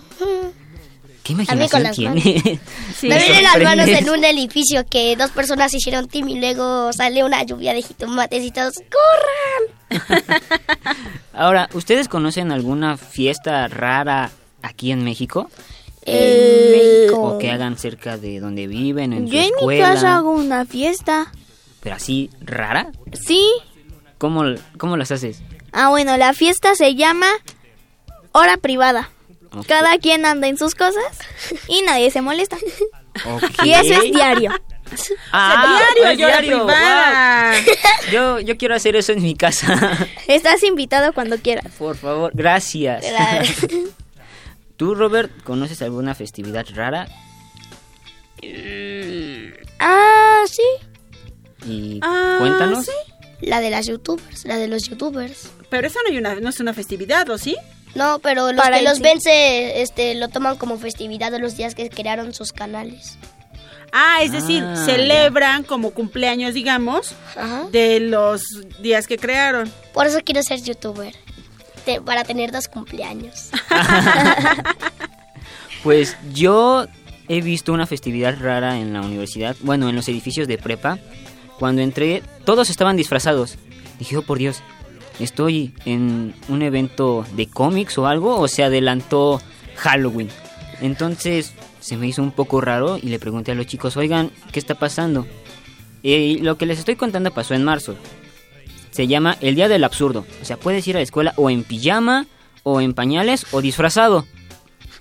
¿Qué 1.35 1.51
A 1.51 1.55
mí 1.55 1.65
imaginación 1.65 1.69
con 1.69 1.83
las 1.83 1.95
tiene? 1.95 2.59
me 3.03 3.17
vienen 3.17 3.43
las 3.43 3.61
manos 3.61 3.87
en 3.87 4.09
un 4.09 4.23
edificio 4.23 4.85
que 4.87 5.15
dos 5.15 5.31
personas 5.31 5.73
hicieron 5.73 6.07
team 6.07 6.29
y 6.29 6.39
luego 6.39 6.91
sale 6.93 7.23
una 7.23 7.43
lluvia 7.43 7.73
de 7.73 7.81
jitomates 7.81 8.43
y 8.43 8.51
todos 8.51 8.73
corran. 9.89 10.07
Ahora, 11.33 11.69
¿ustedes 11.73 12.07
conocen 12.07 12.51
alguna 12.51 12.97
fiesta 12.97 13.67
rara 13.67 14.31
aquí 14.61 14.91
en 14.91 15.03
México? 15.03 15.49
¿O 17.13 17.37
que 17.37 17.51
hagan 17.51 17.77
cerca 17.77 18.17
de 18.17 18.39
donde 18.39 18.67
viven, 18.67 19.13
en 19.13 19.27
su 19.27 19.33
Yo 19.33 19.39
en 19.39 19.45
mi 19.45 19.51
escuela? 19.51 19.93
casa 19.93 20.15
hago 20.15 20.31
una 20.31 20.65
fiesta. 20.65 21.31
¿Pero 21.81 21.95
así 21.95 22.29
rara? 22.41 22.91
Sí. 23.13 23.51
¿Cómo, 24.17 24.43
cómo 24.77 24.97
las 24.97 25.11
haces? 25.11 25.41
Ah, 25.71 25.89
bueno, 25.89 26.17
la 26.17 26.33
fiesta 26.33 26.75
se 26.75 26.95
llama 26.95 27.27
hora 28.31 28.57
privada. 28.57 29.09
Cada 29.67 29.97
quien 29.97 30.25
anda 30.25 30.47
en 30.47 30.57
sus 30.57 30.75
cosas 30.75 31.03
y 31.67 31.81
nadie 31.81 32.09
se 32.11 32.21
molesta. 32.21 32.57
Y 33.63 33.71
eso 33.73 34.01
es 34.01 34.11
diario. 34.13 34.51
Ah, 35.31 35.79
diario, 35.95 36.19
yo 36.19 36.27
diario, 36.27 36.63
wow. 36.65 38.11
Yo, 38.11 38.39
yo 38.39 38.57
quiero 38.57 38.75
hacer 38.75 38.95
eso 38.95 39.11
en 39.13 39.21
mi 39.21 39.35
casa. 39.35 39.97
Estás 40.27 40.63
invitado 40.63 41.13
cuando 41.13 41.37
quieras. 41.37 41.65
Por 41.77 41.95
favor, 41.97 42.31
gracias. 42.33 43.05
¿Tú, 44.77 44.95
Robert, 44.95 45.31
conoces 45.43 45.81
alguna 45.81 46.15
festividad 46.15 46.65
rara? 46.73 47.07
Ah, 49.79 50.43
sí. 50.47 50.63
Y 51.67 51.99
Ah, 52.01 52.37
cuéntanos. 52.39 52.85
sí. 52.85 52.91
La 53.41 53.59
de 53.59 53.69
las 53.71 53.87
youtubers, 53.87 54.45
la 54.45 54.57
de 54.57 54.67
los 54.67 54.83
youtubers. 54.87 55.49
Pero 55.69 55.87
eso 55.87 55.99
no, 56.03 56.11
hay 56.11 56.17
una, 56.19 56.35
no 56.35 56.49
es 56.49 56.59
una 56.59 56.73
festividad, 56.73 57.27
¿o 57.29 57.37
sí? 57.37 57.55
No, 57.95 58.19
pero 58.19 58.51
los 58.51 58.61
Para 58.63 58.77
que 58.79 58.83
los 58.83 58.97
sí. 58.97 59.03
ven 59.03 59.19
se 59.21 59.81
este, 59.81 60.15
lo 60.15 60.29
toman 60.29 60.57
como 60.57 60.77
festividad 60.77 61.31
de 61.31 61.39
los 61.39 61.57
días 61.57 61.75
que 61.75 61.89
crearon 61.89 62.33
sus 62.33 62.51
canales. 62.53 63.17
Ah, 63.91 64.19
es 64.21 64.31
decir, 64.31 64.63
Ah, 64.65 64.75
celebran 64.85 65.63
como 65.63 65.91
cumpleaños, 65.91 66.53
digamos, 66.53 67.13
Ajá. 67.35 67.65
de 67.71 67.99
los 67.99 68.41
días 68.79 69.05
que 69.07 69.17
crearon. 69.17 69.69
Por 69.93 70.07
eso 70.07 70.19
quiero 70.23 70.41
ser 70.43 70.61
youtuber. 70.61 71.13
te- 71.83 71.99
para 71.99 72.23
tener 72.23 72.51
dos 72.51 72.67
cumpleaños. 72.67 73.49
Pues 75.83 76.15
yo 76.31 76.85
he 77.27 77.41
visto 77.41 77.73
una 77.73 77.87
festividad 77.87 78.37
rara 78.39 78.77
en 78.77 78.93
la 78.93 79.01
universidad, 79.01 79.55
bueno, 79.61 79.89
en 79.89 79.95
los 79.95 80.07
edificios 80.07 80.47
de 80.47 80.57
prepa. 80.57 80.99
Cuando 81.59 81.81
entré, 81.81 82.21
todos 82.45 82.69
estaban 82.69 82.97
disfrazados. 82.97 83.57
Dije, 83.99 84.17
oh 84.17 84.21
por 84.21 84.37
Dios, 84.37 84.61
¿estoy 85.23 85.73
en 85.85 86.33
un 86.49 86.61
evento 86.61 87.25
de 87.35 87.47
cómics 87.47 87.97
o 87.97 88.07
algo? 88.07 88.37
¿O 88.39 88.47
se 88.47 88.63
adelantó 88.63 89.41
Halloween? 89.77 90.29
Entonces 90.81 91.53
se 91.79 91.97
me 91.97 92.07
hizo 92.07 92.21
un 92.21 92.31
poco 92.31 92.61
raro 92.61 92.97
y 93.01 93.07
le 93.09 93.19
pregunté 93.19 93.51
a 93.51 93.55
los 93.55 93.65
chicos, 93.67 93.97
oigan, 93.97 94.31
¿qué 94.51 94.59
está 94.59 94.75
pasando? 94.75 95.27
Y 96.03 96.39
lo 96.39 96.57
que 96.57 96.65
les 96.65 96.79
estoy 96.79 96.95
contando 96.95 97.31
pasó 97.31 97.53
en 97.53 97.63
marzo. 97.63 97.95
Se 98.91 99.07
llama 99.07 99.37
el 99.41 99.55
Día 99.55 99.67
del 99.67 99.83
Absurdo. 99.83 100.25
O 100.41 100.45
sea, 100.45 100.57
puedes 100.57 100.87
ir 100.87 100.95
a 100.95 100.99
la 100.99 101.03
escuela 101.03 101.33
o 101.37 101.49
en 101.49 101.63
pijama, 101.63 102.27
o 102.63 102.81
en 102.81 102.93
pañales, 102.93 103.45
o 103.51 103.61
disfrazado. 103.61 104.25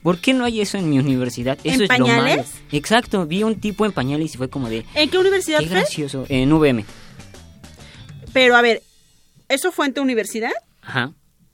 ¿Por 0.03 0.18
qué 0.18 0.33
no 0.33 0.45
hay 0.45 0.61
eso 0.61 0.79
en 0.79 0.89
mi 0.89 0.99
universidad? 0.99 1.59
Eso 1.64 1.85
¿En 1.85 1.93
es 1.93 1.99
lo 1.99 2.07
malo. 2.07 2.45
Exacto, 2.73 3.27
vi 3.27 3.43
un 3.43 3.57
tipo 3.61 3.85
en 3.85 3.93
pañales 3.93 4.35
y 4.35 4.39
fue 4.39 4.49
como 4.49 4.68
de... 4.71 4.85
¿En 4.95 5.11
qué 5.11 5.18
universidad 5.18 5.59
Qué 5.59 5.66
fue? 5.66 5.77
gracioso. 5.77 6.25
En 6.29 6.51
VM. 6.53 6.85
Pero 8.33 8.57
a 8.57 8.62
ver, 8.62 8.83
¿eso 9.51 9.71
fue 9.73 9.87
en 9.87 9.95
tu 9.95 10.01
universidad? 10.03 10.53
Ajá. 10.83 11.13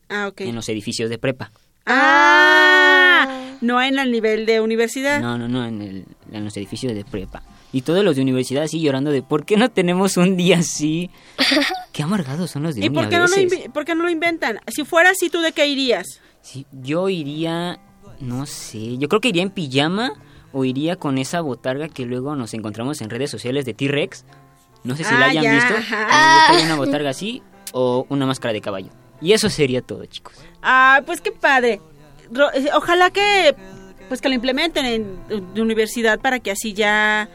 Ah, 0.09 0.29
ok. 0.29 0.43
En 0.43 0.55
los 0.55 0.69
edificios 0.69 1.11
de 1.11 1.19
prepa. 1.19 1.51
Ah, 1.87 3.57
no 3.61 3.81
en 3.83 3.99
el 3.99 4.11
nivel 4.13 4.47
de 4.47 4.61
universidad. 4.61 5.21
No, 5.21 5.37
no, 5.39 5.49
no, 5.49 5.65
en, 5.67 5.83
el, 5.83 6.05
en 6.33 6.45
los 6.45 6.57
edificios 6.57 6.95
de 6.95 7.05
prepa. 7.05 7.43
Y 7.73 7.83
todos 7.83 8.05
los 8.05 8.17
de 8.17 8.23
universidad 8.23 8.63
así 8.65 8.81
llorando 8.81 9.11
de 9.11 9.23
¿por 9.23 9.45
qué 9.45 9.57
no 9.57 9.71
tenemos 9.71 10.17
un 10.17 10.37
día 10.37 10.59
así? 10.59 11.11
Qué 11.93 12.03
amargados 12.03 12.51
son 12.51 12.63
los 12.63 12.75
de 12.75 12.83
¿Y 12.83 12.87
a 12.87 12.91
por 12.93 13.09
qué, 13.09 13.17
no 13.19 13.27
lo 13.27 13.73
por 13.73 13.85
qué 13.85 13.95
no 13.95 14.05
lo 14.05 14.11
inventan? 14.11 14.61
Si 14.69 14.85
fuera 14.85 15.11
así, 15.11 15.31
¿tú 15.31 15.41
de 15.41 15.53
qué 15.53 15.67
irías? 15.67 16.21
Sí, 16.43 16.67
yo 16.71 17.09
iría, 17.09 17.81
no 18.21 18.47
sé, 18.47 18.99
yo 18.99 19.09
creo 19.09 19.21
que 19.21 19.29
iría 19.29 19.43
en 19.43 19.51
pijama 19.51 20.13
o 20.53 20.65
iría 20.65 20.97
con 20.97 21.19
esa 21.19 21.41
botarga 21.41 21.89
que 21.89 22.05
luego 22.07 22.37
nos 22.37 22.55
encontramos 22.55 23.01
en 23.01 23.11
redes 23.11 23.31
sociales 23.31 23.65
de 23.65 23.75
T-Rex. 23.75 24.25
No 24.85 24.95
sé 24.97 25.05
si 25.05 25.13
la 25.15 25.27
Ah, 25.27 25.31
hayan 25.31 25.43
ya, 25.45 25.55
visto. 25.55 25.75
gustaría 25.75 26.65
una 26.67 26.77
botarga 26.77 27.11
así 27.11 27.43
o 27.79 28.07
una 28.09 28.25
máscara 28.25 28.55
de 28.55 28.63
caballo. 28.63 28.89
Y 29.21 29.33
eso 29.35 29.51
sería 29.51 29.83
todo, 29.83 30.07
chicos. 30.07 30.35
Ah, 30.63 31.03
pues 31.05 31.21
qué 31.21 31.31
padre. 31.31 31.81
Eh, 32.55 32.69
Ojalá 32.75 33.11
que 33.11 33.55
pues 34.09 34.21
que 34.21 34.29
lo 34.29 34.35
implementen 34.35 34.87
en, 34.87 35.61
universidad 35.61 36.21
para 36.21 36.39
que 36.39 36.53
así 36.53 36.73
ya 36.73 37.29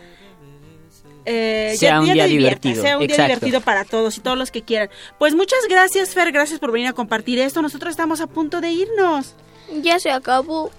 eh, 1.26 1.76
Sea 1.78 2.00
un 2.00 2.12
día 2.12 2.26
divertido, 2.26 2.82
sea 2.82 2.98
un 2.98 3.06
día 3.06 3.18
divertido 3.18 3.62
para 3.62 3.84
todos 3.86 4.18
y 4.18 4.22
todos 4.22 4.38
los 4.38 4.50
que 4.50 4.64
quieran. 4.64 4.90
Pues 5.20 5.36
muchas 5.36 5.60
gracias, 5.70 6.16
Fer, 6.16 6.32
gracias 6.32 6.60
por 6.60 6.72
venir 6.72 6.88
a 6.88 6.94
compartir 6.94 7.38
esto. 7.38 7.62
Nosotros 7.62 7.92
estamos 7.92 8.20
a 8.22 8.28
punto 8.28 8.62
de 8.62 8.72
irnos. 8.72 9.36
Ya 9.84 10.00
se 10.00 10.12
acabó. 10.12 10.72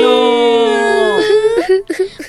No. 0.00 1.16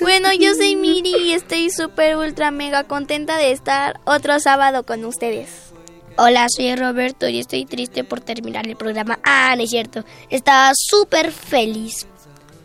bueno, 0.00 0.32
yo 0.38 0.54
soy 0.54 0.76
Miri 0.76 1.14
y 1.16 1.32
estoy 1.32 1.70
súper 1.70 2.16
ultra 2.16 2.52
mega 2.52 2.84
contenta 2.84 3.36
de 3.36 3.50
estar 3.50 3.98
otro 4.04 4.38
sábado 4.38 4.84
con 4.86 5.04
ustedes. 5.04 5.69
Hola, 6.16 6.46
soy 6.54 6.74
Roberto 6.76 7.28
y 7.28 7.38
estoy 7.38 7.64
triste 7.64 8.04
por 8.04 8.20
terminar 8.20 8.66
el 8.66 8.76
programa. 8.76 9.18
Ah, 9.24 9.54
no 9.56 9.62
es 9.62 9.70
cierto. 9.70 10.04
Estaba 10.28 10.72
súper 10.74 11.32
feliz. 11.32 12.06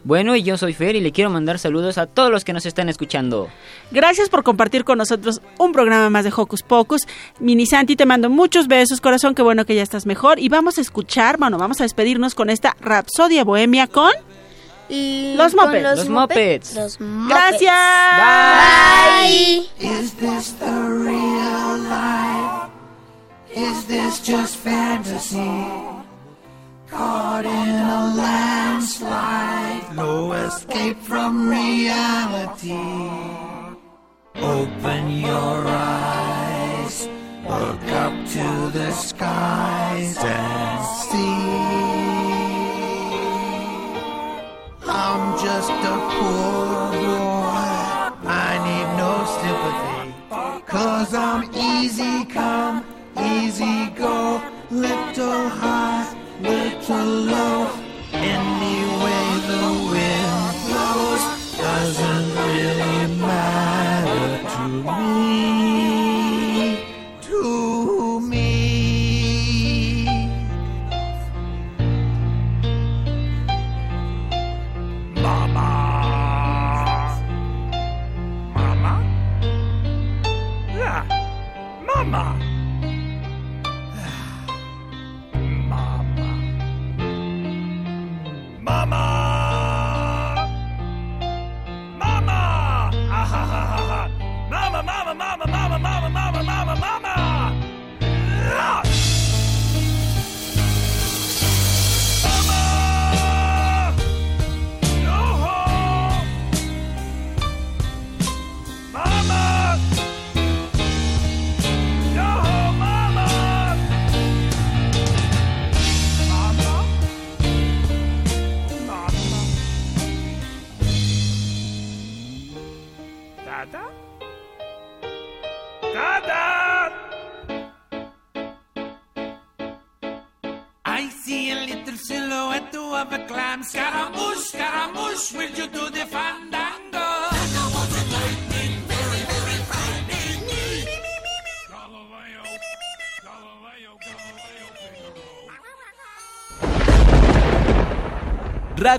Bueno, 0.04 0.36
y 0.36 0.44
yo 0.44 0.56
soy 0.56 0.74
Fer 0.74 0.96
y 0.96 1.02
le 1.02 1.12
quiero 1.12 1.32
mandar 1.32 1.58
saludos 1.58 1.98
a 1.98 2.06
todos 2.06 2.30
los 2.30 2.44
que 2.44 2.54
nos 2.54 2.68
están 2.68 2.90
escuchando. 2.90 3.50
Gracias 3.90 4.30
por 4.30 4.44
compartir 4.44 4.84
con 4.84 5.00
nosotros 5.00 5.42
un 5.58 5.72
programa 5.72 6.12
más 6.12 6.24
de 6.24 6.34
Hocus 6.36 6.62
Pocus. 6.62 7.08
Mini 7.40 7.66
Santi, 7.66 7.96
te 7.96 8.06
mando 8.06 8.30
muchos 8.30 8.68
besos, 8.68 9.02
corazón. 9.02 9.34
Qué 9.34 9.42
bueno 9.42 9.66
que 9.66 9.74
ya 9.74 9.82
estás 9.82 10.06
mejor. 10.06 10.38
Y 10.38 10.48
vamos 10.48 10.78
a 10.78 10.82
escuchar, 10.82 11.38
bueno, 11.40 11.58
vamos 11.58 11.82
a 11.82 11.86
despedirnos 11.86 12.36
con 12.36 12.52
esta 12.52 12.78
Rapsodia 12.82 13.44
Bohemia 13.44 13.88
con 13.88 14.12
los 14.90 15.56
Muppets. 15.56 15.84
los 15.84 15.98
Los 15.98 16.10
Muppets. 16.10 16.76
Los 16.76 16.98
Gracias. 17.28 17.74
Bye. 18.20 19.70
Is 19.80 20.14
this 20.14 20.54
the 20.60 20.72
real 20.72 21.80
life? 21.80 22.65
Is 23.56 23.86
this 23.86 24.20
just 24.20 24.58
fantasy? 24.58 25.38
Caught 26.88 27.46
in 27.46 27.70
a 27.70 28.14
landslide, 28.18 29.96
no 29.96 30.34
escape 30.34 31.00
from 31.00 31.48
reality. 31.48 32.74
Open 34.36 35.10
your 35.10 35.68
eyes, 35.68 37.08
look 37.48 37.82
up 38.04 38.14
to 38.36 38.72
the 38.78 38.92
skies 38.92 40.18
and 40.18 40.86
see. 41.08 41.96
I'm 44.86 45.40
just 45.40 45.72
a 45.72 45.98
poor 46.12 46.92
boy, 46.92 47.72
I 48.28 48.52
need 48.68 48.90
no 49.00 49.14
sympathy. 49.40 50.66
Cause 50.68 51.14
I'm 51.14 51.50
easy 51.56 52.26
come, 52.26 52.84
easy 53.46 53.90
go, 53.96 54.42
little 54.72 55.50
high, 55.50 56.08
little 56.42 57.06
low. 57.06 57.85